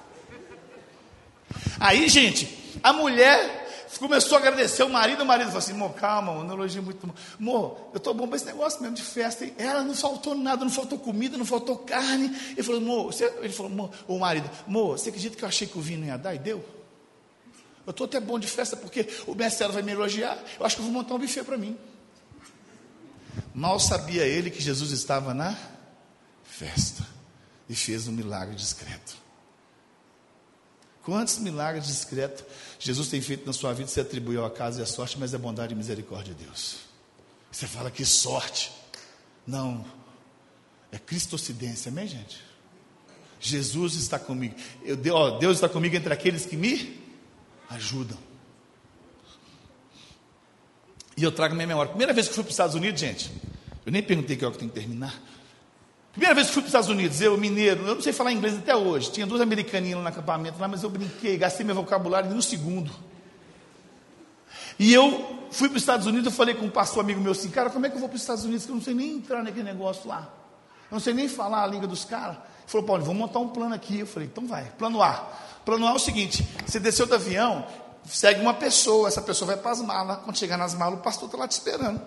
Aí, 1.80 2.06
gente, 2.10 2.78
a 2.82 2.92
mulher 2.92 3.60
começou 3.98 4.36
a 4.36 4.40
agradecer 4.40 4.82
o 4.82 4.90
marido, 4.90 5.22
o 5.22 5.26
marido 5.26 5.46
falou 5.46 5.58
assim, 5.58 5.72
amor, 5.72 5.94
calma, 5.94 6.44
não 6.44 6.54
elogio 6.54 6.82
muito. 6.82 7.08
Amor, 7.38 7.90
eu 7.92 7.98
estou 7.98 8.12
bom 8.12 8.26
para 8.26 8.36
esse 8.36 8.46
negócio 8.46 8.80
mesmo 8.82 8.96
de 8.96 9.02
festa. 9.02 9.48
Ela 9.56 9.82
não 9.82 9.94
faltou 9.94 10.34
nada, 10.34 10.64
não 10.64 10.72
faltou 10.72 10.98
comida, 10.98 11.38
não 11.38 11.46
faltou 11.46 11.78
carne. 11.78 12.34
Ele 12.50 12.62
falou, 12.62 12.80
amor, 12.80 13.04
você, 13.06 13.32
ele 13.40 13.52
falou, 13.52 13.72
amor, 13.72 13.90
o 14.06 14.18
marido, 14.18 14.50
amor, 14.66 14.98
você 14.98 15.08
acredita 15.08 15.36
que 15.36 15.44
eu 15.44 15.48
achei 15.48 15.66
que 15.66 15.78
o 15.78 15.80
vinho 15.80 16.04
ia 16.04 16.18
dar 16.18 16.34
e 16.34 16.38
deu? 16.38 16.81
Eu 17.86 17.90
estou 17.90 18.04
até 18.04 18.20
bom 18.20 18.38
de 18.38 18.46
festa 18.46 18.76
porque 18.76 19.08
o 19.26 19.34
mestre 19.34 19.66
vai 19.68 19.82
me 19.82 19.92
elogiar. 19.92 20.42
Eu 20.58 20.64
acho 20.64 20.76
que 20.76 20.82
eu 20.82 20.86
vou 20.86 20.94
montar 20.94 21.14
um 21.14 21.18
buffet 21.18 21.42
para 21.42 21.56
mim. 21.56 21.76
Mal 23.54 23.78
sabia 23.80 24.24
ele 24.24 24.50
que 24.50 24.60
Jesus 24.60 24.92
estava 24.92 25.34
na 25.34 25.58
festa 26.44 27.06
e 27.68 27.74
fez 27.74 28.06
um 28.06 28.12
milagre 28.12 28.54
discreto. 28.54 29.16
Quantos 31.02 31.38
milagres 31.38 31.86
discretos 31.86 32.44
Jesus 32.78 33.08
tem 33.08 33.20
feito 33.20 33.44
na 33.44 33.52
sua 33.52 33.72
vida, 33.72 33.88
você 33.88 34.00
atribuiu 34.00 34.44
a 34.44 34.50
casa 34.50 34.80
e 34.80 34.82
a 34.82 34.86
sorte, 34.86 35.18
mas 35.18 35.34
é 35.34 35.38
bondade 35.38 35.72
e 35.72 35.76
misericórdia 35.76 36.34
de 36.34 36.44
Deus. 36.44 36.76
Você 37.50 37.66
fala 37.66 37.90
que 37.90 38.04
sorte. 38.04 38.72
Não, 39.46 39.84
é 40.92 40.98
cristocidência, 40.98 41.90
amém, 41.90 42.06
gente? 42.06 42.40
Jesus 43.40 43.94
está 43.94 44.18
comigo. 44.18 44.54
Eu, 44.84 44.96
Deus 44.96 45.56
está 45.56 45.68
comigo 45.68 45.96
entre 45.96 46.12
aqueles 46.12 46.46
que 46.46 46.56
me 46.56 47.01
ajudam. 47.70 48.18
E 51.16 51.22
eu 51.22 51.32
trago 51.32 51.54
minha 51.54 51.66
memória. 51.66 51.90
Primeira 51.90 52.12
vez 52.12 52.28
que 52.28 52.34
fui 52.34 52.42
para 52.42 52.50
os 52.50 52.54
Estados 52.54 52.74
Unidos, 52.74 53.00
gente, 53.00 53.32
eu 53.84 53.92
nem 53.92 54.02
perguntei 54.02 54.36
que 54.36 54.44
hora 54.44 54.52
que 54.52 54.60
tem 54.60 54.68
que 54.68 54.74
terminar. 54.74 55.14
Primeira 56.12 56.34
vez 56.34 56.48
que 56.48 56.52
fui 56.52 56.62
para 56.62 56.66
os 56.66 56.70
Estados 56.70 56.88
Unidos, 56.88 57.20
eu, 57.20 57.36
mineiro, 57.38 57.86
eu 57.86 57.94
não 57.94 58.02
sei 58.02 58.12
falar 58.12 58.32
inglês 58.32 58.54
até 58.56 58.74
hoje. 58.76 59.10
Tinha 59.10 59.26
duas 59.26 59.40
americaninhas 59.40 59.98
no 59.98 60.06
acampamento 60.06 60.58
lá, 60.60 60.68
mas 60.68 60.82
eu 60.82 60.90
brinquei, 60.90 61.36
gastei 61.36 61.64
meu 61.64 61.74
vocabulário 61.74 62.30
em 62.30 62.34
um 62.34 62.42
segundo. 62.42 62.92
E 64.78 64.92
eu 64.92 65.46
fui 65.50 65.68
para 65.68 65.76
os 65.76 65.82
Estados 65.82 66.06
Unidos, 66.06 66.26
eu 66.26 66.32
falei 66.32 66.54
com 66.54 66.66
um 66.66 66.70
pastor 66.70 67.02
amigo 67.02 67.20
meu 67.20 67.32
assim, 67.32 67.50
cara, 67.50 67.70
como 67.70 67.86
é 67.86 67.88
que 67.88 67.94
eu 67.94 68.00
vou 68.00 68.08
para 68.08 68.16
os 68.16 68.22
Estados 68.22 68.44
Unidos? 68.44 68.64
Que 68.66 68.72
eu 68.72 68.76
não 68.76 68.82
sei 68.82 68.94
nem 68.94 69.16
entrar 69.16 69.42
naquele 69.42 69.64
negócio 69.64 70.08
lá. 70.08 70.30
Eu 70.90 70.96
não 70.96 71.00
sei 71.00 71.14
nem 71.14 71.28
falar 71.28 71.62
a 71.62 71.66
língua 71.66 71.86
dos 71.86 72.04
caras. 72.04 72.36
Ele 72.36 72.66
falou, 72.66 72.86
Paulo, 72.86 73.04
vamos 73.04 73.18
montar 73.18 73.38
um 73.38 73.48
plano 73.48 73.74
aqui. 73.74 74.00
Eu 74.00 74.06
falei, 74.06 74.28
então 74.28 74.46
vai. 74.46 74.64
Plano 74.76 75.02
A. 75.02 75.30
Plano 75.64 75.86
A 75.86 75.90
é 75.90 75.94
o 75.94 75.98
seguinte: 75.98 76.46
você 76.66 76.78
desceu 76.80 77.06
do 77.06 77.14
avião, 77.14 77.66
segue 78.04 78.40
uma 78.40 78.54
pessoa, 78.54 79.08
essa 79.08 79.22
pessoa 79.22 79.48
vai 79.48 79.56
para 79.56 79.70
as 79.70 79.80
malas. 79.80 80.18
Quando 80.24 80.38
chegar 80.38 80.56
nas 80.56 80.74
malas, 80.74 80.98
o 80.98 81.02
pastor 81.02 81.26
está 81.26 81.38
lá 81.38 81.48
te 81.48 81.52
esperando. 81.52 82.00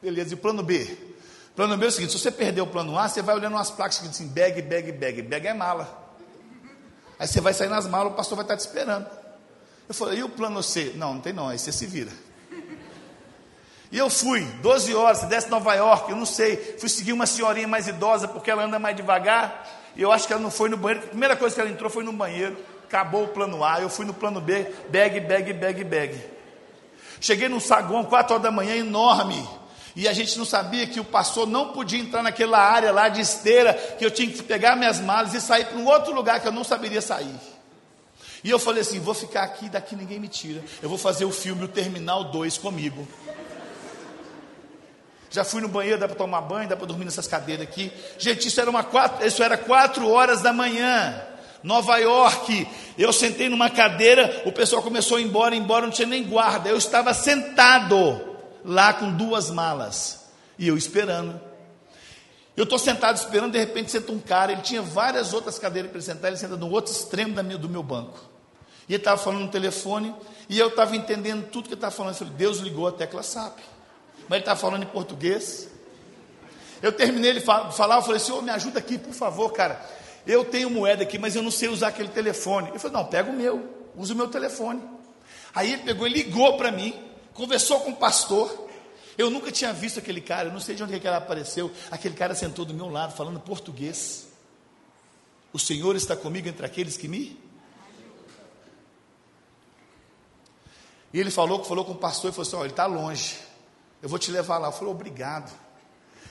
Beleza, 0.00 0.32
e 0.32 0.34
o 0.34 0.38
plano 0.38 0.62
B? 0.62 1.12
Plano 1.54 1.76
B 1.76 1.84
é 1.86 1.88
o 1.88 1.92
seguinte: 1.92 2.12
se 2.12 2.18
você 2.18 2.30
perder 2.30 2.60
o 2.60 2.66
plano 2.66 2.98
A, 2.98 3.08
você 3.08 3.22
vai 3.22 3.34
olhando 3.34 3.54
umas 3.54 3.70
placas 3.70 3.98
que 3.98 4.08
dizem 4.08 4.26
bag, 4.28 4.62
bag, 4.62 4.92
bag. 4.92 5.22
Bag 5.22 5.46
é 5.46 5.54
mala. 5.54 6.00
Aí 7.18 7.28
você 7.28 7.40
vai 7.40 7.54
sair 7.54 7.68
nas 7.68 7.86
malas, 7.86 8.12
o 8.12 8.16
pastor 8.16 8.36
vai 8.36 8.44
estar 8.44 8.56
te 8.56 8.60
esperando. 8.60 9.06
Eu 9.88 9.94
falei, 9.94 10.18
e 10.18 10.24
o 10.24 10.28
plano 10.28 10.62
C? 10.62 10.92
Não, 10.96 11.14
não 11.14 11.20
tem 11.20 11.32
não, 11.32 11.48
aí 11.48 11.58
você 11.58 11.70
se 11.70 11.86
vira. 11.86 12.10
E 13.92 13.98
eu 13.98 14.08
fui, 14.08 14.40
12 14.62 14.94
horas, 14.94 15.22
desce 15.24 15.50
Nova 15.50 15.74
York, 15.74 16.10
eu 16.10 16.16
não 16.16 16.24
sei. 16.24 16.56
Fui 16.78 16.88
seguir 16.88 17.12
uma 17.12 17.26
senhorinha 17.26 17.68
mais 17.68 17.86
idosa, 17.86 18.26
porque 18.26 18.50
ela 18.50 18.64
anda 18.64 18.78
mais 18.78 18.96
devagar. 18.96 19.81
E 19.96 20.02
eu 20.02 20.10
acho 20.10 20.26
que 20.26 20.32
ela 20.32 20.42
não 20.42 20.50
foi 20.50 20.68
no 20.68 20.76
banheiro. 20.76 21.04
A 21.04 21.08
primeira 21.08 21.36
coisa 21.36 21.54
que 21.54 21.60
ela 21.60 21.70
entrou 21.70 21.90
foi 21.90 22.04
no 22.04 22.12
banheiro. 22.12 22.56
Acabou 22.84 23.24
o 23.24 23.28
plano 23.28 23.64
A, 23.64 23.80
eu 23.80 23.88
fui 23.88 24.04
no 24.04 24.12
plano 24.12 24.40
B, 24.40 24.66
bag, 24.90 25.20
bag, 25.20 25.52
bag, 25.54 25.84
bag. 25.84 26.20
Cheguei 27.20 27.48
num 27.48 27.60
saguão, 27.60 28.04
4 28.04 28.34
horas 28.34 28.42
da 28.42 28.50
manhã, 28.50 28.76
enorme. 28.76 29.48
E 29.94 30.08
a 30.08 30.12
gente 30.12 30.38
não 30.38 30.44
sabia 30.44 30.86
que 30.86 31.00
o 31.00 31.04
pastor 31.04 31.46
não 31.46 31.72
podia 31.72 32.00
entrar 32.00 32.22
naquela 32.22 32.58
área 32.58 32.90
lá 32.92 33.08
de 33.08 33.20
esteira, 33.20 33.74
que 33.98 34.04
eu 34.04 34.10
tinha 34.10 34.30
que 34.30 34.42
pegar 34.42 34.74
minhas 34.76 35.00
malas 35.00 35.34
e 35.34 35.40
sair 35.40 35.66
para 35.66 35.78
um 35.78 35.86
outro 35.86 36.14
lugar 36.14 36.40
que 36.40 36.48
eu 36.48 36.52
não 36.52 36.64
saberia 36.64 37.00
sair. 37.00 37.34
E 38.42 38.50
eu 38.50 38.58
falei 38.58 38.82
assim: 38.82 38.98
vou 38.98 39.14
ficar 39.14 39.42
aqui, 39.42 39.68
daqui 39.68 39.94
ninguém 39.94 40.18
me 40.18 40.28
tira. 40.28 40.62
Eu 40.82 40.88
vou 40.88 40.98
fazer 40.98 41.24
o 41.24 41.30
filme 41.30 41.64
O 41.64 41.68
Terminal 41.68 42.24
2 42.24 42.58
comigo. 42.58 43.06
Já 45.32 45.44
fui 45.44 45.62
no 45.62 45.68
banheiro, 45.68 45.98
dá 45.98 46.06
para 46.06 46.16
tomar 46.16 46.42
banho, 46.42 46.68
dá 46.68 46.76
para 46.76 46.86
dormir 46.86 47.06
nessas 47.06 47.26
cadeiras 47.26 47.66
aqui. 47.66 47.90
Gente, 48.18 48.48
isso 48.48 48.60
era, 48.60 48.68
uma 48.68 48.84
quatro, 48.84 49.26
isso 49.26 49.42
era 49.42 49.56
quatro 49.56 50.08
horas 50.08 50.42
da 50.42 50.52
manhã. 50.52 51.20
Nova 51.62 51.96
York, 51.96 52.68
eu 52.98 53.12
sentei 53.12 53.48
numa 53.48 53.70
cadeira, 53.70 54.42
o 54.44 54.52
pessoal 54.52 54.82
começou 54.82 55.16
a 55.16 55.20
ir 55.20 55.24
embora, 55.24 55.54
embora, 55.54 55.86
não 55.86 55.92
tinha 55.92 56.06
nem 56.08 56.22
guarda. 56.22 56.68
Eu 56.68 56.76
estava 56.76 57.14
sentado 57.14 58.20
lá 58.64 58.92
com 58.92 59.10
duas 59.12 59.48
malas. 59.50 60.26
E 60.58 60.68
eu 60.68 60.76
esperando. 60.76 61.40
Eu 62.54 62.64
estou 62.64 62.78
sentado 62.78 63.16
esperando, 63.16 63.52
de 63.52 63.58
repente 63.58 63.90
senta 63.90 64.12
um 64.12 64.18
cara, 64.18 64.52
ele 64.52 64.60
tinha 64.60 64.82
várias 64.82 65.32
outras 65.32 65.58
cadeiras 65.58 65.90
para 65.90 66.00
sentar, 66.02 66.30
ele 66.30 66.36
senta 66.36 66.56
no 66.56 66.70
outro 66.70 66.92
extremo 66.92 67.34
da 67.34 67.42
minha, 67.42 67.56
do 67.56 67.68
meu 67.68 67.82
banco. 67.82 68.20
E 68.86 68.92
ele 68.92 69.00
estava 69.00 69.16
falando 69.16 69.40
no 69.40 69.48
telefone, 69.48 70.14
e 70.48 70.58
eu 70.58 70.68
estava 70.68 70.94
entendendo 70.94 71.48
tudo 71.48 71.64
que 71.64 71.70
ele 71.70 71.76
estava 71.76 71.94
falando. 71.94 72.12
Eu 72.12 72.18
falei, 72.18 72.34
Deus 72.34 72.58
ligou 72.58 72.86
a 72.86 72.92
tecla 72.92 73.22
SAP. 73.22 73.58
Mas 74.28 74.36
ele 74.36 74.40
estava 74.40 74.58
falando 74.58 74.82
em 74.82 74.86
português. 74.86 75.68
Eu 76.80 76.92
terminei 76.92 77.34
de 77.34 77.40
falar, 77.40 77.96
eu 77.96 78.02
falei, 78.02 78.18
Senhor, 78.18 78.42
me 78.42 78.50
ajuda 78.50 78.78
aqui, 78.78 78.98
por 78.98 79.12
favor, 79.12 79.52
cara. 79.52 79.80
Eu 80.26 80.44
tenho 80.44 80.70
moeda 80.70 81.02
aqui, 81.02 81.18
mas 81.18 81.36
eu 81.36 81.42
não 81.42 81.50
sei 81.50 81.68
usar 81.68 81.88
aquele 81.88 82.08
telefone. 82.08 82.68
Ele 82.70 82.78
falou, 82.78 82.98
não, 82.98 83.06
pega 83.06 83.30
o 83.30 83.34
meu, 83.34 83.68
usa 83.96 84.14
o 84.14 84.16
meu 84.16 84.28
telefone. 84.28 84.82
Aí 85.54 85.72
ele 85.72 85.82
pegou 85.82 86.06
e 86.06 86.12
ligou 86.12 86.56
para 86.56 86.72
mim 86.72 87.12
conversou 87.34 87.80
com 87.80 87.90
o 87.90 87.96
pastor. 87.96 88.68
Eu 89.16 89.30
nunca 89.30 89.52
tinha 89.52 89.72
visto 89.72 89.98
aquele 89.98 90.20
cara, 90.20 90.48
eu 90.48 90.52
não 90.52 90.60
sei 90.60 90.74
de 90.74 90.82
onde 90.82 90.94
é 90.94 91.00
que 91.00 91.06
ele 91.06 91.16
apareceu. 91.16 91.70
Aquele 91.90 92.14
cara 92.14 92.34
sentou 92.34 92.64
do 92.64 92.72
meu 92.72 92.88
lado, 92.88 93.14
falando 93.14 93.38
português. 93.40 94.28
O 95.52 95.58
Senhor 95.58 95.94
está 95.96 96.16
comigo 96.16 96.48
entre 96.48 96.64
aqueles 96.64 96.96
que 96.96 97.08
me. 97.08 97.38
E 101.12 101.20
ele 101.20 101.30
falou, 101.30 101.62
falou 101.62 101.84
com 101.84 101.92
o 101.92 101.96
pastor 101.96 102.30
e 102.30 102.32
falou 102.32 102.48
assim: 102.48 102.60
ele 102.60 102.70
está 102.70 102.86
longe, 102.86 103.38
eu 104.02 104.08
vou 104.08 104.18
te 104.18 104.30
levar 104.30 104.58
lá. 104.58 104.68
Eu 104.68 104.72
falei: 104.72 104.92
Obrigado. 104.92 105.50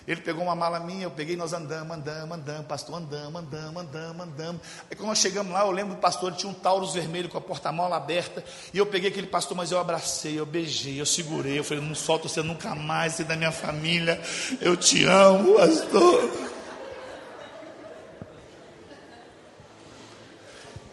Ele 0.08 0.20
pegou 0.20 0.44
uma 0.44 0.56
mala 0.56 0.80
minha, 0.80 1.04
eu 1.04 1.12
peguei, 1.12 1.36
nós 1.36 1.54
andamos, 1.54 1.96
andamos, 1.96 2.36
andamos, 2.36 2.66
pastor, 2.66 2.96
andamos, 2.96 3.40
andamos, 3.40 3.84
andamos, 3.84 4.28
andamos. 4.28 4.62
Aí 4.90 4.96
quando 4.96 5.10
nós 5.10 5.20
chegamos 5.20 5.54
lá, 5.54 5.62
eu 5.62 5.72
lembro 5.72 5.94
do 5.94 6.02
pastor, 6.02 6.30
ele 6.30 6.38
tinha 6.38 6.52
um 6.52 6.56
Taurus 6.56 6.96
vermelho 6.96 7.30
com 7.30 7.38
a 7.38 7.42
porta-mola 7.42 7.98
aberta, 7.98 8.44
e 8.74 8.80
eu 8.80 8.86
peguei 8.88 9.10
aquele 9.10 9.28
pastor, 9.28 9.56
mas 9.56 9.72
eu 9.72 9.80
abracei, 9.80 10.40
eu 10.40 10.46
beijei, 10.46 11.00
eu 11.00 11.06
segurei, 11.06 11.60
eu 11.60 11.64
falei, 11.64 11.84
não 11.84 11.94
solto 11.94 12.28
você 12.28 12.42
nunca 12.42 12.74
mais, 12.74 13.14
você 13.14 13.22
é 13.22 13.26
da 13.26 13.36
minha 13.36 13.52
família, 13.52 14.20
eu 14.60 14.76
te 14.76 15.06
amo, 15.06 15.54
pastor. 15.54 16.32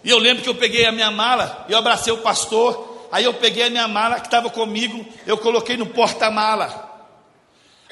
E 0.05 0.11
eu 0.11 0.19
lembro 0.19 0.43
que 0.43 0.49
eu 0.51 0.55
peguei 0.55 0.85
a 0.85 0.93
minha 0.93 1.11
mala, 1.11 1.65
eu 1.69 1.79
abracei 1.79 2.13
o 2.13 2.19
pastor, 2.19 2.88
aí 3.11 3.25
eu 3.25 3.35
peguei 3.35 3.65
a 3.65 3.71
minha 3.71 3.89
mala 3.89 4.21
que 4.21 4.27
estava 4.27 4.51
comigo, 4.51 5.05
eu 5.27 5.39
coloquei 5.39 5.77
no 5.77 5.87
porta-mala. 5.87 6.87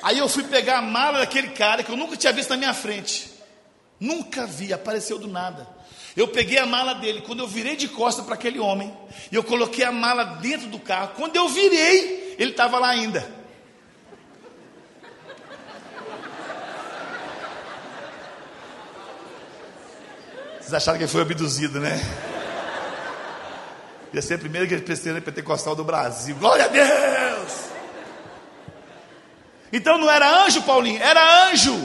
Aí 0.03 0.19
eu 0.19 0.29
fui 0.29 0.45
pegar 0.45 0.79
a 0.79 0.83
mala 0.83 1.19
daquele 1.19 1.49
cara 1.49 1.83
que 1.83 1.91
eu 1.91 1.97
nunca 1.97 2.17
tinha 2.17 2.33
visto 2.33 2.51
na 2.51 2.57
minha 2.57 2.75
frente. 2.75 3.31
Nunca 3.99 4.47
vi, 4.47 4.73
apareceu 4.73 5.19
do 5.19 5.27
nada. 5.27 5.67
Eu 6.17 6.29
peguei 6.29 6.59
a 6.59 6.67
mala 6.67 6.95
dele, 6.95 7.23
quando 7.23 7.41
eu 7.41 7.47
virei 7.47 7.77
de 7.77 7.89
costa 7.89 8.23
para 8.23 8.35
aquele 8.35 8.59
homem, 8.59 8.95
e 9.31 9.35
eu 9.35 9.45
coloquei 9.45 9.85
a 9.85 9.93
mala 9.93 10.25
dentro 10.25 10.69
do 10.69 10.79
carro. 10.79 11.13
Quando 11.17 11.37
eu 11.37 11.49
virei, 11.49 12.37
ele 12.39 12.53
estava 12.53 12.79
lá 12.79 12.89
ainda. 12.89 13.37
Vocês 20.59 20.75
acharam 20.75 20.99
que 20.99 21.05
ele 21.05 21.13
foi 21.13 21.23
abduzido, 21.23 21.79
né? 21.79 22.01
Ia 24.17 24.23
ser 24.23 24.35
a 24.37 24.39
primeira 24.39 24.65
igreja 24.65 24.83
presbiteriana 24.83 25.21
pentecostal 25.21 25.77
do 25.77 25.85
Brasil. 25.85 26.35
Glória 26.37 26.65
a 26.65 26.69
Deus! 26.69 27.53
Então 29.71 29.99
não 29.99 30.11
era 30.11 30.47
anjo, 30.47 30.63
Paulinho, 30.63 31.03
era 31.03 31.51
anjo. 31.51 31.77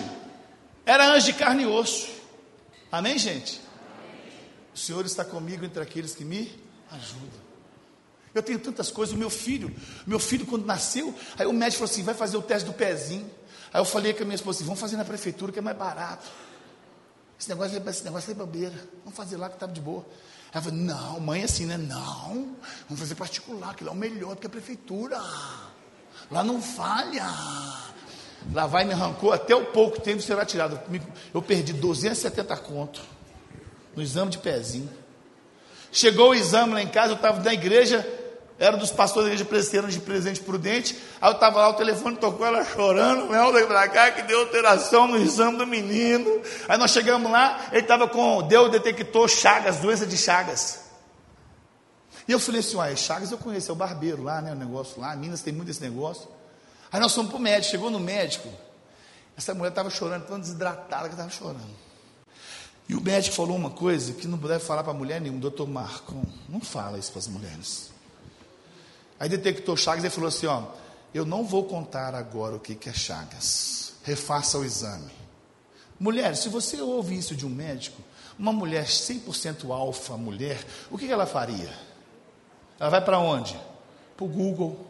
Era 0.86 1.12
anjo 1.12 1.26
de 1.26 1.34
carne 1.34 1.64
e 1.64 1.66
osso. 1.66 2.08
Amém, 2.90 3.18
gente? 3.18 3.60
O 4.74 4.78
Senhor 4.78 5.06
está 5.06 5.26
comigo 5.26 5.66
entre 5.66 5.84
aqueles 5.84 6.16
que 6.16 6.24
me 6.24 6.58
ajudam. 6.92 7.42
Eu 8.34 8.42
tenho 8.42 8.60
tantas 8.60 8.90
coisas. 8.90 9.14
O 9.14 9.18
meu 9.18 9.30
filho, 9.30 9.70
meu 10.08 10.18
filho, 10.18 10.46
quando 10.46 10.66
nasceu, 10.66 11.14
aí 11.38 11.46
o 11.46 11.52
médico 11.52 11.80
falou 11.80 11.92
assim: 11.92 12.02
vai 12.02 12.16
fazer 12.16 12.38
o 12.38 12.42
teste 12.42 12.66
do 12.66 12.72
pezinho. 12.72 13.30
Aí 13.74 13.82
eu 13.82 13.86
falei 13.86 14.14
com 14.14 14.24
a 14.24 14.26
minha 14.26 14.36
esposa 14.36 14.60
assim: 14.60 14.66
vamos 14.66 14.80
fazer 14.80 14.96
na 14.96 15.04
prefeitura 15.04 15.52
que 15.52 15.60
é 15.60 15.62
mais 15.62 15.76
barato. 15.76 16.30
Esse 17.38 17.50
negócio, 17.50 17.90
esse 17.90 18.06
negócio 18.06 18.32
é 18.32 18.34
bobeira. 18.34 18.88
Vamos 19.04 19.18
fazer 19.18 19.36
lá 19.36 19.50
que 19.50 19.56
estava 19.56 19.74
tá 19.74 19.76
de 19.76 19.82
boa. 19.82 20.06
Ela 20.54 20.64
falou, 20.64 20.80
não, 20.80 21.20
mãe 21.20 21.44
assim, 21.44 21.66
né? 21.66 21.78
Não, 21.78 22.56
vamos 22.88 23.00
fazer 23.00 23.16
particular, 23.16 23.74
que 23.76 23.84
lá 23.84 23.92
é 23.92 23.94
o 23.94 23.98
melhor 23.98 24.36
do 24.36 24.42
que 24.42 24.48
a 24.48 24.50
prefeitura. 24.50 25.18
Lá 26.30 26.44
não 26.44 26.62
falha. 26.62 27.26
Lá 28.54 28.68
vai 28.68 28.84
me 28.84 28.94
arrancou 28.94 29.32
até 29.32 29.56
o 29.56 29.66
pouco 29.68 30.02
tempo 30.02 30.22
será 30.22 30.46
tirado. 30.46 30.80
Eu 31.34 31.42
perdi 31.42 31.74
270 31.74 32.58
conto 32.58 33.02
no 33.96 34.02
exame 34.02 34.32
de 34.32 34.38
pezinho. 34.38 34.90
Chegou 35.92 36.30
o 36.30 36.36
exame 36.36 36.74
lá 36.74 36.82
em 36.82 36.88
casa, 36.88 37.12
eu 37.12 37.18
estava 37.18 37.42
na 37.42 37.54
igreja, 37.54 38.08
era 38.62 38.78
dos 38.78 38.92
pastores 38.92 39.28
da 39.28 39.34
igreja 39.34 39.50
presbiteriana 39.50 39.92
de 39.92 40.00
presente 40.00 40.40
prudente. 40.40 40.96
Aí 41.20 41.32
eu 41.32 41.34
estava 41.34 41.62
lá, 41.62 41.70
o 41.70 41.74
telefone 41.74 42.16
tocou, 42.16 42.46
ela 42.46 42.64
chorando, 42.64 43.28
Melda 43.28 43.66
pra 43.66 43.90
cá, 43.90 44.12
que 44.12 44.22
deu 44.22 44.42
alteração 44.42 45.08
no 45.08 45.18
exame 45.18 45.58
do 45.58 45.66
menino. 45.66 46.30
Aí 46.70 46.78
nós 46.78 46.92
chegamos 46.92 47.32
lá, 47.32 47.70
ele 47.72 47.82
estava 47.82 48.08
com, 48.08 48.44
deu, 48.44 48.70
detectou 48.70 49.28
Chagas, 49.28 49.78
doença 49.78 50.06
de 50.06 50.16
Chagas. 50.16 50.82
E 52.28 52.32
eu 52.32 52.40
falei 52.40 52.60
assim, 52.60 52.76
uai, 52.76 52.96
Chagas 52.96 53.32
eu 53.32 53.38
conheço, 53.40 53.72
é 53.72 53.74
o 53.74 53.76
barbeiro 53.76 54.22
lá, 54.22 54.40
né, 54.42 54.52
o 54.52 54.56
negócio 54.56 55.02
lá, 55.02 55.16
Minas 55.16 55.42
tem 55.42 55.52
muito 55.52 55.72
esse 55.72 55.82
negócio. 55.82 56.30
Aí 56.92 57.00
nós 57.00 57.16
fomos 57.16 57.32
para 57.32 57.40
o 57.40 57.42
médico, 57.42 57.72
chegou 57.72 57.90
no 57.90 58.00
médico, 58.00 58.48
essa 59.36 59.56
mulher 59.56 59.70
estava 59.70 59.90
chorando, 59.90 60.28
tão 60.28 60.40
desidratada 60.40 61.08
que 61.08 61.16
estava 61.16 61.32
chorando. 61.32 61.82
E 62.88 62.94
o 62.94 63.02
médico 63.02 63.36
falou 63.36 63.58
uma 63.58 63.72
coisa 63.72 64.14
que 64.14 64.28
não 64.28 64.38
deve 64.38 64.64
falar 64.64 64.84
para 64.84 64.94
mulher 64.94 65.20
nenhuma, 65.20 65.40
doutor 65.40 65.68
Marco, 65.68 66.14
não 66.48 66.62
fala 66.62 67.00
isso 67.00 67.12
para 67.12 67.20
as 67.20 67.28
mulheres. 67.28 67.91
Aí 69.22 69.30
detectou 69.30 69.78
Chagas 69.78 70.04
e 70.04 70.10
falou 70.10 70.30
assim: 70.30 70.48
ó, 70.48 70.64
eu 71.14 71.24
não 71.24 71.46
vou 71.46 71.66
contar 71.66 72.16
agora 72.16 72.56
o 72.56 72.60
que, 72.60 72.74
que 72.74 72.90
é 72.90 72.94
Chagas. 72.94 73.94
Refaça 74.02 74.58
o 74.58 74.66
exame. 74.66 75.12
Mulher, 76.00 76.36
se 76.36 76.50
você 76.50 76.82
ouve 76.82 77.16
isso 77.16 77.36
de 77.36 77.46
um 77.46 77.50
médico, 77.50 78.02
uma 78.40 78.52
mulher 78.52 78.86
100% 78.88 79.70
alfa, 79.70 80.18
mulher, 80.18 80.66
o 80.90 80.98
que, 80.98 81.06
que 81.06 81.14
ela 81.14 81.28
faria? 81.28 81.72
Ela 82.80 82.90
vai 82.90 83.00
para 83.00 83.20
onde? 83.20 83.56
Para 84.18 84.26
o 84.26 84.28
Google. 84.28 84.88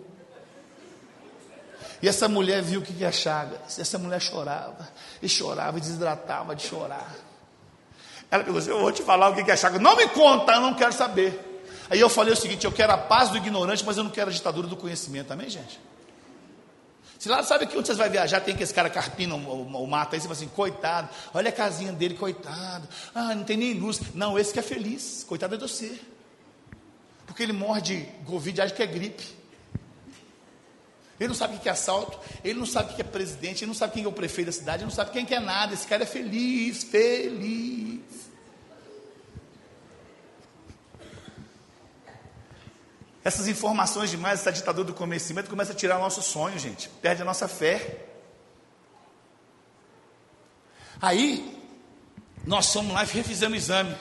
E 2.02 2.08
essa 2.08 2.30
mulher 2.30 2.62
viu 2.62 2.80
o 2.80 2.84
que, 2.84 2.94
que 2.94 3.04
é 3.04 3.12
Chagas. 3.12 3.78
Essa 3.78 4.00
mulher 4.00 4.22
chorava, 4.22 4.88
e 5.22 5.28
chorava, 5.28 5.78
e 5.78 5.82
desidratava 5.82 6.56
de 6.56 6.64
chorar. 6.64 7.14
Ela 8.32 8.46
pegou 8.46 8.60
assim: 8.60 8.70
Eu 8.70 8.80
vou 8.80 8.94
te 8.94 9.04
falar 9.04 9.28
o 9.28 9.36
que 9.36 9.52
é 9.52 9.58
chaga. 9.58 9.78
Não 9.78 9.98
me 9.98 10.08
conta, 10.08 10.54
eu 10.54 10.62
não 10.62 10.74
quero 10.74 10.94
saber. 10.94 11.51
Aí 11.92 12.00
eu 12.00 12.10
falei 12.10 12.34
o 12.34 12.38
seguinte: 12.38 12.66
Eu 12.66 12.72
quero 12.72 12.94
a 12.94 12.98
paz 12.98 13.30
do 13.30 13.38
ignorante, 13.38 13.84
mas 13.86 13.98
eu 13.98 14.04
não 14.06 14.10
quero 14.10 14.30
a 14.30 14.34
ditadura 14.34 14.66
do 14.66 14.78
conhecimento. 14.78 15.32
Amém, 15.34 15.50
gente? 15.50 15.78
Se 17.20 17.28
lá 17.30 17.44
sabe 17.44 17.68
que 17.68 17.78
onde 17.78 17.86
vocês 17.86 17.98
vão 17.98 18.10
viajar, 18.10 18.40
tem 18.40 18.56
que 18.56 18.64
esse 18.64 18.74
cara 18.74 18.90
carpina 18.90 19.36
o, 19.36 19.86
mato, 19.86 20.16
aí 20.16 20.20
você 20.20 20.28
fala 20.28 20.34
assim, 20.34 20.48
coitado, 20.48 21.08
olha 21.34 21.50
a 21.50 21.52
casinha 21.52 21.92
dele, 21.92 22.16
coitado. 22.16 22.88
Ah, 23.14 23.36
não 23.36 23.44
tem 23.44 23.58
nem 23.58 23.74
luz. 23.74 24.02
Não, 24.16 24.40
esse 24.40 24.52
que 24.52 24.58
é 24.58 24.64
feliz, 24.64 25.24
coitado 25.28 25.54
é 25.54 25.58
você. 25.58 26.00
Porque 27.28 27.44
ele 27.44 27.54
morre 27.54 27.82
de 27.82 28.06
Covid, 28.26 28.62
acha 28.62 28.74
que 28.74 28.82
é 28.82 28.88
gripe. 28.88 29.24
Ele 31.20 31.28
não 31.28 31.36
sabe 31.36 31.58
o 31.58 31.60
que 31.60 31.70
é 31.70 31.72
assalto, 31.72 32.18
ele 32.44 32.58
não 32.58 32.66
sabe 32.66 32.94
o 32.94 32.96
que 32.96 33.02
é 33.02 33.06
presidente, 33.06 33.64
ele 33.64 33.68
não 33.68 33.76
sabe 33.76 33.94
quem 33.94 34.04
é 34.04 34.08
o 34.08 34.12
prefeito 34.12 34.48
da 34.48 34.54
cidade, 34.54 34.78
ele 34.80 34.86
não 34.86 34.96
sabe 34.96 35.12
quem 35.12 35.28
é 35.30 35.40
nada. 35.40 35.76
Esse 35.76 35.86
cara 35.86 36.02
é 36.02 36.08
feliz, 36.08 36.84
feliz. 36.84 38.01
Essas 43.24 43.48
informações 43.48 44.10
demais, 44.10 44.40
essa 44.40 44.52
ditadura 44.52 44.88
do 44.88 44.94
conhecimento 44.94 45.50
começa 45.50 45.74
a 45.74 45.76
tirar 45.76 46.00
nosso 46.00 46.22
sonho, 46.22 46.58
gente. 46.58 46.90
Perde 46.90 47.22
a 47.22 47.26
nossa 47.26 47.48
fé. 47.48 48.08
Aí, 51.00 51.60
nós 52.46 52.72
fomos 52.74 52.94
lá 52.94 53.04
e 53.04 53.08
refizemos 53.08 53.54
o 53.54 53.58
exame. 53.58 53.96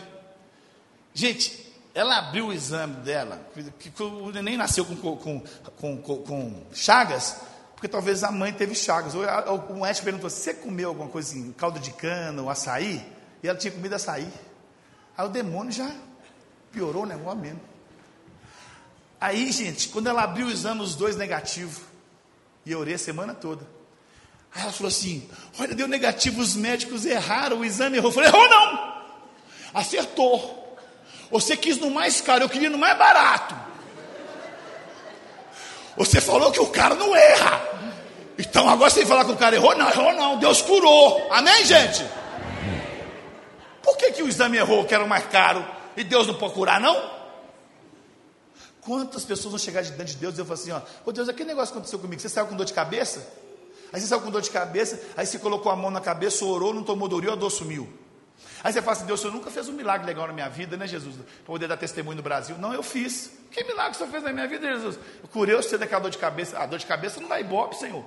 Gente, 1.13 1.71
ela 1.95 2.19
abriu 2.19 2.47
o 2.47 2.53
exame 2.53 2.97
dela, 2.97 3.41
que, 3.79 4.03
o 4.03 4.31
neném 4.31 4.57
nasceu 4.57 4.85
com, 4.85 4.97
com, 5.17 5.43
com, 5.77 6.23
com, 6.23 6.63
chagas, 6.73 7.37
porque 7.75 7.89
talvez 7.89 8.23
a 8.23 8.31
mãe 8.31 8.53
teve 8.53 8.75
chagas. 8.75 9.15
Ou 9.15 9.23
o 9.71 9.81
médico 9.81 10.05
perguntou: 10.05 10.31
você 10.31 10.55
comeu 10.55 10.89
alguma 10.89 11.09
coisa 11.09 11.31
assim, 11.31 11.53
caldo 11.53 11.79
de 11.79 11.91
cana, 11.93 12.41
ou 12.41 12.49
açaí? 12.49 13.05
E 13.43 13.49
ela 13.49 13.59
tinha 13.59 13.73
comido 13.73 13.95
açaí. 13.95 14.29
Aí 15.17 15.27
o 15.27 15.29
demônio 15.29 15.73
já 15.73 15.91
piorou 16.73 17.03
o 17.03 17.07
negócio 17.07 17.39
mesmo. 17.39 17.70
Aí, 19.21 19.53
gente, 19.53 19.89
quando 19.89 20.09
ela 20.09 20.23
abriu 20.23 20.47
o 20.47 20.51
exame, 20.51 20.81
os 20.81 20.95
dois 20.95 21.17
negativos, 21.17 21.83
e 22.65 22.73
eu 22.73 22.79
orei 22.79 22.95
a 22.95 22.99
semana 22.99 23.35
toda. 23.35 23.67
Aí 24.55 24.63
ela 24.63 24.73
falou 24.73 24.89
assim: 24.89 25.29
Olha, 25.59 25.75
deu 25.75 25.87
negativo, 25.87 26.41
os 26.41 26.57
médicos 26.57 27.05
erraram, 27.05 27.59
o 27.59 27.65
exame 27.65 27.99
errou. 27.99 28.11
Eu 28.11 28.15
falei: 28.15 28.31
Errou 28.31 28.49
não, 28.49 28.95
acertou. 29.75 30.79
Você 31.31 31.57
quis 31.57 31.77
no 31.79 31.91
mais 31.91 32.21
caro, 32.21 32.45
eu 32.45 32.49
queria 32.49 32.71
no 32.71 32.79
mais 32.79 32.97
barato. 32.99 33.55
Você 35.97 36.21
falou 36.21 36.51
que 36.51 36.61
o 36.61 36.69
cara 36.69 36.95
não 36.95 37.15
erra. 37.15 37.61
Então 38.39 38.69
agora 38.69 38.91
você 38.91 39.05
falar 39.05 39.27
que 39.27 39.33
o 39.33 39.37
cara 39.37 39.55
errou? 39.55 39.77
Não, 39.77 39.89
errou 39.89 40.15
não, 40.15 40.39
Deus 40.39 40.63
curou. 40.63 41.29
Amém, 41.31 41.65
gente? 41.65 42.05
Por 43.83 43.97
que, 43.99 44.13
que 44.13 44.23
o 44.23 44.29
exame 44.29 44.57
errou, 44.57 44.85
que 44.85 44.95
era 44.95 45.05
o 45.05 45.09
mais 45.09 45.27
caro, 45.27 45.65
e 45.97 46.03
Deus 46.03 46.27
não 46.27 46.35
pode 46.35 46.55
curar, 46.55 46.81
não? 46.81 47.20
Quantas 48.83 49.25
pessoas 49.25 49.53
vão 49.53 49.59
chegar 49.59 49.83
diante 49.83 50.13
de 50.13 50.17
Deus 50.17 50.37
e 50.37 50.41
eu 50.41 50.45
falo 50.45 50.59
assim, 50.59 50.71
ó, 50.73 50.81
ô 51.05 51.13
Deus, 51.13 51.29
aquele 51.29 51.49
negócio 51.49 51.75
aconteceu 51.75 51.99
comigo, 51.99 52.21
você 52.21 52.29
saiu 52.29 52.47
com 52.47 52.57
dor 52.57 52.65
de 52.65 52.73
cabeça? 52.73 53.27
Aí 53.93 54.01
você 54.01 54.07
saiu 54.07 54.21
com 54.21 54.31
dor 54.31 54.41
de 54.41 54.51
cabeça, 54.51 55.01
aí 55.17 55.27
você 55.27 55.39
colocou 55.39 55.71
a 55.71 55.77
mão 55.77 55.91
na 55.91 56.01
cabeça, 56.01 56.45
orou, 56.45 56.73
não 56.73 56.83
tomou 56.83 57.09
dor 57.09 57.25
e 57.25 57.29
a 57.29 57.35
dor 57.35 57.51
sumiu. 57.51 57.89
Aí 58.63 58.73
você 58.73 58.81
fala 58.81 58.97
assim, 58.97 59.07
Deus, 59.07 59.21
o 59.21 59.23
senhor 59.23 59.35
nunca 59.35 59.51
fez 59.51 59.69
um 59.69 59.73
milagre 59.73 60.07
legal 60.07 60.27
na 60.27 60.33
minha 60.33 60.49
vida, 60.49 60.77
né, 60.77 60.87
Jesus? 60.87 61.17
Para 61.17 61.25
poder 61.47 61.67
dar 61.67 61.77
testemunho 61.77 62.17
no 62.17 62.23
Brasil. 62.23 62.57
Não, 62.59 62.73
eu 62.73 62.83
fiz. 62.83 63.33
Que 63.51 63.65
milagre 63.65 63.93
o 63.93 63.95
senhor 63.95 64.11
fez 64.11 64.23
na 64.23 64.33
minha 64.33 64.47
vida, 64.47 64.67
Jesus? 64.67 64.99
Eu 65.23 65.29
curei 65.29 65.57
você 65.57 65.79
daquela 65.79 66.03
dor 66.03 66.11
de 66.11 66.19
cabeça. 66.19 66.59
A 66.59 66.67
dor 66.67 66.79
de 66.79 66.87
cabeça 66.87 67.21
não 67.21 67.29
dá 67.29 67.41
ibope, 67.41 67.77
Senhor. 67.77 68.05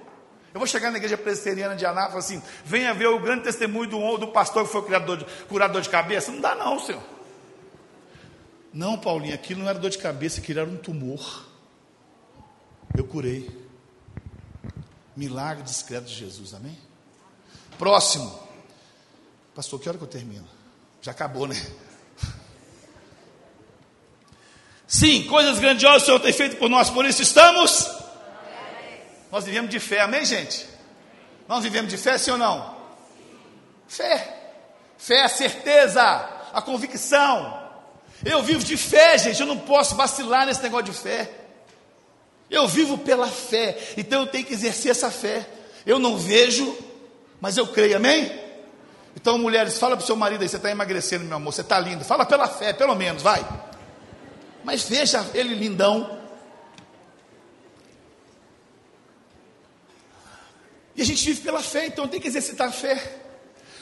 Eu 0.53 0.59
vou 0.59 0.67
chegar 0.67 0.91
na 0.91 0.97
igreja 0.97 1.17
presbiteriana 1.17 1.75
de 1.75 1.85
Aná 1.85 2.07
falar 2.07 2.19
assim: 2.19 2.41
venha 2.63 2.93
ver 2.93 3.07
o 3.07 3.19
grande 3.19 3.43
testemunho 3.43 3.89
do, 3.89 4.17
do 4.17 4.27
pastor 4.27 4.63
que 4.65 4.71
foi 4.71 4.83
curador 4.83 5.17
de, 5.17 5.25
curador 5.49 5.81
de 5.81 5.89
cabeça. 5.89 6.31
Não 6.31 6.39
dá, 6.39 6.53
não, 6.53 6.79
Senhor. 6.79 7.01
Não, 8.73 8.97
Paulinho, 8.97 9.35
aquilo 9.35 9.61
não 9.61 9.69
era 9.69 9.77
dor 9.77 9.91
de 9.91 9.99
cabeça, 9.99 10.41
aquilo 10.41 10.59
era 10.59 10.69
um 10.69 10.77
tumor. 10.77 11.45
Eu 12.97 13.05
curei. 13.05 13.49
Milagre 15.15 15.63
discreto 15.63 16.07
de 16.07 16.15
Jesus, 16.15 16.55
amém? 16.55 16.75
Próximo. 17.77 18.39
Pastor, 19.53 19.79
que 19.79 19.87
hora 19.87 19.97
que 19.97 20.03
eu 20.03 20.07
termino? 20.07 20.47
Já 21.01 21.11
acabou, 21.11 21.47
né? 21.47 21.55
Sim, 24.87 25.23
coisas 25.25 25.59
grandiosas 25.59 26.03
o 26.03 26.05
Senhor 26.05 26.19
tem 26.19 26.33
feito 26.33 26.57
por 26.57 26.69
nós, 26.69 26.89
por 26.89 27.05
isso 27.05 27.21
estamos. 27.21 27.87
Nós 29.31 29.45
vivemos 29.45 29.69
de 29.69 29.79
fé, 29.79 30.01
amém, 30.01 30.25
gente? 30.25 30.67
Nós 31.47 31.63
vivemos 31.63 31.91
de 31.91 31.97
fé, 31.97 32.17
sim 32.17 32.31
ou 32.31 32.37
não? 32.37 32.75
Fé. 33.87 34.55
Fé 34.97 35.15
é 35.15 35.23
a 35.23 35.29
certeza, 35.29 36.01
a 36.53 36.61
convicção. 36.61 37.62
Eu 38.25 38.41
vivo 38.41 38.63
de 38.63 38.77
fé, 38.77 39.17
gente, 39.17 39.39
eu 39.39 39.45
não 39.45 39.57
posso 39.57 39.95
vacilar 39.95 40.45
nesse 40.45 40.61
negócio 40.63 40.85
de 40.85 40.93
fé. 40.93 41.29
Eu 42.49 42.67
vivo 42.67 42.97
pela 42.97 43.27
fé, 43.27 43.77
então 43.97 44.21
eu 44.21 44.27
tenho 44.27 44.45
que 44.45 44.53
exercer 44.53 44.91
essa 44.91 45.11
fé. 45.11 45.45
Eu 45.85 45.99
não 45.99 46.17
vejo, 46.17 46.77
mas 47.41 47.57
eu 47.57 47.67
creio, 47.67 47.97
amém? 47.97 48.31
Então, 49.15 49.37
mulheres, 49.37 49.77
fala 49.77 49.97
para 49.97 50.03
o 50.03 50.05
seu 50.05 50.15
marido 50.15 50.41
aí, 50.41 50.49
você 50.49 50.55
está 50.55 50.71
emagrecendo, 50.71 51.25
meu 51.25 51.37
amor, 51.37 51.53
você 51.53 51.61
está 51.61 51.79
lindo. 51.79 52.05
Fala 52.05 52.25
pela 52.25 52.47
fé, 52.47 52.71
pelo 52.73 52.95
menos, 52.95 53.21
vai. 53.21 53.45
Mas 54.63 54.83
veja 54.83 55.25
ele 55.33 55.53
lindão. 55.53 56.19
E 60.95 61.01
a 61.01 61.05
gente 61.05 61.25
vive 61.25 61.41
pela 61.41 61.61
fé, 61.61 61.87
então 61.87 62.07
tem 62.07 62.19
que 62.19 62.27
exercitar 62.27 62.69
a 62.69 62.71
fé. 62.71 63.19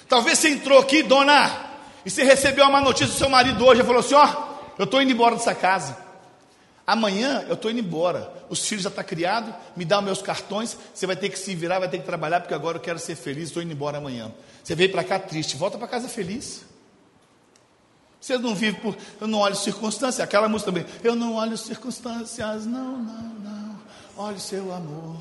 Talvez 0.08 0.40
você 0.40 0.50
entrou 0.50 0.80
aqui, 0.80 1.04
dona, 1.04 1.71
e 2.06 2.10
você 2.10 2.24
recebeu 2.24 2.66
uma 2.68 2.82
notícia 2.82 3.08
do 3.08 3.18
seu 3.18 3.30
marido 3.30 3.64
hoje 3.66 3.82
e 3.82 3.84
falou 3.84 4.00
assim: 4.00 4.16
Ó, 4.16 4.28
eu 4.78 4.86
estou 4.86 5.02
indo 5.02 5.12
embora 5.12 5.36
dessa 5.36 5.54
casa. 5.54 5.98
Amanhã 6.86 7.46
eu 7.48 7.54
estou 7.54 7.70
indo 7.70 7.80
embora. 7.80 8.32
Os 8.50 8.68
filhos 8.68 8.84
já 8.84 8.90
estão 8.90 9.04
tá 9.04 9.08
criados, 9.08 9.54
me 9.76 9.86
dá 9.86 10.00
os 10.00 10.04
meus 10.04 10.22
cartões. 10.22 10.78
Você 10.94 11.06
vai 11.06 11.16
ter 11.16 11.30
que 11.30 11.38
se 11.38 11.56
virar, 11.56 11.80
vai 11.80 11.88
ter 11.88 12.00
que 12.00 12.06
trabalhar, 12.06 12.42
porque 12.42 12.54
agora 12.54 12.78
eu 12.78 12.82
quero 12.82 13.00
ser 13.00 13.16
feliz, 13.16 13.46
estou 13.46 13.62
indo 13.62 13.72
embora 13.72 14.00
amanhã. 14.00 14.32
Você 14.64 14.76
veio 14.76 14.92
para 14.92 15.04
cá 15.04 15.20
triste, 15.20 15.56
volta 15.56 15.78
para 15.78 15.88
casa 15.88 16.10
feliz. 16.10 16.64
Você 18.20 18.38
não 18.38 18.54
vive 18.54 18.80
por. 18.80 18.96
Eu 19.20 19.28
não 19.28 19.40
olho 19.40 19.56
circunstâncias. 19.56 20.20
Aquela 20.20 20.48
música 20.50 20.72
também. 20.72 20.86
Eu 21.04 21.16
não 21.16 21.36
olho 21.36 21.58
circunstâncias, 21.58 22.66
não, 22.66 22.98
não, 22.98 23.24
não. 23.40 23.80
Olhe 24.18 24.40
seu 24.40 24.72
amor. 24.74 25.18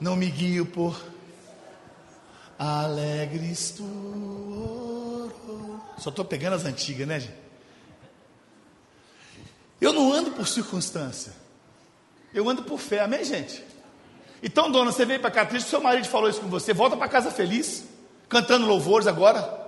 Não 0.00 0.16
me 0.16 0.30
guio 0.30 0.66
por 0.66 1.00
alegres 2.58 3.72
tu 3.76 3.84
só 5.98 6.10
estou 6.10 6.24
pegando 6.24 6.54
as 6.54 6.64
antigas, 6.64 7.06
né, 7.06 7.20
gente? 7.20 7.34
Eu 9.80 9.92
não 9.92 10.12
ando 10.12 10.30
por 10.30 10.46
circunstância. 10.46 11.32
Eu 12.32 12.48
ando 12.48 12.62
por 12.62 12.78
fé, 12.78 13.00
amém, 13.00 13.24
gente? 13.24 13.62
Então, 14.42 14.70
dona, 14.70 14.90
você 14.92 15.04
veio 15.04 15.20
para 15.20 15.30
cá 15.30 15.46
triste, 15.46 15.68
seu 15.68 15.80
marido 15.80 16.08
falou 16.08 16.28
isso 16.28 16.40
com 16.40 16.48
você, 16.48 16.72
volta 16.72 16.96
para 16.96 17.08
casa 17.08 17.30
feliz, 17.30 17.84
cantando 18.28 18.66
louvores 18.66 19.06
agora. 19.06 19.62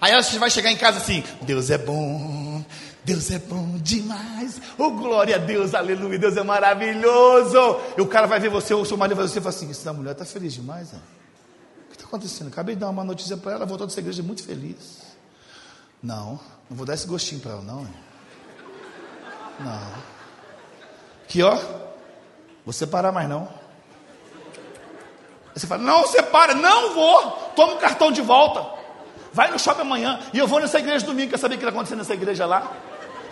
Aí 0.00 0.14
você 0.22 0.38
vai 0.38 0.50
chegar 0.50 0.70
em 0.70 0.76
casa 0.76 0.98
assim: 0.98 1.24
Deus 1.42 1.70
é 1.70 1.78
bom, 1.78 2.64
Deus 3.04 3.30
é 3.30 3.38
bom 3.38 3.78
demais. 3.78 4.60
Oh, 4.76 4.90
glória 4.90 5.36
a 5.36 5.38
Deus, 5.38 5.74
aleluia. 5.74 6.18
Deus 6.18 6.36
é 6.36 6.42
maravilhoso. 6.42 7.80
E 7.96 8.00
o 8.00 8.06
cara 8.06 8.26
vai 8.26 8.38
ver 8.38 8.50
você, 8.50 8.74
o 8.74 8.84
seu 8.84 8.96
marido 8.96 9.16
vai 9.16 9.26
ver 9.26 9.32
você 9.32 9.38
e 9.38 9.42
fala 9.42 9.54
assim: 9.54 9.70
essa 9.70 9.92
mulher 9.92 10.12
está 10.12 10.24
feliz 10.24 10.52
demais. 10.52 10.92
Né? 10.92 10.98
O 11.86 11.88
que 11.90 11.96
está 11.96 12.06
acontecendo? 12.06 12.48
Acabei 12.48 12.74
de 12.74 12.82
dar 12.82 12.90
uma 12.90 13.04
notícia 13.04 13.36
para 13.36 13.52
ela, 13.52 13.66
voltou 13.66 13.86
dessa 13.86 14.00
igreja 14.00 14.22
muito 14.22 14.42
feliz. 14.42 15.13
Não, 16.04 16.38
não 16.68 16.76
vou 16.76 16.84
dar 16.84 16.92
esse 16.92 17.06
gostinho 17.06 17.40
para 17.40 17.52
ela, 17.52 17.62
não. 17.62 17.86
Não. 19.58 19.92
Aqui, 21.24 21.42
ó. 21.42 21.58
Vou 22.62 22.74
separar 22.74 23.10
mais 23.10 23.26
não. 23.26 23.48
Você 25.54 25.66
fala, 25.66 25.82
não, 25.82 26.06
separa, 26.06 26.54
não 26.54 26.92
vou. 26.92 27.30
Toma 27.56 27.74
o 27.74 27.78
cartão 27.78 28.12
de 28.12 28.20
volta. 28.20 28.66
Vai 29.32 29.50
no 29.50 29.58
shopping 29.58 29.80
amanhã. 29.80 30.20
E 30.34 30.38
eu 30.38 30.46
vou 30.46 30.60
nessa 30.60 30.78
igreja 30.78 31.06
domingo. 31.06 31.30
Quer 31.30 31.38
saber 31.38 31.54
o 31.54 31.58
que 31.58 31.64
está 31.64 31.74
acontecendo 31.74 31.98
nessa 31.98 32.12
igreja 32.12 32.44
lá? 32.44 32.70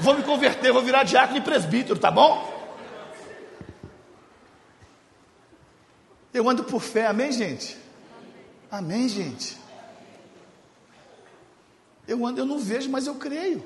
Vou 0.00 0.14
me 0.14 0.22
converter, 0.22 0.72
vou 0.72 0.82
virar 0.82 1.02
diácono 1.02 1.36
e 1.36 1.42
presbítero, 1.42 1.98
tá 1.98 2.10
bom? 2.10 2.50
Eu 6.32 6.48
ando 6.48 6.64
por 6.64 6.80
fé, 6.80 7.06
amém, 7.06 7.32
gente? 7.32 7.76
Amém, 8.70 9.06
gente? 9.10 9.61
Eu 12.06 12.26
ando, 12.26 12.40
eu 12.40 12.46
não 12.46 12.58
vejo, 12.58 12.90
mas 12.90 13.06
eu 13.06 13.14
creio. 13.14 13.62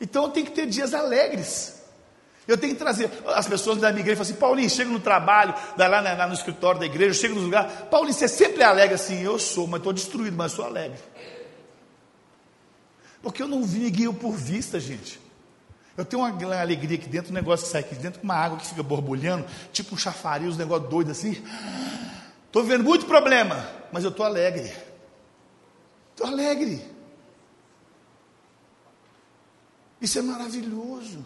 Então 0.00 0.24
eu 0.24 0.30
tenho 0.30 0.46
que 0.46 0.52
ter 0.52 0.66
dias 0.66 0.94
alegres. 0.94 1.76
Eu 2.46 2.56
tenho 2.56 2.74
que 2.74 2.78
trazer. 2.78 3.10
As 3.26 3.48
pessoas 3.48 3.78
da 3.78 3.90
minha 3.90 4.00
igreja 4.00 4.18
falam 4.18 4.30
assim: 4.30 4.40
Paulinho, 4.40 4.70
chega 4.70 4.90
no 4.90 5.00
trabalho, 5.00 5.54
vai 5.76 5.88
lá, 5.88 6.00
lá 6.00 6.26
no 6.26 6.34
escritório 6.34 6.78
da 6.78 6.86
igreja, 6.86 7.14
chega 7.14 7.34
no 7.34 7.40
lugar. 7.40 7.88
Paulinho, 7.90 8.14
você 8.14 8.28
sempre 8.28 8.62
é 8.62 8.64
alegre 8.64 8.94
assim. 8.94 9.20
Eu 9.22 9.38
sou, 9.38 9.66
mas 9.66 9.78
estou 9.78 9.92
destruído, 9.92 10.36
mas 10.36 10.52
sou 10.52 10.64
alegre. 10.64 10.98
Porque 13.20 13.42
eu 13.42 13.48
não 13.48 13.64
vim 13.64 13.90
guio 13.90 14.14
por 14.14 14.32
vista, 14.32 14.78
gente. 14.78 15.20
Eu 15.96 16.04
tenho 16.04 16.22
uma 16.22 16.60
alegria 16.60 16.96
aqui 16.98 17.08
dentro, 17.08 17.30
um 17.30 17.34
negócio 17.34 17.66
que 17.66 17.72
sai 17.72 17.80
aqui 17.80 17.94
dentro, 17.94 18.22
uma 18.22 18.34
água 18.34 18.58
que 18.58 18.66
fica 18.66 18.82
borbulhando, 18.82 19.46
tipo 19.72 19.94
um 19.94 19.98
chafariz, 19.98 20.54
um 20.54 20.58
negócio 20.58 20.88
doido 20.88 21.10
assim. 21.10 21.42
Estou 22.46 22.62
vendo 22.62 22.84
muito 22.84 23.06
problema, 23.06 23.66
mas 23.90 24.04
eu 24.04 24.10
estou 24.10 24.24
alegre. 24.24 24.72
Estou 26.12 26.26
alegre. 26.26 26.95
Isso 30.00 30.18
é 30.18 30.22
maravilhoso. 30.22 31.24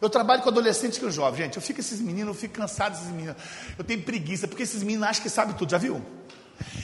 Eu 0.00 0.10
trabalho 0.10 0.42
com 0.42 0.48
adolescentes 0.48 0.98
que 0.98 1.04
eu 1.04 1.10
jovem, 1.10 1.44
gente. 1.44 1.56
Eu 1.56 1.62
fico 1.62 1.78
esses 1.78 2.00
meninos, 2.00 2.34
eu 2.34 2.40
fico 2.40 2.54
cansado 2.54 2.92
desses 2.92 3.08
meninos. 3.08 3.36
Eu 3.78 3.84
tenho 3.84 4.02
preguiça, 4.02 4.48
porque 4.48 4.64
esses 4.64 4.82
meninos 4.82 5.06
acham 5.06 5.22
que 5.22 5.30
sabem 5.30 5.54
tudo, 5.54 5.70
já 5.70 5.78
viu? 5.78 6.04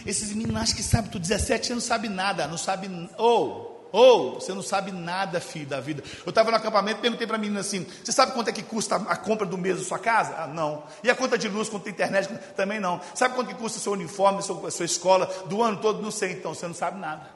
Esses 0.07 0.33
meninos 0.33 0.63
acham 0.63 0.77
que 0.77 0.83
sabem 0.85 1.11
tudo. 1.11 1.23
17 1.23 1.73
anos 1.73 1.85
não 1.85 1.89
sabe 1.89 2.09
nada, 2.09 2.47
não 2.47 2.57
sabe. 2.57 2.89
Ou, 3.17 3.91
oh, 3.93 3.99
ou, 3.99 4.37
oh, 4.37 4.41
você 4.41 4.55
não 4.55 4.63
sabe 4.63 4.93
nada, 4.93 5.41
filho, 5.41 5.67
da 5.67 5.81
vida. 5.81 6.05
Eu 6.25 6.31
estava 6.31 6.53
no 6.53 6.57
acampamento, 6.57 7.01
perguntei 7.01 7.27
para 7.27 7.35
a 7.35 7.41
menina 7.41 7.59
assim: 7.59 7.85
Você 8.05 8.13
sabe 8.13 8.33
quanto 8.33 8.51
é 8.51 8.53
que 8.53 8.63
custa 8.63 8.95
a 8.95 9.17
compra 9.17 9.45
do 9.45 9.59
mês 9.59 9.79
da 9.79 9.85
sua 9.85 9.99
casa? 9.99 10.37
Ah, 10.39 10.47
não. 10.47 10.85
E 11.03 11.11
a 11.11 11.15
conta 11.17 11.37
de 11.37 11.49
luz, 11.49 11.69
quanto 11.69 11.83
tem 11.83 11.93
internet? 11.93 12.29
Também 12.55 12.79
não. 12.79 13.01
Sabe 13.17 13.35
quanto 13.35 13.49
que 13.49 13.55
custa 13.55 13.79
o 13.79 13.81
seu 13.81 13.93
uniforme, 13.93 14.39
a 14.39 14.43
sua, 14.43 14.69
a 14.69 14.71
sua 14.71 14.87
escola, 14.87 15.27
do 15.47 15.61
ano 15.61 15.79
todo? 15.79 16.01
Não 16.01 16.13
sei, 16.13 16.35
então, 16.35 16.55
você 16.55 16.69
não 16.69 16.75
sabe 16.75 17.01
nada. 17.01 17.29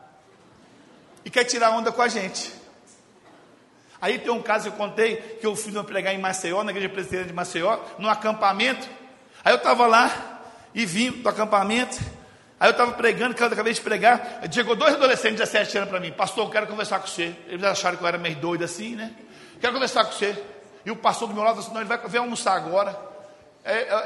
E 1.25 1.31
quer 1.31 1.43
tirar 1.43 1.71
onda 1.71 1.91
com 1.91 2.03
a 2.03 2.07
gente. 2.07 2.62
Aí 4.03 4.18
tem 4.18 4.32
um 4.32 4.42
caso 4.42 4.64
que 4.64 4.74
eu 4.74 4.76
contei 4.76 5.14
que 5.40 5.46
eu 5.46 5.55
fui 5.55 5.72
pregar 5.84 6.12
em 6.12 6.18
Maceió, 6.18 6.64
na 6.64 6.72
igreja 6.72 6.88
presbiteriana 6.88 7.28
de 7.28 7.32
Maceió, 7.32 7.78
no 8.00 8.09
acampamento. 8.09 8.88
Aí 9.44 9.53
eu 9.53 9.59
estava 9.59 9.86
lá 9.86 10.40
e 10.74 10.84
vim 10.84 11.12
do 11.12 11.28
acampamento. 11.28 12.00
Aí 12.59 12.66
eu 12.66 12.72
estava 12.72 12.90
pregando, 12.94 13.32
que 13.32 13.40
eu 13.40 13.46
acabei 13.46 13.72
de 13.72 13.80
pregar. 13.80 14.40
Chegou 14.50 14.74
dois 14.74 14.94
adolescentes 14.94 15.36
de 15.36 15.44
17 15.44 15.78
anos 15.78 15.90
para 15.90 16.00
mim: 16.00 16.11
Pastor, 16.11 16.46
eu 16.46 16.50
quero 16.50 16.66
conversar 16.66 16.98
com 16.98 17.07
você. 17.07 17.32
Eles 17.46 17.62
acharam 17.62 17.96
que 17.96 18.03
eu 18.03 18.09
era 18.09 18.18
meio 18.18 18.34
doido 18.34 18.64
assim, 18.64 18.96
né? 18.96 19.14
Quero 19.61 19.72
conversar 19.72 20.05
com 20.05 20.11
você. 20.11 20.36
E 20.84 20.90
o 20.90 20.96
pastor 20.96 21.28
do 21.28 21.34
meu 21.34 21.44
lado 21.44 21.62
falou 21.62 21.66
assim: 21.66 21.74
Não, 21.74 21.80
ele 21.80 21.88
vai 21.88 22.09
vir 22.09 22.18
almoçar 22.18 22.57
agora. 22.57 22.98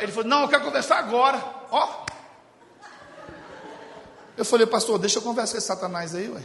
Ele 0.00 0.12
falou: 0.12 0.28
Não, 0.28 0.42
eu 0.42 0.48
quero 0.48 0.62
conversar 0.62 0.98
agora. 0.98 1.42
Ó. 1.70 2.04
Eu 4.36 4.44
falei: 4.44 4.66
Pastor, 4.66 4.98
deixa 4.98 5.20
eu 5.20 5.22
conversar 5.22 5.52
com 5.52 5.58
esse 5.58 5.66
Satanás 5.66 6.14
aí, 6.14 6.28
ué. 6.28 6.42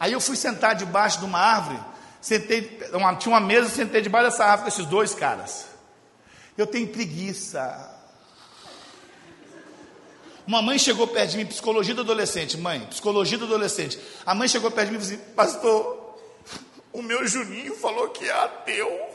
Aí 0.00 0.14
eu 0.14 0.20
fui 0.20 0.34
sentar 0.34 0.74
debaixo 0.74 1.18
de 1.18 1.26
uma 1.26 1.38
árvore, 1.38 1.78
sentei, 2.22 2.80
uma, 2.94 3.14
tinha 3.16 3.34
uma 3.34 3.40
mesa, 3.40 3.68
sentei 3.68 4.00
debaixo 4.00 4.30
dessa 4.30 4.46
árvore 4.46 4.62
com 4.62 4.68
esses 4.68 4.86
dois 4.86 5.14
caras. 5.14 5.66
Eu 6.56 6.66
tenho 6.66 6.88
preguiça. 6.88 7.98
Uma 10.46 10.62
mãe 10.62 10.78
chegou 10.78 11.06
perto 11.06 11.32
de 11.32 11.36
mim, 11.36 11.44
psicologia 11.44 11.94
do 11.94 12.00
adolescente, 12.00 12.56
mãe, 12.56 12.80
psicologia 12.86 13.36
do 13.36 13.44
adolescente. 13.44 14.00
A 14.24 14.34
mãe 14.34 14.48
chegou 14.48 14.70
perto 14.70 14.86
de 14.88 14.92
mim 14.92 14.98
e 14.98 15.00
disse: 15.02 15.14
assim, 15.14 15.34
Pastor, 15.34 16.18
o 16.94 17.02
meu 17.02 17.26
Juninho 17.26 17.76
falou 17.76 18.08
que 18.08 18.24
é 18.24 18.32
ateu. 18.32 19.10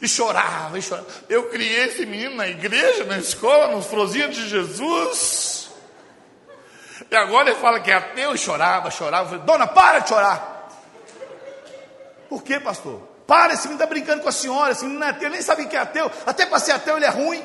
E 0.00 0.08
chorava, 0.08 0.78
e 0.78 0.82
chorava. 0.82 1.08
Eu 1.28 1.50
criei 1.50 1.86
esse 1.86 2.06
menino 2.06 2.36
na 2.36 2.46
igreja, 2.46 3.04
na 3.04 3.18
escola, 3.18 3.74
nos 3.74 3.86
frozinhos 3.86 4.34
de 4.34 4.48
Jesus. 4.48 5.63
E 7.10 7.16
agora 7.16 7.50
ele 7.50 7.60
fala 7.60 7.80
que 7.80 7.90
é 7.90 7.94
ateu 7.94 8.34
e 8.34 8.38
chorava, 8.38 8.90
chorava. 8.90 9.24
Eu 9.24 9.28
falei, 9.30 9.44
dona, 9.44 9.66
para 9.66 10.00
de 10.00 10.08
chorar. 10.08 10.68
Por 12.28 12.42
que, 12.42 12.58
pastor? 12.58 13.00
Para, 13.26 13.54
esse 13.54 13.68
menino 13.68 13.82
está 13.82 13.86
brincando 13.86 14.22
com 14.22 14.28
a 14.28 14.32
senhora, 14.32 14.72
esse 14.72 14.82
menino 14.84 15.00
não 15.00 15.06
é 15.06 15.10
ateu, 15.10 15.30
nem 15.30 15.40
sabe 15.40 15.66
que 15.66 15.76
é 15.76 15.80
ateu. 15.80 16.10
Até 16.26 16.44
para 16.44 16.58
ser 16.58 16.72
ateu 16.72 16.96
ele 16.96 17.06
é 17.06 17.10
ruim. 17.10 17.42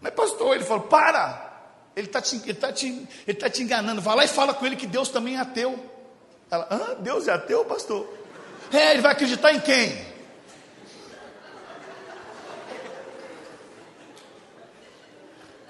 Mas, 0.00 0.14
pastor, 0.14 0.54
ele 0.54 0.64
falou, 0.64 0.84
para. 0.84 1.48
Ele 1.96 2.06
está 2.06 2.20
te, 2.20 2.36
ele 2.36 2.54
tá 2.54 2.72
te, 2.72 3.08
ele 3.26 3.38
tá 3.38 3.50
te 3.50 3.62
enganando. 3.62 4.00
Vai 4.00 4.16
lá 4.16 4.24
e 4.24 4.28
fala 4.28 4.54
com 4.54 4.64
ele 4.64 4.76
que 4.76 4.86
Deus 4.86 5.08
também 5.08 5.36
é 5.36 5.40
ateu. 5.40 5.78
Ela, 6.50 6.66
ah, 6.70 6.94
Deus 6.98 7.28
é 7.28 7.32
ateu, 7.32 7.64
pastor? 7.64 8.08
É, 8.72 8.92
ele 8.92 9.02
vai 9.02 9.12
acreditar 9.12 9.52
em 9.52 9.60
quem? 9.60 10.09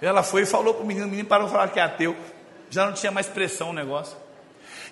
Ela 0.01 0.23
foi 0.23 0.43
e 0.43 0.47
falou 0.47 0.75
para 0.75 0.83
o 0.83 0.87
menino, 0.87 1.07
o 1.07 1.11
menino 1.11 1.29
parou 1.29 1.47
de 1.47 1.53
falar 1.53 1.69
que 1.69 1.79
é 1.79 1.83
ateu. 1.83 2.17
Já 2.71 2.87
não 2.87 2.95
tinha 2.95 3.13
mais 3.13 3.27
pressão 3.27 3.71
o 3.71 3.73
negócio. 3.73 4.17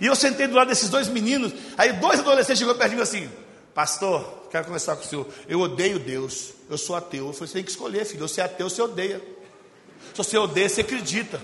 E 0.01 0.07
eu 0.07 0.15
sentei 0.15 0.47
do 0.47 0.55
lado 0.55 0.69
desses 0.69 0.89
dois 0.89 1.09
meninos. 1.09 1.53
Aí 1.77 1.93
dois 1.95 2.21
adolescentes 2.21 2.59
chegou 2.59 2.75
perto 2.75 2.91
de 2.91 2.97
mim 2.97 3.03
assim: 3.03 3.31
Pastor, 3.75 4.49
quero 4.51 4.65
conversar 4.67 4.97
com 4.97 5.03
o 5.03 5.07
senhor. 5.07 5.29
Eu 5.49 5.61
odeio 5.61 5.99
Deus. 5.99 6.53
Eu 6.69 6.77
sou 6.77 6.95
ateu. 6.95 7.29
Eu 7.29 7.33
falei: 7.33 7.49
Você 7.49 7.55
tem 7.55 7.65
que 7.65 7.71
escolher, 7.71 8.05
filho. 8.05 8.27
Você 8.27 8.41
é 8.41 8.45
ateu, 8.45 8.69
você 8.69 8.83
odeia. 8.83 9.19
Se 10.13 10.17
você 10.17 10.37
odeia, 10.37 10.69
você 10.69 10.83
acredita. 10.83 11.41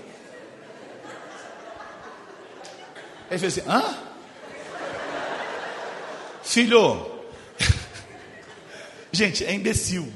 Ele 3.29 3.39
fez 3.39 3.57
assim: 3.57 3.69
Hã? 3.69 3.97
Filho. 6.43 7.11
Gente, 9.11 9.43
é 9.43 9.53
imbecil. 9.53 10.11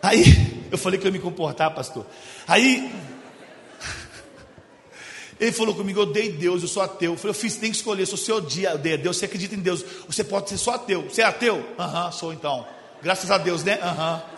Aí 0.00 0.43
eu 0.74 0.78
falei 0.78 0.98
que 0.98 1.06
eu 1.06 1.08
ia 1.08 1.12
me 1.12 1.18
comportar, 1.18 1.74
pastor. 1.74 2.04
Aí, 2.46 2.92
ele 5.40 5.52
falou 5.52 5.74
comigo: 5.74 6.00
eu 6.00 6.02
odeio 6.04 6.32
Deus, 6.32 6.62
eu 6.62 6.68
sou 6.68 6.82
ateu. 6.82 7.12
Eu 7.12 7.16
falei: 7.16 7.30
eu 7.30 7.34
fiz, 7.34 7.56
tem 7.56 7.70
que 7.70 7.76
escolher. 7.76 8.06
Se 8.06 8.12
você 8.12 8.32
odia, 8.32 8.74
odeia 8.74 8.98
Deus, 8.98 9.16
você 9.16 9.24
acredita 9.24 9.54
em 9.54 9.60
Deus, 9.60 9.84
você 10.06 10.22
pode 10.22 10.48
ser 10.48 10.58
só 10.58 10.74
ateu. 10.74 11.02
Você 11.02 11.22
é 11.22 11.24
ateu? 11.24 11.64
Aham, 11.78 12.06
uhum, 12.06 12.12
sou 12.12 12.32
então. 12.32 12.66
Graças 13.02 13.30
a 13.30 13.38
Deus, 13.38 13.62
né? 13.64 13.78
Aham. 13.82 14.14
Uhum. 14.14 14.34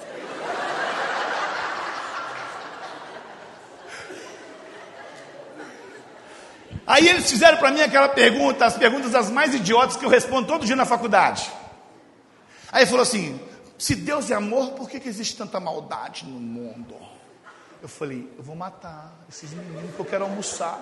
Aí 6.87 7.09
eles 7.09 7.29
fizeram 7.29 7.59
para 7.59 7.73
mim 7.73 7.81
aquela 7.81 8.09
pergunta, 8.09 8.65
as 8.65 8.77
perguntas 8.77 9.13
as 9.15 9.29
mais 9.29 9.53
idiotas 9.53 9.97
que 9.97 10.05
eu 10.05 10.09
respondo 10.09 10.47
todo 10.47 10.65
dia 10.65 10.77
na 10.77 10.87
faculdade. 10.87 11.51
Aí 12.71 12.83
ele 12.83 12.91
falou 12.91 13.03
assim: 13.03 13.41
se 13.79 13.95
Deus 13.95 14.31
é 14.31 14.35
amor, 14.35 14.73
por 14.73 14.89
que, 14.89 14.99
que 14.99 15.09
existe 15.09 15.37
tanta 15.37 15.61
maldade 15.61 16.25
no 16.25 16.41
mundo? 16.41 16.95
Eu 17.83 17.89
falei, 17.89 18.33
eu 18.37 18.43
vou 18.43 18.57
matar 18.57 19.13
esses 19.29 19.51
meninos 19.51 19.83
porque 19.89 20.03
eu 20.03 20.07
quero 20.07 20.25
almoçar. 20.25 20.81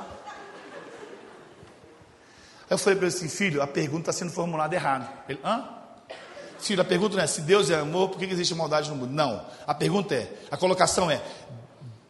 Aí 2.63 2.71
eu 2.71 2.79
falei 2.79 2.99
para 2.99 3.09
ele 3.09 3.17
assim, 3.17 3.29
filho, 3.29 3.61
a 3.61 3.67
pergunta 3.67 4.11
está 4.11 4.13
sendo 4.13 4.33
formulada 4.33 4.75
errado. 4.75 5.09
Ele, 5.29 5.41
hã? 5.45 5.69
Filho, 6.59 6.81
a 6.81 6.85
pergunta 6.85 7.17
não 7.17 7.25
é 7.25 7.27
se 7.27 7.43
Deus 7.43 7.69
é 7.69 7.79
amor, 7.79 8.09
por 8.11 8.19
que, 8.19 8.27
que 8.27 8.33
existe 8.33 8.55
maldade 8.55 8.89
no 8.89 8.97
mundo? 8.97 9.13
Não. 9.13 9.45
A 9.67 9.75
pergunta 9.75 10.15
é, 10.15 10.33
a 10.51 10.57
colocação 10.57 11.11
é, 11.11 11.21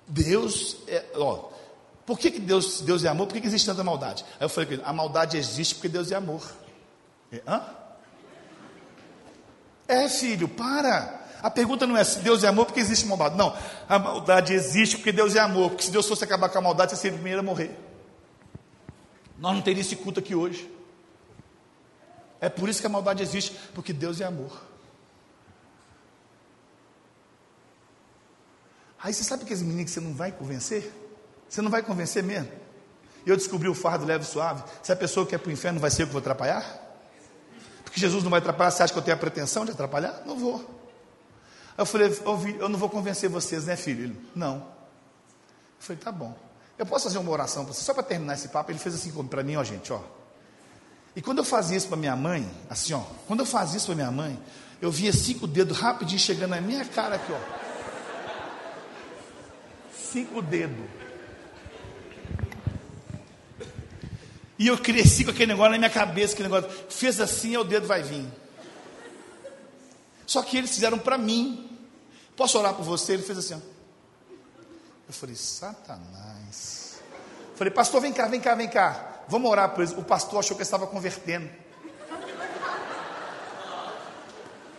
Deus 0.07 0.77
é, 0.87 1.05
ó, 1.17 1.49
por 2.07 2.19
que, 2.19 2.31
que 2.31 2.39
Deus, 2.39 2.83
Deus 2.83 3.05
é 3.05 3.09
amor, 3.09 3.27
por 3.27 3.35
que, 3.35 3.41
que 3.41 3.47
existe 3.47 3.67
tanta 3.67 3.83
maldade? 3.83 4.25
Aí 4.39 4.45
eu 4.45 4.49
falei 4.49 4.67
para 4.67 4.75
ele, 4.77 4.85
a 4.85 4.93
maldade 4.93 5.37
existe 5.39 5.75
porque 5.75 5.89
Deus 5.89 6.13
é 6.13 6.15
amor. 6.15 6.43
Ele, 7.33 7.43
hã? 7.49 7.63
É, 9.95 10.09
filho, 10.09 10.49
para. 10.49 11.23
A 11.41 11.51
pergunta 11.51 11.87
não 11.87 11.97
é 11.97 12.03
se 12.03 12.19
Deus 12.21 12.43
é 12.43 12.49
amor 12.49 12.67
porque 12.67 12.81
existe 12.81 13.07
maldade. 13.07 13.37
Não, 13.37 13.57
a 13.89 13.99
maldade 13.99 14.53
existe 14.53 14.97
porque 14.97 15.13
Deus 15.13 15.37
é 15.37 15.41
amor. 15.41 15.71
Porque 15.71 15.85
se 15.85 15.91
Deus 15.91 16.09
fosse 16.09 16.25
acabar 16.25 16.49
com 16.49 16.59
a 16.59 16.61
maldade, 16.61 16.93
você 16.93 16.97
seria 16.97 17.17
o 17.17 17.19
primeiro 17.19 17.41
a 17.41 17.43
morrer. 17.43 17.79
Nós 19.39 19.55
não 19.55 19.63
teríamos 19.63 19.87
esse 19.87 19.97
culto 19.97 20.21
aqui 20.21 20.35
hoje. 20.35 20.71
É 22.41 22.49
por 22.49 22.69
isso 22.69 22.81
que 22.81 22.87
a 22.87 22.91
maldade 22.91 23.23
existe, 23.23 23.57
porque 23.75 23.93
Deus 23.93 24.21
é 24.21 24.25
amor. 24.25 24.53
Aí 29.03 29.13
você 29.13 29.23
sabe 29.23 29.43
aqueles 29.43 29.63
meninos 29.63 29.85
que 29.85 29.91
você 29.91 30.01
não 30.01 30.15
vai 30.15 30.33
convencer? 30.33 30.91
Você 31.49 31.61
não 31.61 31.71
vai 31.71 31.83
convencer 31.83 32.23
mesmo? 32.23 32.51
Eu 33.27 33.37
descobri 33.37 33.69
o 33.69 33.75
fardo 33.75 34.05
leve 34.05 34.25
e 34.25 34.27
suave. 34.27 34.65
Se 34.83 34.91
a 34.91 34.97
pessoa 34.97 35.27
que 35.27 35.35
é 35.35 35.39
para 35.39 35.51
o 35.51 35.53
inferno 35.53 35.79
vai 35.79 35.91
ser 35.91 36.03
eu 36.03 36.07
que 36.07 36.13
vou 36.13 36.21
atrapalhar? 36.21 36.84
Porque 37.95 38.01
Jesus 38.01 38.25
não 38.25 38.31
vai 38.31 38.41
atrapalhar, 38.41 38.73
você 38.73 38.83
acha 38.83 38.93
que 38.93 38.99
eu 38.99 39.05
tenho 39.05 39.17
a 39.17 39.21
pretensão 39.21 39.65
de 39.65 39.71
atrapalhar? 39.71 40.23
Não 40.27 40.37
vou. 40.37 40.69
Eu 41.79 41.87
falei, 41.87 42.09
eu 42.59 42.69
não 42.69 42.77
vou 42.77 42.91
convencer 42.91 43.31
vocês, 43.31 43.67
né, 43.67 43.77
filho? 43.77 44.03
Ele, 44.03 44.29
não. 44.35 44.57
Eu 44.57 44.65
falei, 45.79 46.03
tá 46.03 46.11
bom. 46.11 46.37
Eu 46.77 46.85
posso 46.85 47.05
fazer 47.05 47.19
uma 47.19 47.31
oração 47.31 47.65
para 47.65 47.73
você, 47.73 47.85
só 47.85 47.95
para 47.95 48.03
terminar 48.03 48.35
esse 48.35 48.49
papo? 48.49 48.73
Ele 48.73 48.81
fez 48.81 48.97
assim 48.97 49.13
para 49.13 49.45
mim, 49.45 49.55
ó, 49.55 49.63
gente, 49.63 49.93
ó. 49.93 50.01
E 51.15 51.23
quando 51.23 51.39
eu 51.39 51.45
fazia 51.45 51.77
isso 51.77 51.87
para 51.87 51.97
minha 51.97 52.17
mãe, 52.17 52.51
assim, 52.69 52.95
ó, 52.95 53.03
quando 53.29 53.41
eu 53.41 53.47
fazia 53.47 53.77
isso 53.77 53.87
para 53.87 53.95
minha 53.95 54.11
mãe, 54.11 54.43
eu 54.83 54.91
via 54.91 55.13
cinco 55.13 55.47
dedos 55.47 55.79
rapidinho 55.79 56.19
chegando 56.19 56.51
na 56.51 56.61
minha 56.61 56.85
cara 56.85 57.15
aqui, 57.15 57.33
ó. 57.33 57.39
Cinco 59.95 60.43
dedos. 60.43 60.85
E 64.59 64.69
eu 64.69 64.79
cresci 64.79 65.25
com 65.25 65.31
aquele 65.31 65.53
negócio 65.53 65.73
na 65.73 65.79
minha 65.79 65.91
cabeça, 65.91 66.35
aquele 66.35 66.49
negócio, 66.49 66.71
fez 66.89 67.21
assim, 67.21 67.57
o 67.57 67.65
dedo 67.65 67.87
vai 67.87 68.03
vir. 68.03 68.25
Só 70.27 70.43
que 70.43 70.57
eles 70.57 70.71
fizeram 70.71 70.99
para 70.99 71.19
mim. 71.19 71.71
Posso 72.37 72.59
orar 72.59 72.75
por 72.75 72.85
você? 72.85 73.15
Ele 73.15 73.23
fez 73.23 73.39
assim. 73.39 73.55
Ó. 73.55 73.59
Eu 75.09 75.13
falei, 75.13 75.35
Satanás. 75.35 76.99
Eu 77.51 77.57
falei, 77.57 77.73
pastor, 77.73 78.01
vem 78.01 78.13
cá, 78.13 78.27
vem 78.27 78.41
cá, 78.41 78.55
vem 78.55 78.69
cá. 78.69 79.23
Vamos 79.29 79.51
orar 79.51 79.71
por 79.71 79.83
eles. 79.83 79.97
O 79.97 80.03
pastor 80.03 80.41
achou 80.41 80.57
que 80.57 80.63
eu 80.63 80.65
estava 80.65 80.87
convertendo. 80.87 81.49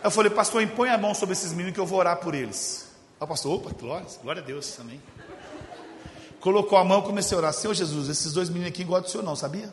Eu 0.02 0.10
falei, 0.10 0.30
pastor, 0.30 0.62
impõe 0.62 0.88
a 0.88 0.98
mão 0.98 1.14
sobre 1.14 1.32
esses 1.32 1.52
meninos 1.52 1.74
que 1.74 1.80
eu 1.80 1.86
vou 1.86 1.98
orar 1.98 2.16
por 2.18 2.34
eles. 2.34 2.86
Aí 3.20 3.24
o 3.24 3.26
pastor, 3.26 3.54
opa, 3.54 3.70
glória, 3.70 4.06
glória 4.22 4.42
a 4.42 4.44
Deus, 4.44 4.78
amém. 4.78 5.00
Colocou 6.46 6.78
a 6.78 6.84
mão, 6.84 7.02
comecei 7.02 7.36
a 7.36 7.38
orar. 7.38 7.52
Senhor 7.52 7.74
Jesus, 7.74 8.08
esses 8.08 8.32
dois 8.32 8.48
meninos 8.48 8.68
aqui 8.68 8.84
gostam 8.84 9.02
do 9.02 9.10
Senhor, 9.10 9.24
não, 9.24 9.34
sabia? 9.34 9.68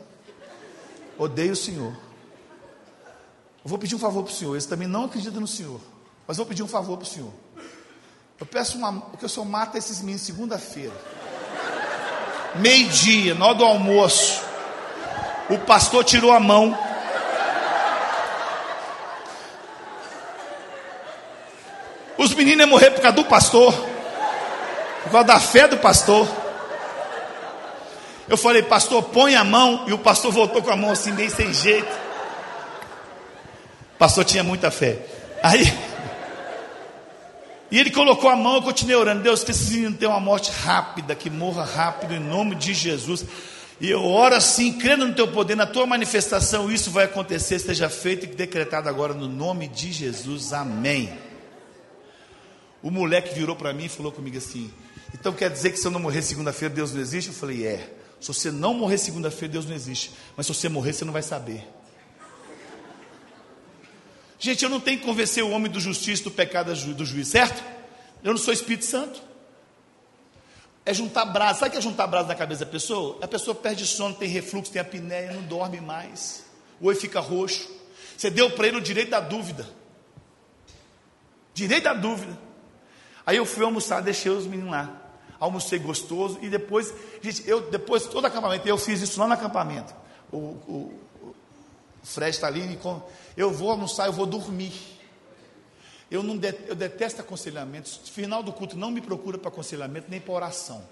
Odeio 1.16 1.52
o 1.52 1.56
Senhor. 1.56 1.92
Eu 1.92 3.66
vou 3.66 3.78
pedir 3.78 3.94
um 3.94 3.98
favor 4.00 4.24
para 4.24 4.32
o 4.32 4.34
Senhor. 4.34 4.54
Eles 4.54 4.66
também 4.66 4.88
não 4.88 5.04
acreditam 5.04 5.40
no 5.40 5.46
Senhor. 5.46 5.80
Mas 6.26 6.36
vou 6.36 6.44
pedir 6.44 6.64
um 6.64 6.66
favor 6.66 6.96
para 6.96 7.04
o 7.04 7.08
Senhor. 7.08 7.30
Eu 8.40 8.44
peço 8.44 8.76
uma, 8.76 9.02
que 9.16 9.24
o 9.24 9.28
Senhor 9.28 9.46
mata 9.46 9.78
esses 9.78 10.00
meninos 10.00 10.22
segunda-feira. 10.22 10.92
Meio-dia, 12.56 13.36
na 13.36 13.46
hora 13.46 13.54
do 13.54 13.64
almoço. 13.64 14.42
O 15.48 15.60
pastor 15.60 16.02
tirou 16.02 16.32
a 16.32 16.40
mão. 16.40 16.76
Os 22.18 22.34
meninos 22.34 22.62
iam 22.62 22.68
morrer 22.68 22.90
por 22.90 23.00
causa 23.00 23.14
do 23.14 23.24
pastor. 23.26 23.72
Por 25.04 25.12
causa 25.12 25.24
da 25.24 25.38
fé 25.38 25.68
do 25.68 25.76
pastor. 25.76 26.42
Eu 28.28 28.36
falei, 28.36 28.62
pastor, 28.62 29.02
põe 29.02 29.34
a 29.34 29.44
mão. 29.44 29.84
E 29.86 29.92
o 29.92 29.98
pastor 29.98 30.32
voltou 30.32 30.62
com 30.62 30.70
a 30.70 30.76
mão 30.76 30.90
assim, 30.90 31.12
meio 31.12 31.30
sem 31.30 31.52
jeito. 31.52 31.92
O 33.94 33.98
pastor 33.98 34.24
tinha 34.24 34.42
muita 34.42 34.70
fé. 34.70 34.98
Aí. 35.42 35.64
E 37.70 37.80
ele 37.80 37.90
colocou 37.90 38.30
a 38.30 38.36
mão, 38.36 38.56
eu 38.56 38.62
continuei 38.62 38.94
orando. 38.94 39.24
Deus, 39.24 39.42
que 39.42 39.50
esse 39.50 39.72
menino 39.72 39.96
tenha 39.96 40.10
uma 40.10 40.20
morte 40.20 40.48
rápida, 40.48 41.12
que 41.12 41.28
morra 41.28 41.64
rápido, 41.64 42.14
em 42.14 42.20
nome 42.20 42.54
de 42.54 42.72
Jesus. 42.72 43.24
E 43.80 43.90
eu 43.90 44.04
oro 44.04 44.36
assim, 44.36 44.74
crendo 44.74 45.08
no 45.08 45.14
teu 45.14 45.26
poder, 45.26 45.56
na 45.56 45.66
tua 45.66 45.84
manifestação, 45.84 46.70
isso 46.70 46.92
vai 46.92 47.06
acontecer, 47.06 47.56
esteja 47.56 47.88
feito 47.88 48.26
e 48.26 48.28
decretado 48.28 48.88
agora 48.88 49.12
no 49.12 49.26
nome 49.26 49.66
de 49.66 49.90
Jesus. 49.90 50.52
Amém. 50.52 51.12
O 52.80 52.92
moleque 52.92 53.34
virou 53.34 53.56
para 53.56 53.72
mim 53.72 53.86
e 53.86 53.88
falou 53.88 54.12
comigo 54.12 54.38
assim: 54.38 54.70
Então 55.12 55.32
quer 55.32 55.50
dizer 55.50 55.70
que 55.70 55.76
se 55.78 55.86
eu 55.86 55.90
não 55.90 55.98
morrer 55.98 56.22
segunda-feira, 56.22 56.72
Deus 56.72 56.92
não 56.92 57.00
existe? 57.00 57.30
Eu 57.30 57.34
falei: 57.34 57.66
É. 57.66 58.03
Se 58.24 58.28
você 58.28 58.50
não 58.50 58.72
morrer 58.72 58.96
segunda-feira, 58.96 59.52
Deus 59.52 59.66
não 59.66 59.74
existe. 59.74 60.10
Mas 60.34 60.46
se 60.46 60.54
você 60.54 60.66
morrer, 60.66 60.94
você 60.94 61.04
não 61.04 61.12
vai 61.12 61.20
saber. 61.20 61.68
Gente, 64.38 64.64
eu 64.64 64.70
não 64.70 64.80
tenho 64.80 64.98
que 64.98 65.04
convencer 65.04 65.44
o 65.44 65.50
homem 65.50 65.70
do 65.70 65.78
justiça 65.78 66.24
do 66.24 66.30
pecado 66.30 66.74
do 66.74 67.04
juiz, 67.04 67.28
certo? 67.28 67.62
Eu 68.22 68.30
não 68.30 68.38
sou 68.38 68.54
Espírito 68.54 68.86
Santo. 68.86 69.20
É 70.86 70.94
juntar 70.94 71.26
brasa. 71.26 71.58
Sabe 71.58 71.68
o 71.68 71.72
que 71.72 71.78
é 71.78 71.80
juntar 71.82 72.06
brasa 72.06 72.28
na 72.28 72.34
cabeça 72.34 72.64
da 72.64 72.70
pessoa? 72.70 73.18
A 73.20 73.28
pessoa 73.28 73.54
perde 73.54 73.86
sono, 73.86 74.14
tem 74.14 74.26
refluxo, 74.26 74.72
tem 74.72 74.80
apneia, 74.80 75.34
não 75.34 75.42
dorme 75.42 75.82
mais. 75.82 76.46
O 76.80 76.86
olho 76.86 76.98
fica 76.98 77.20
roxo. 77.20 77.68
Você 78.16 78.30
deu 78.30 78.50
para 78.52 78.68
ele 78.68 78.78
o 78.78 78.80
direito 78.80 79.10
da 79.10 79.20
dúvida. 79.20 79.68
Direito 81.52 81.84
da 81.84 81.92
dúvida. 81.92 82.38
Aí 83.26 83.36
eu 83.36 83.44
fui 83.44 83.62
almoçar, 83.66 84.00
deixei 84.00 84.32
os 84.32 84.46
meninos 84.46 84.70
lá 84.70 85.03
almocei 85.44 85.78
gostoso 85.78 86.38
e 86.42 86.48
depois, 86.48 86.92
gente, 87.22 87.48
eu 87.48 87.70
depois 87.70 88.06
todo 88.06 88.24
acampamento, 88.26 88.66
eu 88.66 88.78
fiz 88.78 89.00
isso 89.00 89.20
lá 89.20 89.26
no 89.26 89.34
acampamento. 89.34 89.94
O, 90.32 90.36
o, 90.36 91.00
o 91.22 91.34
Fred 92.02 92.30
está 92.30 92.46
ali, 92.46 92.78
eu 93.36 93.50
vou 93.50 93.70
almoçar, 93.70 94.06
eu 94.06 94.12
vou 94.12 94.26
dormir. 94.26 94.72
Eu, 96.10 96.22
não 96.22 96.36
de, 96.36 96.54
eu 96.66 96.74
detesto 96.74 97.20
aconselhamentos. 97.20 98.00
Final 98.10 98.42
do 98.42 98.52
culto, 98.52 98.76
não 98.76 98.90
me 98.90 99.00
procura 99.00 99.38
para 99.38 99.48
aconselhamento 99.48 100.06
nem 100.08 100.20
para 100.20 100.34
oração. 100.34 100.82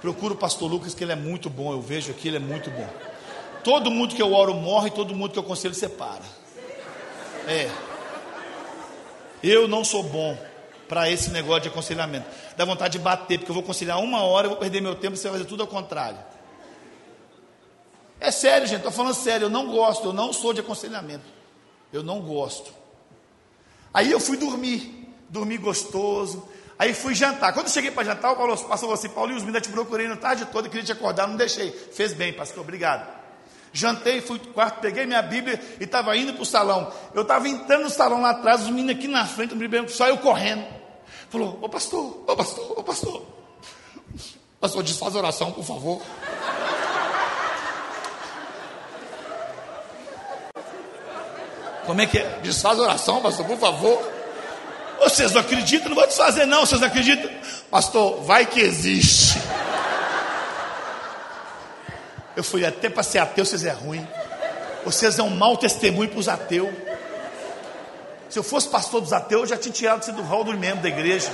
Procura 0.00 0.34
o 0.34 0.36
pastor 0.36 0.70
Lucas, 0.70 0.94
que 0.94 1.02
ele 1.02 1.12
é 1.12 1.16
muito 1.16 1.48
bom, 1.48 1.72
eu 1.72 1.80
vejo 1.80 2.10
aqui, 2.10 2.28
ele 2.28 2.36
é 2.36 2.40
muito 2.40 2.70
bom. 2.70 2.88
Todo 3.64 3.90
mundo 3.90 4.14
que 4.14 4.22
eu 4.22 4.32
oro 4.32 4.54
morre, 4.54 4.90
todo 4.90 5.14
mundo 5.14 5.32
que 5.32 5.38
eu 5.38 5.42
aconselho 5.42 5.74
separa. 5.74 6.22
É. 7.48 7.70
Eu 9.42 9.66
não 9.66 9.84
sou 9.84 10.02
bom 10.02 10.36
para 10.88 11.10
esse 11.10 11.30
negócio 11.30 11.62
de 11.62 11.68
aconselhamento. 11.68 12.26
Dá 12.56 12.64
vontade 12.64 12.98
de 12.98 13.04
bater, 13.04 13.38
porque 13.38 13.50
eu 13.50 13.54
vou 13.54 13.62
aconselhar 13.62 13.98
uma 14.00 14.22
hora, 14.22 14.46
eu 14.46 14.50
vou 14.50 14.58
perder 14.58 14.80
meu 14.80 14.94
tempo, 14.94 15.16
você 15.16 15.28
vai 15.28 15.38
fazer 15.38 15.48
tudo 15.48 15.62
ao 15.62 15.66
contrário. 15.66 16.18
É 18.18 18.30
sério, 18.30 18.66
gente, 18.66 18.78
estou 18.78 18.92
falando 18.92 19.14
sério, 19.14 19.46
eu 19.46 19.50
não 19.50 19.66
gosto, 19.70 20.08
eu 20.08 20.12
não 20.12 20.32
sou 20.32 20.52
de 20.52 20.60
aconselhamento. 20.60 21.24
Eu 21.92 22.02
não 22.02 22.20
gosto. 22.20 22.72
Aí 23.92 24.10
eu 24.10 24.18
fui 24.18 24.36
dormir, 24.36 25.08
dormi 25.28 25.56
gostoso. 25.58 26.48
Aí 26.78 26.92
fui 26.92 27.14
jantar. 27.14 27.52
Quando 27.52 27.70
cheguei 27.70 27.90
para 27.90 28.04
jantar, 28.04 28.32
o 28.32 28.36
Paulo 28.36 28.56
passou 28.64 28.92
assim, 28.92 29.08
Paulo 29.08 29.32
e 29.32 29.34
os 29.34 29.42
meninos 29.42 29.66
te 29.66 29.72
procurei 29.72 30.08
na 30.08 30.16
tarde 30.16 30.44
toda, 30.46 30.68
queria 30.68 30.84
te 30.84 30.92
acordar, 30.92 31.26
não 31.26 31.36
deixei. 31.36 31.70
Fez 31.70 32.12
bem, 32.12 32.32
pastor, 32.32 32.62
obrigado. 32.62 33.06
Jantei, 33.72 34.20
fui 34.20 34.38
para 34.38 34.50
o 34.50 34.52
quarto, 34.52 34.80
peguei 34.80 35.04
minha 35.04 35.20
Bíblia 35.20 35.60
e 35.78 35.84
estava 35.84 36.16
indo 36.16 36.32
para 36.32 36.42
o 36.42 36.46
salão. 36.46 36.92
Eu 37.14 37.22
estava 37.22 37.48
entrando 37.48 37.84
no 37.84 37.90
salão 37.90 38.22
lá 38.22 38.30
atrás, 38.30 38.62
os 38.62 38.68
meninos 38.68 38.96
aqui 38.96 39.08
na 39.08 39.26
frente, 39.26 39.54
só 39.88 40.08
eu 40.08 40.18
correndo. 40.18 40.64
Falou, 41.30 41.58
ô 41.60 41.68
pastor, 41.68 42.24
ô 42.26 42.36
pastor, 42.36 42.78
ô 42.78 42.82
pastor. 42.82 43.22
Pastor, 44.60 44.82
desfaz 44.82 45.14
oração, 45.14 45.52
por 45.52 45.64
favor. 45.64 46.02
Como 51.84 52.00
é 52.00 52.06
que 52.06 52.18
é? 52.18 52.40
Desfaz 52.42 52.78
oração, 52.78 53.20
pastor, 53.20 53.46
por 53.46 53.58
favor. 53.58 54.12
Vocês 55.00 55.32
não 55.32 55.40
acreditam? 55.40 55.88
Não 55.88 55.96
vou 55.96 56.06
desfazer, 56.06 56.46
não. 56.46 56.66
Vocês 56.66 56.80
não 56.80 56.88
acreditam? 56.88 57.30
Pastor, 57.70 58.22
vai 58.22 58.46
que 58.46 58.60
existe. 58.60 59.38
Eu 62.34 62.42
fui 62.44 62.64
até 62.64 62.88
para 62.88 63.02
ser 63.02 63.18
ateu, 63.18 63.44
vocês 63.44 63.64
é 63.64 63.70
ruim. 63.70 64.06
Vocês 64.84 65.18
é 65.18 65.22
um 65.22 65.30
mau 65.30 65.56
testemunho 65.56 66.08
para 66.08 66.18
os 66.18 66.28
ateus. 66.28 66.68
Se 68.28 68.38
eu 68.38 68.42
fosse 68.42 68.68
pastor 68.68 69.00
dos 69.00 69.12
ateus, 69.12 69.42
eu 69.42 69.48
já 69.48 69.56
tinha 69.56 69.72
tirado 69.72 70.04
você 70.04 70.12
do 70.12 70.22
rol 70.22 70.44
do 70.44 70.52
membro 70.52 70.82
da 70.82 70.88
igreja. 70.88 71.30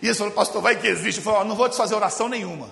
E 0.00 0.06
eles 0.06 0.16
falaram, 0.16 0.34
pastor, 0.34 0.62
vai 0.62 0.76
que 0.76 0.86
existe. 0.86 1.18
Eu 1.18 1.24
falei, 1.24 1.48
não 1.48 1.56
vou 1.56 1.68
te 1.68 1.76
fazer 1.76 1.94
oração 1.94 2.28
nenhuma. 2.28 2.68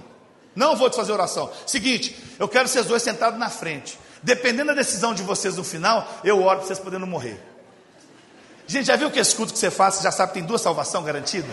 Não 0.55 0.77
vou 0.77 0.89
te 0.89 0.97
fazer 0.97 1.13
oração. 1.13 1.51
Seguinte, 1.67 2.17
eu 2.39 2.49
quero 2.49 2.69
vocês 2.69 2.87
dois 2.87 3.03
sentados 3.03 3.39
na 3.39 3.51
frente. 3.51 3.99
Dependendo 4.23 4.67
da 4.67 4.75
decisão 4.75 5.13
de 5.13 5.23
vocês 5.23 5.57
no 5.57 5.65
final, 5.65 6.09
eu 6.23 6.43
oro 6.43 6.59
para 6.59 6.67
vocês 6.67 6.79
poderem 6.79 7.07
morrer. 7.07 7.39
Gente, 8.67 8.87
já 8.87 8.97
viu 8.97 9.11
que 9.11 9.19
esse 9.19 9.35
culto 9.35 9.53
que 9.53 9.59
você 9.59 9.71
faz, 9.71 9.95
você 9.95 10.03
já 10.03 10.11
sabe 10.11 10.33
que 10.33 10.39
tem 10.39 10.47
duas 10.47 10.63
salvação 10.63 11.03
garantida? 11.03 11.49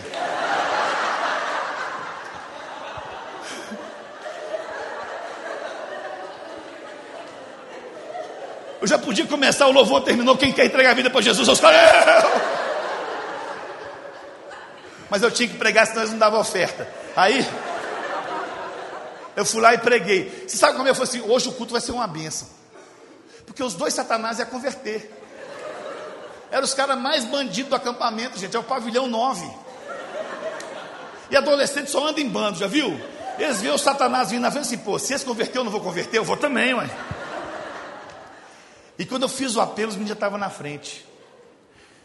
Eu 8.82 8.88
já 8.88 8.98
podia 8.98 9.24
começar, 9.28 9.68
o 9.68 9.70
louvor 9.70 10.00
terminou. 10.00 10.36
Quem 10.36 10.52
quer 10.52 10.66
entregar 10.66 10.90
a 10.90 10.94
vida 10.94 11.08
para 11.08 11.20
Jesus? 11.20 11.46
Eu 11.46 11.54
Mas 15.08 15.22
eu 15.22 15.30
tinha 15.30 15.48
que 15.48 15.56
pregar, 15.56 15.86
senão 15.86 16.00
eles 16.00 16.10
não 16.10 16.18
davam 16.18 16.40
oferta. 16.40 16.88
Aí, 17.14 17.48
eu 19.36 19.44
fui 19.44 19.60
lá 19.60 19.72
e 19.72 19.78
preguei. 19.78 20.46
Você 20.48 20.56
sabe 20.56 20.76
como 20.76 20.88
eu 20.88 20.96
falei 20.96 21.08
assim? 21.08 21.20
Hoje 21.20 21.48
o 21.48 21.52
culto 21.52 21.70
vai 21.70 21.80
ser 21.80 21.92
uma 21.92 22.08
benção. 22.08 22.48
Porque 23.46 23.62
os 23.62 23.74
dois 23.74 23.94
satanás 23.94 24.40
iam 24.40 24.48
converter. 24.48 25.16
Eram 26.50 26.64
os 26.64 26.74
caras 26.74 26.98
mais 26.98 27.24
bandidos 27.24 27.70
do 27.70 27.76
acampamento, 27.76 28.36
gente. 28.36 28.56
É 28.56 28.58
o 28.58 28.64
pavilhão 28.64 29.06
9. 29.06 29.48
E 31.30 31.36
adolescente 31.36 31.88
só 31.88 32.08
anda 32.08 32.20
em 32.20 32.28
bando, 32.28 32.58
já 32.58 32.66
viu? 32.66 33.00
Eles 33.38 33.60
viram 33.60 33.76
o 33.76 33.78
satanás 33.78 34.30
vindo 34.30 34.42
na 34.42 34.50
frente 34.50 34.64
assim, 34.64 34.78
pô, 34.78 34.98
se 34.98 35.14
esse 35.14 35.24
converter, 35.24 35.58
eu 35.58 35.64
não 35.64 35.70
vou 35.70 35.80
converter, 35.80 36.18
eu 36.18 36.24
vou 36.24 36.36
também, 36.36 36.74
ué. 36.74 36.90
E 38.98 39.06
quando 39.06 39.22
eu 39.22 39.28
fiz 39.28 39.56
o 39.56 39.60
apelo, 39.60 39.88
os 39.88 39.94
meninos 39.94 40.10
já 40.10 40.14
estavam 40.14 40.38
na 40.38 40.50
frente. 40.50 41.06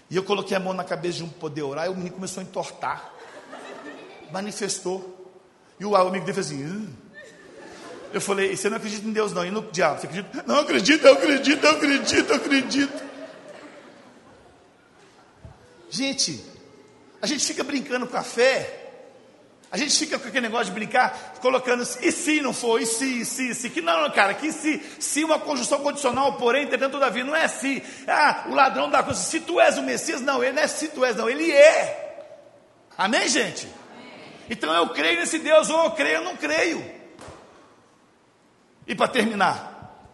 E 0.09 0.15
eu 0.15 0.23
coloquei 0.23 0.55
a 0.55 0.59
mão 0.59 0.73
na 0.73 0.83
cabeça 0.83 1.17
de 1.17 1.23
um 1.23 1.29
poder 1.29 1.63
orar, 1.63 1.87
e 1.87 1.89
o 1.89 1.95
menino 1.95 2.15
começou 2.15 2.41
a 2.41 2.43
entortar. 2.43 3.13
Manifestou. 4.31 5.31
E 5.79 5.85
o 5.85 5.95
amigo 5.95 6.25
dele 6.25 6.33
fez 6.33 6.47
assim. 6.47 6.63
Hum. 6.63 6.93
Eu 8.13 8.21
falei, 8.21 8.55
você 8.55 8.69
não 8.69 8.77
acredita 8.77 9.05
em 9.05 9.11
Deus, 9.11 9.33
não, 9.33 9.45
e 9.45 9.51
no 9.51 9.61
diabo, 9.63 9.99
você 9.99 10.07
acredita? 10.07 10.43
Não 10.47 10.59
acredito, 10.59 11.05
eu 11.05 11.13
acredito, 11.13 11.63
eu 11.63 11.71
acredito, 11.71 12.29
eu 12.29 12.35
acredito. 12.35 13.03
Gente, 15.89 16.43
a 17.21 17.27
gente 17.27 17.45
fica 17.45 17.63
brincando 17.63 18.07
com 18.07 18.15
a 18.15 18.23
fé, 18.23 18.86
a 19.69 19.77
gente 19.77 19.97
fica 19.97 20.17
com 20.17 20.27
aquele 20.27 20.47
negócio 20.47 20.67
de 20.67 20.71
brincar, 20.71 21.35
colocando 21.41 21.83
e 22.01 22.11
se 22.11 22.41
não 22.41 22.53
for, 22.53 22.81
e 22.81 22.85
se, 22.85 23.21
e 23.21 23.25
se, 23.25 23.49
e 23.49 23.55
se, 23.55 23.69
que 23.69 23.81
não, 23.81 24.09
cara, 24.11 24.33
que 24.33 24.51
se, 24.51 24.81
se 24.97 25.23
uma 25.25 25.39
conjunção 25.39 25.79
condicional, 25.79 26.33
porém, 26.33 26.63
entretanto, 26.63 26.93
todavia, 26.93 27.23
não 27.23 27.35
é 27.35 27.47
se, 27.49 27.83
ah, 28.07 28.45
o 28.47 28.53
ladrão 28.53 28.89
da 28.89 29.03
coisa, 29.03 29.19
se 29.19 29.41
tu 29.41 29.59
és 29.59 29.77
o 29.77 29.83
Messias, 29.83 30.21
não, 30.21 30.41
ele 30.41 30.53
não 30.53 30.61
é 30.61 30.67
se 30.67 30.87
tu 30.87 31.03
és, 31.03 31.15
não, 31.17 31.29
ele 31.29 31.51
é. 31.51 32.25
Amém, 32.97 33.27
gente? 33.27 33.67
Amém. 33.93 34.13
Então 34.49 34.73
eu 34.73 34.89
creio 34.89 35.19
nesse 35.19 35.37
Deus, 35.37 35.69
ou 35.69 35.83
eu 35.83 35.91
creio 35.91 36.19
ou 36.19 36.25
não 36.25 36.37
creio. 36.37 36.97
E 38.87 38.95
para 38.95 39.09
terminar, 39.09 40.07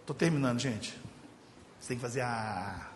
estou 0.00 0.14
terminando, 0.14 0.60
gente. 0.60 0.96
Você 1.80 1.88
tem 1.88 1.96
que 1.96 2.02
fazer 2.02 2.20
a. 2.20 2.86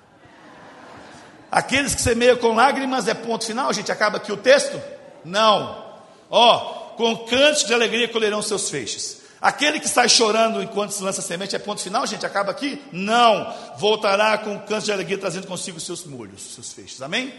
Aqueles 1.51 1.95
que 1.95 2.01
semeiam 2.01 2.37
com 2.37 2.55
lágrimas 2.55 3.09
é 3.09 3.15
ponto 3.15 3.45
final, 3.45 3.73
gente. 3.73 3.91
Acaba 3.91 4.19
aqui 4.19 4.31
o 4.31 4.37
texto? 4.37 4.81
Não. 5.25 5.93
Ó, 6.31 6.59
com 6.97 7.17
cantos 7.27 7.65
de 7.65 7.75
alegria 7.75 8.09
colherão 8.09 8.43
seus 8.43 8.71
feixes. 8.71 9.23
Aquele 9.41 9.81
que 9.81 9.89
sai 9.89 10.09
chorando 10.09 10.63
enquanto 10.63 10.93
se 10.93 11.03
lança 11.03 11.21
semente 11.21 11.57
é 11.57 11.59
ponto 11.59 11.81
final, 11.81 12.07
gente? 12.07 12.25
Acaba 12.25 12.53
aqui? 12.53 12.81
Não. 12.93 13.53
Voltará 13.77 14.39
com 14.39 14.59
cantos 14.61 14.85
de 14.85 14.93
alegria 14.93 15.19
trazendo 15.19 15.47
consigo 15.47 15.81
seus 15.81 16.05
molhos, 16.05 16.55
seus 16.55 16.73
feixes. 16.73 17.03
Amém? 17.03 17.35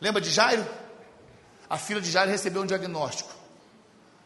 Lembra 0.00 0.20
de 0.20 0.30
Jairo? 0.30 0.66
A 1.70 1.78
filha 1.78 2.00
de 2.00 2.10
Jairo 2.10 2.30
recebeu 2.30 2.62
um 2.62 2.66
diagnóstico 2.66 3.42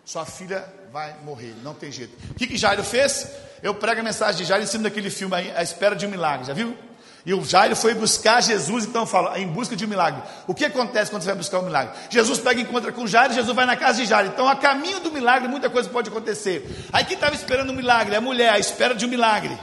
sua 0.06 0.24
filha 0.24 0.64
vai 0.92 1.16
morrer, 1.24 1.52
não 1.64 1.74
tem 1.74 1.90
jeito. 1.90 2.16
O 2.30 2.34
que, 2.34 2.46
que 2.46 2.56
Jairo 2.56 2.84
fez? 2.84 3.28
Eu 3.60 3.74
prego 3.74 4.00
a 4.00 4.04
mensagem 4.04 4.36
de 4.36 4.44
Jairo 4.44 4.62
em 4.62 4.66
cima 4.66 4.84
daquele 4.84 5.10
filme 5.10 5.34
aí, 5.34 5.50
A 5.50 5.64
Espera 5.64 5.96
de 5.96 6.06
um 6.06 6.10
Milagre, 6.10 6.46
já 6.46 6.54
viu? 6.54 6.78
E 7.26 7.34
o 7.34 7.44
Jairo 7.44 7.74
foi 7.74 7.92
buscar 7.92 8.40
Jesus, 8.40 8.84
então 8.84 9.04
fala, 9.04 9.36
em 9.36 9.48
busca 9.48 9.74
de 9.74 9.84
um 9.84 9.88
milagre. 9.88 10.22
O 10.46 10.54
que 10.54 10.64
acontece 10.64 11.10
quando 11.10 11.22
você 11.22 11.30
vai 11.30 11.36
buscar 11.36 11.58
um 11.58 11.64
milagre? 11.64 11.92
Jesus 12.08 12.38
pega 12.38 12.60
e 12.60 12.62
encontra 12.62 12.92
com 12.92 13.04
Jairo, 13.04 13.34
Jesus 13.34 13.52
vai 13.52 13.66
na 13.66 13.74
casa 13.74 14.00
de 14.00 14.06
Jairo. 14.06 14.28
Então, 14.28 14.48
a 14.48 14.54
caminho 14.54 15.00
do 15.00 15.10
milagre, 15.10 15.48
muita 15.48 15.68
coisa 15.68 15.88
pode 15.88 16.08
acontecer. 16.08 16.86
Aí 16.92 17.04
quem 17.04 17.16
estava 17.16 17.34
esperando 17.34 17.70
um 17.70 17.74
milagre? 17.74 18.14
A 18.14 18.20
mulher, 18.20 18.50
a 18.50 18.60
espera 18.60 18.94
de 18.94 19.04
um 19.04 19.08
milagre. 19.08 19.58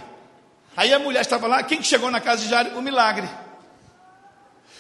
Aí 0.76 0.94
a 0.94 1.00
mulher 1.00 1.22
estava 1.22 1.48
lá, 1.48 1.64
quem 1.64 1.78
que 1.78 1.88
chegou 1.88 2.12
na 2.12 2.20
casa 2.20 2.44
de 2.44 2.50
Jairo? 2.50 2.78
O 2.78 2.82
milagre. 2.82 3.30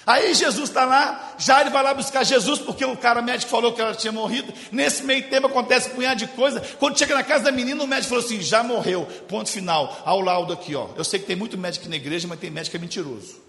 Aí 0.05 0.33
Jesus 0.33 0.69
está 0.69 0.83
lá, 0.83 1.35
Jairo 1.37 1.71
vai 1.71 1.81
lá 1.81 1.93
buscar 1.93 2.25
Jesus, 2.25 2.59
porque 2.59 2.83
o 2.83 2.97
cara 2.97 3.21
médico 3.21 3.49
falou 3.49 3.71
que 3.71 3.79
ela 3.79 3.95
tinha 3.95 4.11
morrido. 4.11 4.53
Nesse 4.69 5.03
meio 5.03 5.29
tempo 5.29 5.47
acontece 5.47 5.89
um 5.89 5.95
punhado 5.95 6.19
de 6.19 6.27
coisa. 6.27 6.59
Quando 6.77 6.99
chega 6.99 7.15
na 7.15 7.23
casa 7.23 7.45
da 7.45 7.51
menina, 7.51 7.81
o 7.81 7.87
médico 7.87 8.09
falou 8.09 8.23
assim: 8.23 8.41
já 8.41 8.61
morreu, 8.63 9.05
ponto 9.29 9.49
final. 9.49 10.01
Ao 10.03 10.19
laudo 10.19 10.51
aqui, 10.51 10.75
ó. 10.75 10.89
Eu 10.97 11.05
sei 11.05 11.19
que 11.19 11.25
tem 11.25 11.37
muito 11.37 11.57
médico 11.57 11.87
na 11.87 11.95
igreja, 11.95 12.27
mas 12.27 12.39
tem 12.39 12.51
médico 12.51 12.71
que 12.71 12.77
é 12.77 12.79
mentiroso. 12.79 13.41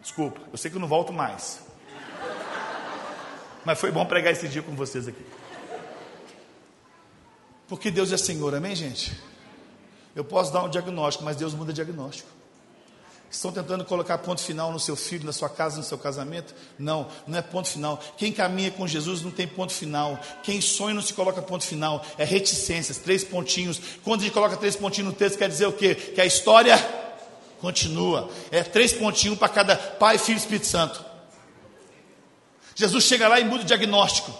Desculpa, 0.00 0.40
eu 0.52 0.56
sei 0.56 0.70
que 0.70 0.76
eu 0.76 0.80
não 0.80 0.88
volto 0.88 1.12
mais. 1.12 1.60
Mas 3.64 3.80
foi 3.80 3.90
bom 3.90 4.06
pregar 4.06 4.32
esse 4.32 4.46
dia 4.46 4.62
com 4.62 4.76
vocês 4.76 5.08
aqui. 5.08 5.26
Porque 7.66 7.90
Deus 7.90 8.12
é 8.12 8.16
Senhor, 8.16 8.54
amém, 8.54 8.76
gente? 8.76 9.20
Eu 10.14 10.24
posso 10.24 10.52
dar 10.52 10.62
um 10.62 10.68
diagnóstico, 10.68 11.24
mas 11.24 11.34
Deus 11.34 11.52
muda 11.52 11.72
diagnóstico 11.72 12.35
estão 13.30 13.52
tentando 13.52 13.84
colocar 13.84 14.18
ponto 14.18 14.40
final 14.40 14.72
no 14.72 14.78
seu 14.78 14.96
filho, 14.96 15.24
na 15.24 15.32
sua 15.32 15.48
casa, 15.48 15.76
no 15.76 15.82
seu 15.82 15.98
casamento. 15.98 16.54
Não, 16.78 17.08
não 17.26 17.38
é 17.38 17.42
ponto 17.42 17.68
final. 17.68 18.00
Quem 18.16 18.32
caminha 18.32 18.70
com 18.70 18.86
Jesus 18.86 19.22
não 19.22 19.30
tem 19.30 19.46
ponto 19.46 19.72
final. 19.72 20.18
Quem 20.42 20.60
sonha 20.60 20.94
não 20.94 21.02
se 21.02 21.12
coloca 21.12 21.42
ponto 21.42 21.64
final. 21.64 22.04
É 22.16 22.24
reticências, 22.24 22.98
três 22.98 23.24
pontinhos. 23.24 23.80
Quando 24.04 24.20
a 24.20 24.24
gente 24.24 24.32
coloca 24.32 24.56
três 24.56 24.76
pontinhos 24.76 25.12
no 25.12 25.16
texto, 25.16 25.38
quer 25.38 25.48
dizer 25.48 25.66
o 25.66 25.72
quê? 25.72 25.94
Que 25.94 26.20
a 26.20 26.26
história 26.26 26.76
continua. 27.60 28.30
É 28.50 28.62
três 28.62 28.92
pontinhos 28.92 29.38
para 29.38 29.48
cada 29.48 29.76
Pai, 29.76 30.18
Filho 30.18 30.36
e 30.36 30.40
Espírito 30.40 30.66
Santo. 30.66 31.04
Jesus 32.74 33.04
chega 33.04 33.26
lá 33.26 33.40
e 33.40 33.44
muda 33.44 33.62
o 33.62 33.66
diagnóstico. 33.66 34.32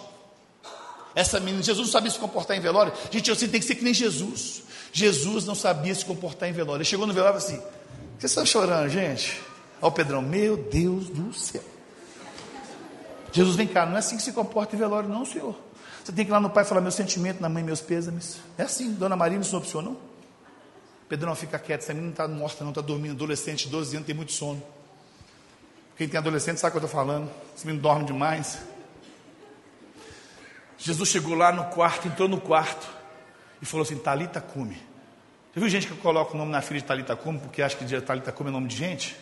Essa 1.14 1.40
menina, 1.40 1.62
Jesus 1.62 1.86
não 1.86 1.92
sabia 1.92 2.10
se 2.10 2.18
comportar 2.18 2.56
em 2.56 2.60
velório. 2.60 2.92
Gente, 3.10 3.30
assim 3.30 3.48
tem 3.48 3.58
que 3.58 3.66
ser 3.66 3.74
que 3.74 3.82
nem 3.82 3.94
Jesus. 3.94 4.62
Jesus 4.92 5.46
não 5.46 5.54
sabia 5.54 5.94
se 5.94 6.04
comportar 6.04 6.48
em 6.48 6.52
velório. 6.52 6.78
Ele 6.78 6.84
chegou 6.84 7.06
no 7.06 7.14
velório 7.14 7.38
assim: 7.38 7.60
vocês 8.18 8.32
estão 8.32 8.46
chorando, 8.46 8.88
gente? 8.88 9.40
Olha 9.80 9.88
o 9.88 9.92
Pedrão, 9.92 10.22
meu 10.22 10.56
Deus 10.56 11.08
do 11.08 11.32
céu. 11.34 11.62
Jesus, 13.30 13.56
vem 13.56 13.66
cá, 13.66 13.84
não 13.84 13.96
é 13.96 13.98
assim 13.98 14.16
que 14.16 14.22
se 14.22 14.32
comporta 14.32 14.74
em 14.74 14.78
velório, 14.78 15.08
não, 15.08 15.24
senhor. 15.24 15.54
Você 16.02 16.12
tem 16.12 16.24
que 16.24 16.30
ir 16.30 16.32
lá 16.32 16.40
no 16.40 16.48
pai 16.48 16.64
falar 16.64 16.80
meu 16.80 16.90
sentimento, 16.90 17.40
na 17.40 17.48
mãe 17.48 17.62
meus 17.62 17.80
pêsames. 17.80 18.38
É 18.56 18.62
assim, 18.62 18.94
dona 18.94 19.16
Maria, 19.16 19.36
não 19.36 19.44
se 19.44 19.74
não? 19.76 19.96
Pedrão, 21.08 21.34
fica 21.36 21.58
quieto, 21.58 21.82
essa 21.82 21.92
menina 21.92 22.06
não 22.06 22.12
está 22.12 22.28
morta, 22.28 22.64
não 22.64 22.70
está 22.70 22.80
dormindo. 22.80 23.12
Adolescente, 23.12 23.68
12 23.68 23.96
anos, 23.96 24.06
tem 24.06 24.14
muito 24.14 24.32
sono. 24.32 24.62
Quem 25.96 26.08
tem 26.08 26.18
adolescente 26.18 26.58
sabe 26.58 26.70
o 26.76 26.80
que 26.80 26.84
eu 26.84 26.86
estou 26.86 27.00
falando. 27.00 27.30
Esse 27.54 27.66
menino 27.66 27.82
dorme 27.82 28.04
demais. 28.04 28.58
Jesus 30.78 31.08
chegou 31.08 31.34
lá 31.34 31.52
no 31.52 31.64
quarto, 31.66 32.08
entrou 32.08 32.28
no 32.28 32.40
quarto 32.40 32.86
e 33.60 33.66
falou 33.66 33.84
assim: 33.84 33.96
Talita, 33.98 34.40
come. 34.40 34.76
Você 35.56 35.60
viu 35.60 35.70
gente 35.70 35.86
que 35.86 35.94
coloca 35.94 36.34
o 36.34 36.36
nome 36.36 36.52
na 36.52 36.60
filha 36.60 36.80
de 36.80 36.86
Talita 36.86 37.16
Cume 37.16 37.38
porque 37.38 37.62
acha 37.62 37.74
que 37.74 38.00
Talita 38.02 38.30
Cume 38.30 38.50
é 38.50 38.52
nome 38.52 38.68
de 38.68 38.76
gente? 38.76 39.16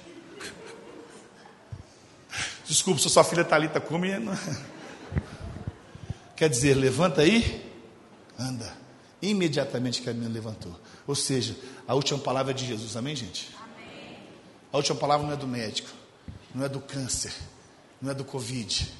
Desculpa, 2.66 3.00
se 3.00 3.08
sua 3.08 3.22
filha 3.22 3.42
é 3.42 3.44
Talita 3.44 3.80
Cume. 3.80 4.18
Não... 4.18 4.36
Quer 6.34 6.48
dizer, 6.48 6.74
levanta 6.74 7.20
aí, 7.20 7.64
anda. 8.36 8.76
Imediatamente 9.22 10.02
que 10.02 10.10
a 10.10 10.12
menina 10.12 10.34
levantou. 10.34 10.76
Ou 11.06 11.14
seja, 11.14 11.56
a 11.86 11.94
última 11.94 12.18
palavra 12.18 12.50
é 12.50 12.54
de 12.54 12.66
Jesus, 12.66 12.96
amém, 12.96 13.14
gente? 13.14 13.54
Amém. 13.56 14.18
A 14.72 14.76
última 14.78 14.98
palavra 14.98 15.24
não 15.24 15.34
é 15.34 15.36
do 15.36 15.46
médico, 15.46 15.90
não 16.52 16.64
é 16.64 16.68
do 16.68 16.80
câncer, 16.80 17.32
não 18.02 18.10
é 18.10 18.14
do 18.14 18.24
Covid. 18.24 18.92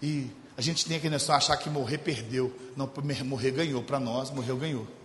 E 0.00 0.30
a 0.56 0.62
gente 0.62 0.86
tem 0.86 1.00
que 1.00 1.10
não 1.10 1.18
só 1.18 1.32
achar 1.32 1.56
que 1.56 1.68
morrer 1.68 1.98
perdeu. 1.98 2.56
Não, 2.76 2.88
morrer 3.24 3.50
ganhou 3.50 3.82
para 3.82 3.98
nós, 3.98 4.30
morreu 4.30 4.56
ganhou. 4.56 5.01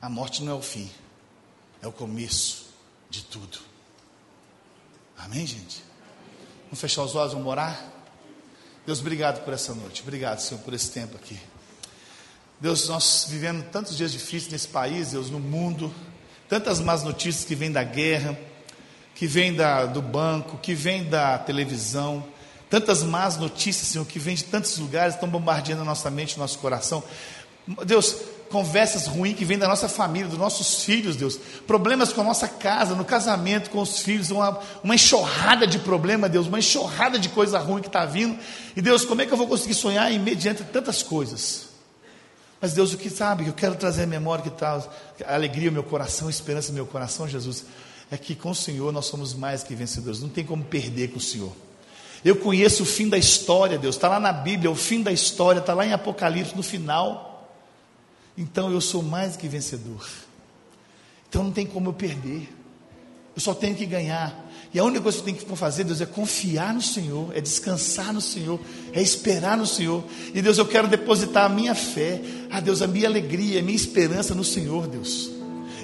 A 0.00 0.08
morte 0.08 0.42
não 0.42 0.52
é 0.52 0.54
o 0.54 0.62
fim, 0.62 0.90
é 1.82 1.86
o 1.86 1.92
começo 1.92 2.66
de 3.08 3.22
tudo. 3.24 3.58
Amém, 5.18 5.46
gente? 5.46 5.82
Vamos 6.64 6.80
fechar 6.80 7.02
os 7.02 7.14
olhos, 7.14 7.32
vamos 7.32 7.48
orar? 7.48 7.82
Deus, 8.84 9.00
obrigado 9.00 9.44
por 9.44 9.54
essa 9.54 9.74
noite, 9.74 10.02
obrigado, 10.02 10.38
Senhor, 10.40 10.60
por 10.60 10.74
esse 10.74 10.90
tempo 10.90 11.16
aqui. 11.16 11.38
Deus, 12.60 12.88
nós 12.88 13.26
vivendo 13.28 13.64
tantos 13.70 13.96
dias 13.96 14.12
difíceis 14.12 14.52
nesse 14.52 14.68
país, 14.68 15.10
Deus, 15.10 15.30
no 15.30 15.40
mundo, 15.40 15.92
tantas 16.48 16.80
más 16.80 17.02
notícias 17.02 17.44
que 17.44 17.54
vêm 17.54 17.72
da 17.72 17.82
guerra, 17.82 18.38
que 19.14 19.26
vêm 19.26 19.54
da, 19.54 19.86
do 19.86 20.00
banco, 20.00 20.58
que 20.58 20.74
vêm 20.74 21.04
da 21.04 21.38
televisão, 21.38 22.26
tantas 22.68 23.02
más 23.02 23.36
notícias, 23.36 23.88
Senhor, 23.88 24.06
que 24.06 24.18
vêm 24.18 24.34
de 24.34 24.44
tantos 24.44 24.78
lugares, 24.78 25.14
estão 25.14 25.28
bombardeando 25.28 25.82
a 25.82 25.84
nossa 25.84 26.10
mente, 26.10 26.36
o 26.36 26.38
nosso 26.38 26.58
coração. 26.58 27.02
Deus, 27.84 28.16
conversas 28.50 29.06
ruins 29.06 29.36
que 29.36 29.44
vêm 29.44 29.58
da 29.58 29.68
nossa 29.68 29.88
família, 29.88 30.28
dos 30.28 30.38
nossos 30.38 30.84
filhos, 30.84 31.16
Deus. 31.16 31.38
Problemas 31.66 32.12
com 32.12 32.20
a 32.20 32.24
nossa 32.24 32.48
casa, 32.48 32.94
no 32.94 33.04
casamento, 33.04 33.70
com 33.70 33.80
os 33.80 34.00
filhos, 34.00 34.30
uma, 34.30 34.58
uma 34.82 34.94
enxurrada 34.94 35.66
de 35.66 35.78
problema, 35.78 36.28
Deus, 36.28 36.46
uma 36.46 36.58
enxurrada 36.58 37.18
de 37.18 37.28
coisa 37.28 37.58
ruim 37.58 37.80
que 37.80 37.88
está 37.88 38.04
vindo. 38.04 38.38
E 38.76 38.82
Deus, 38.82 39.04
como 39.04 39.22
é 39.22 39.26
que 39.26 39.32
eu 39.32 39.36
vou 39.36 39.46
conseguir 39.46 39.74
sonhar 39.74 40.10
em 40.10 40.18
mediante 40.18 40.64
tantas 40.64 41.02
coisas? 41.02 41.66
Mas 42.60 42.72
Deus, 42.72 42.92
o 42.92 42.98
que 42.98 43.10
sabe, 43.10 43.46
eu 43.46 43.52
quero 43.52 43.74
trazer 43.74 44.04
a 44.04 44.06
memória 44.06 44.42
que 44.42 44.48
está, 44.48 44.82
a 45.26 45.34
alegria 45.34 45.66
no 45.66 45.74
meu 45.74 45.84
coração, 45.84 46.28
a 46.28 46.30
esperança 46.30 46.68
no 46.68 46.74
meu 46.74 46.86
coração, 46.86 47.28
Jesus, 47.28 47.64
é 48.10 48.16
que 48.16 48.34
com 48.34 48.50
o 48.50 48.54
Senhor 48.54 48.92
nós 48.92 49.06
somos 49.06 49.34
mais 49.34 49.62
que 49.62 49.74
vencedores, 49.74 50.20
não 50.20 50.28
tem 50.28 50.44
como 50.44 50.64
perder 50.64 51.08
com 51.08 51.18
o 51.18 51.20
Senhor. 51.20 51.52
Eu 52.24 52.36
conheço 52.36 52.82
o 52.82 52.86
fim 52.86 53.08
da 53.08 53.18
história, 53.18 53.78
Deus, 53.78 53.96
está 53.96 54.08
lá 54.08 54.18
na 54.18 54.32
Bíblia, 54.32 54.70
o 54.70 54.74
fim 54.74 55.02
da 55.02 55.12
história, 55.12 55.60
está 55.60 55.74
lá 55.74 55.84
em 55.84 55.92
Apocalipse, 55.92 56.56
no 56.56 56.62
final 56.62 57.35
então 58.36 58.70
eu 58.70 58.80
sou 58.80 59.02
mais 59.02 59.36
que 59.36 59.48
vencedor. 59.48 60.06
Então 61.28 61.44
não 61.44 61.52
tem 61.52 61.66
como 61.66 61.90
eu 61.90 61.92
perder. 61.92 62.48
Eu 63.34 63.40
só 63.40 63.52
tenho 63.52 63.74
que 63.74 63.84
ganhar. 63.84 64.44
E 64.72 64.78
a 64.78 64.84
única 64.84 65.02
coisa 65.02 65.18
que 65.18 65.22
eu 65.22 65.34
tenho 65.34 65.46
que 65.46 65.56
fazer, 65.56 65.84
Deus, 65.84 66.00
é 66.00 66.06
confiar 66.06 66.72
no 66.72 66.82
Senhor, 66.82 67.36
é 67.36 67.40
descansar 67.40 68.12
no 68.12 68.20
Senhor, 68.20 68.58
é 68.92 69.00
esperar 69.00 69.56
no 69.56 69.66
Senhor. 69.66 70.04
E 70.34 70.40
Deus, 70.40 70.58
eu 70.58 70.66
quero 70.66 70.88
depositar 70.88 71.44
a 71.44 71.48
minha 71.48 71.74
fé, 71.74 72.20
a 72.50 72.60
Deus, 72.60 72.82
a 72.82 72.86
minha 72.86 73.08
alegria, 73.08 73.60
a 73.60 73.62
minha 73.62 73.76
esperança 73.76 74.34
no 74.34 74.44
Senhor, 74.44 74.86
Deus. 74.86 75.30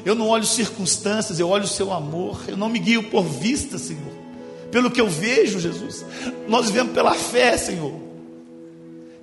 Eu 0.05 0.14
não 0.14 0.28
olho 0.28 0.44
circunstâncias, 0.44 1.38
eu 1.38 1.48
olho 1.48 1.64
o 1.64 1.68
seu 1.68 1.92
amor. 1.92 2.42
Eu 2.48 2.57
não 2.57 2.68
me 2.68 2.78
guio 2.78 3.05
por 3.05 3.22
vista, 3.22 3.78
Senhor. 3.78 4.12
Pelo 4.70 4.90
que 4.90 5.00
eu 5.00 5.09
vejo, 5.09 5.61
Jesus. 5.61 6.05
Nós 6.48 6.66
vivemos 6.66 6.92
pela 6.92 7.14
fé, 7.14 7.57
Senhor. 7.57 8.11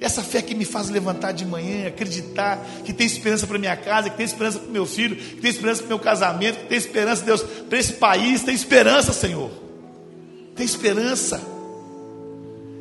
Essa 0.02 0.24
fé 0.24 0.42
que 0.42 0.56
me 0.56 0.64
faz 0.64 0.90
levantar 0.90 1.34
de 1.34 1.46
manhã, 1.46 1.88
acreditar 1.88 2.66
que 2.86 2.94
tem 2.94 3.06
esperança 3.06 3.46
para 3.46 3.60
minha 3.60 3.76
casa, 3.76 4.10
que 4.10 4.16
tem 4.16 4.26
esperança 4.26 4.60
para 4.60 4.72
meu 4.72 4.86
filho, 4.86 5.16
que 5.16 5.42
tem 5.42 5.52
esperança 5.52 5.82
para 5.82 5.90
meu 5.90 6.00
casamento, 6.00 6.60
que 6.60 6.68
tem 6.68 6.78
esperança, 6.78 7.24
Deus, 7.24 7.42
para 7.42 7.78
esse 7.78 7.94
país, 7.94 8.44
tem 8.44 8.56
esperança, 8.56 9.12
Senhor. 9.12 9.52
Tem 10.56 10.66
esperança. 10.66 11.42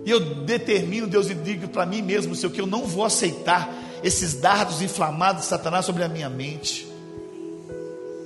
E 0.05 0.11
eu 0.11 0.21
determino, 0.21 1.07
Deus, 1.07 1.29
e 1.29 1.35
digo 1.35 1.69
para 1.69 1.85
mim 1.85 2.03
mesmo, 2.03 2.35
Senhor, 2.35 2.53
que 2.53 2.61
eu 2.61 2.67
não 2.67 2.87
vou 2.87 3.05
aceitar 3.05 3.69
esses 4.03 4.35
dardos 4.35 4.81
inflamados 4.81 5.43
de 5.43 5.49
Satanás 5.49 5.85
sobre 5.85 6.05
a 6.05 6.09
minha 6.09 6.31
mente. 6.31 6.88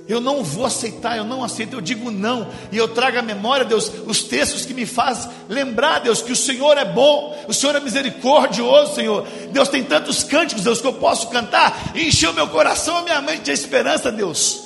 Eu 0.07 0.19
não 0.19 0.43
vou 0.43 0.65
aceitar, 0.65 1.17
eu 1.17 1.23
não 1.23 1.43
aceito, 1.43 1.73
eu 1.73 1.81
digo 1.81 2.11
não, 2.11 2.49
e 2.71 2.77
eu 2.77 2.89
trago 2.89 3.19
à 3.19 3.21
memória, 3.21 3.63
Deus, 3.63 3.89
os 4.05 4.23
textos 4.23 4.65
que 4.65 4.73
me 4.73 4.85
fazem 4.85 5.31
lembrar, 5.47 5.99
Deus, 5.99 6.21
que 6.21 6.31
o 6.31 6.35
Senhor 6.35 6.77
é 6.77 6.83
bom, 6.83 7.37
o 7.47 7.53
Senhor 7.53 7.73
é 7.75 7.79
misericordioso, 7.79 8.95
Senhor. 8.95 9.25
Deus 9.51 9.69
tem 9.69 9.81
tantos 9.83 10.23
cânticos, 10.23 10.63
Deus, 10.63 10.81
que 10.81 10.87
eu 10.87 10.93
posso 10.93 11.29
cantar 11.29 11.93
e 11.95 12.07
encher 12.07 12.29
o 12.29 12.33
meu 12.33 12.49
coração, 12.49 12.97
a 12.97 13.01
minha 13.03 13.21
mente 13.21 13.43
de 13.43 13.51
esperança, 13.51 14.11
Deus. 14.11 14.63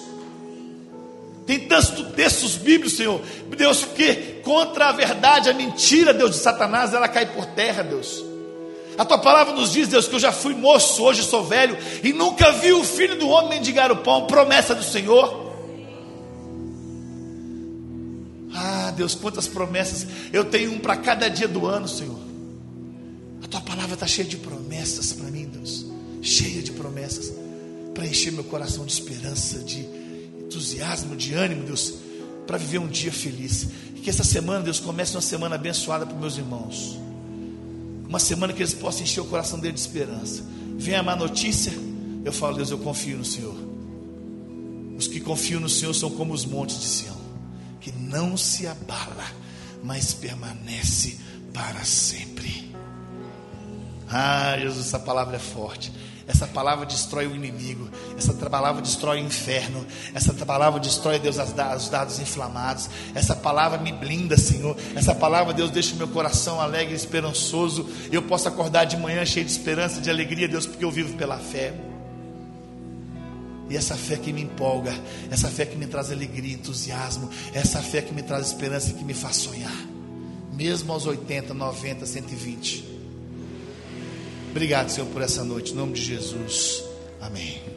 Tem 1.45 1.59
tantos 1.59 1.91
textos 2.15 2.55
bíblicos, 2.55 2.97
Senhor, 2.97 3.21
Deus, 3.55 3.85
que 3.85 4.41
contra 4.43 4.89
a 4.89 4.91
verdade, 4.91 5.49
a 5.49 5.53
mentira, 5.53 6.13
Deus, 6.13 6.31
de 6.31 6.37
Satanás, 6.37 6.93
ela 6.93 7.07
cai 7.07 7.27
por 7.27 7.45
terra, 7.45 7.83
Deus. 7.83 8.23
A 8.97 9.05
tua 9.05 9.19
palavra 9.19 9.53
nos 9.53 9.73
diz, 9.73 9.87
Deus, 9.87 10.07
que 10.07 10.15
eu 10.15 10.19
já 10.19 10.31
fui 10.31 10.55
moço, 10.55 11.03
hoje 11.03 11.23
sou 11.23 11.43
velho, 11.43 11.77
e 12.03 12.11
nunca 12.11 12.51
vi 12.53 12.73
o 12.73 12.83
filho 12.83 13.17
do 13.17 13.29
homem 13.29 13.51
mendigar 13.51 13.91
o 13.91 13.97
pão, 13.97 14.25
promessa 14.25 14.73
do 14.73 14.83
Senhor. 14.83 15.45
Ah, 18.55 18.91
Deus, 18.97 19.13
quantas 19.13 19.47
promessas, 19.47 20.07
eu 20.33 20.45
tenho 20.45 20.71
um 20.71 20.79
para 20.79 20.97
cada 20.97 21.29
dia 21.29 21.47
do 21.47 21.67
ano, 21.67 21.87
Senhor. 21.87 22.17
A 23.43 23.47
tua 23.47 23.61
palavra 23.61 23.93
está 23.93 24.07
cheia 24.07 24.27
de 24.27 24.37
promessas 24.37 25.13
para 25.13 25.29
mim, 25.29 25.45
Deus, 25.45 25.85
cheia 26.23 26.63
de 26.63 26.71
promessas, 26.71 27.31
para 27.93 28.07
encher 28.07 28.33
meu 28.33 28.45
coração 28.45 28.83
de 28.83 28.93
esperança, 28.93 29.59
de 29.59 29.87
entusiasmo, 30.41 31.15
de 31.15 31.35
ânimo, 31.35 31.63
Deus, 31.65 31.93
para 32.47 32.57
viver 32.57 32.79
um 32.79 32.87
dia 32.87 33.11
feliz. 33.11 33.67
Que 34.01 34.09
essa 34.09 34.23
semana, 34.23 34.63
Deus, 34.63 34.79
comece 34.79 35.13
uma 35.13 35.21
semana 35.21 35.53
abençoada 35.53 36.03
para 36.03 36.17
meus 36.17 36.35
irmãos 36.35 37.06
uma 38.17 38.19
semana 38.19 38.51
que 38.51 38.63
eles 38.63 38.73
possam 38.73 39.03
encher 39.03 39.21
o 39.21 39.25
coração 39.25 39.59
dele 39.59 39.75
de 39.75 39.79
esperança. 39.79 40.43
Vem 40.75 40.95
a 40.95 41.03
má 41.03 41.15
notícia, 41.15 41.71
eu 42.25 42.33
falo, 42.33 42.55
Deus, 42.55 42.71
eu 42.71 42.79
confio 42.79 43.15
no 43.15 43.23
Senhor. 43.23 43.55
Os 44.97 45.07
que 45.07 45.19
confiam 45.19 45.61
no 45.61 45.69
Senhor 45.69 45.93
são 45.93 46.09
como 46.09 46.33
os 46.33 46.43
montes 46.43 46.79
de 46.79 46.85
Sião, 46.85 47.15
que 47.79 47.91
não 47.91 48.35
se 48.35 48.65
abala, 48.65 49.23
mas 49.83 50.15
permanece 50.15 51.19
para 51.53 51.83
sempre. 51.85 52.73
Ah, 54.09 54.57
Jesus, 54.59 54.87
essa 54.87 54.99
palavra 54.99 55.35
é 55.35 55.39
forte. 55.39 55.93
Essa 56.27 56.45
palavra 56.45 56.85
destrói 56.85 57.25
o 57.25 57.35
inimigo. 57.35 57.89
Essa 58.17 58.33
palavra 58.33 58.81
destrói 58.81 59.21
o 59.21 59.25
inferno. 59.25 59.85
Essa 60.13 60.33
palavra 60.33 60.77
destrói, 60.77 61.19
Deus, 61.19 61.37
os 61.37 61.89
dados 61.89 62.19
inflamados. 62.19 62.89
Essa 63.15 63.33
palavra 63.33 63.77
me 63.77 63.93
blinda, 63.93 64.37
Senhor. 64.37 64.75
Essa 64.93 65.15
palavra, 65.15 65.53
Deus, 65.53 65.71
deixa 65.71 65.95
o 65.95 65.97
meu 65.97 66.09
coração 66.09 66.59
alegre 66.59 66.93
e 66.93 66.97
esperançoso. 66.97 67.89
Eu 68.11 68.21
posso 68.23 68.49
acordar 68.49 68.83
de 68.83 68.97
manhã 68.97 69.25
cheio 69.25 69.45
de 69.45 69.51
esperança, 69.51 70.01
de 70.01 70.09
alegria, 70.09 70.49
Deus, 70.49 70.65
porque 70.65 70.83
eu 70.83 70.91
vivo 70.91 71.15
pela 71.15 71.37
fé. 71.37 71.73
E 73.69 73.77
essa 73.77 73.95
fé 73.95 74.17
que 74.17 74.33
me 74.33 74.41
empolga, 74.41 74.93
essa 75.31 75.49
fé 75.49 75.65
que 75.65 75.77
me 75.77 75.87
traz 75.87 76.11
alegria, 76.11 76.53
entusiasmo, 76.53 77.29
essa 77.53 77.81
fé 77.81 78.01
que 78.01 78.13
me 78.13 78.23
traz 78.23 78.47
esperança 78.47 78.91
e 78.91 78.93
que 78.93 79.03
me 79.03 79.13
faz 79.13 79.37
sonhar, 79.37 79.75
mesmo 80.53 80.93
aos 80.93 81.05
80, 81.05 81.53
90, 81.53 82.05
120. 82.05 82.96
Obrigado, 84.57 84.89
Senhor, 84.89 85.05
por 85.11 85.21
essa 85.21 85.43
noite. 85.43 85.71
Em 85.71 85.75
nome 85.75 85.93
de 85.93 86.01
Jesus. 86.01 86.83
Amém. 87.21 87.76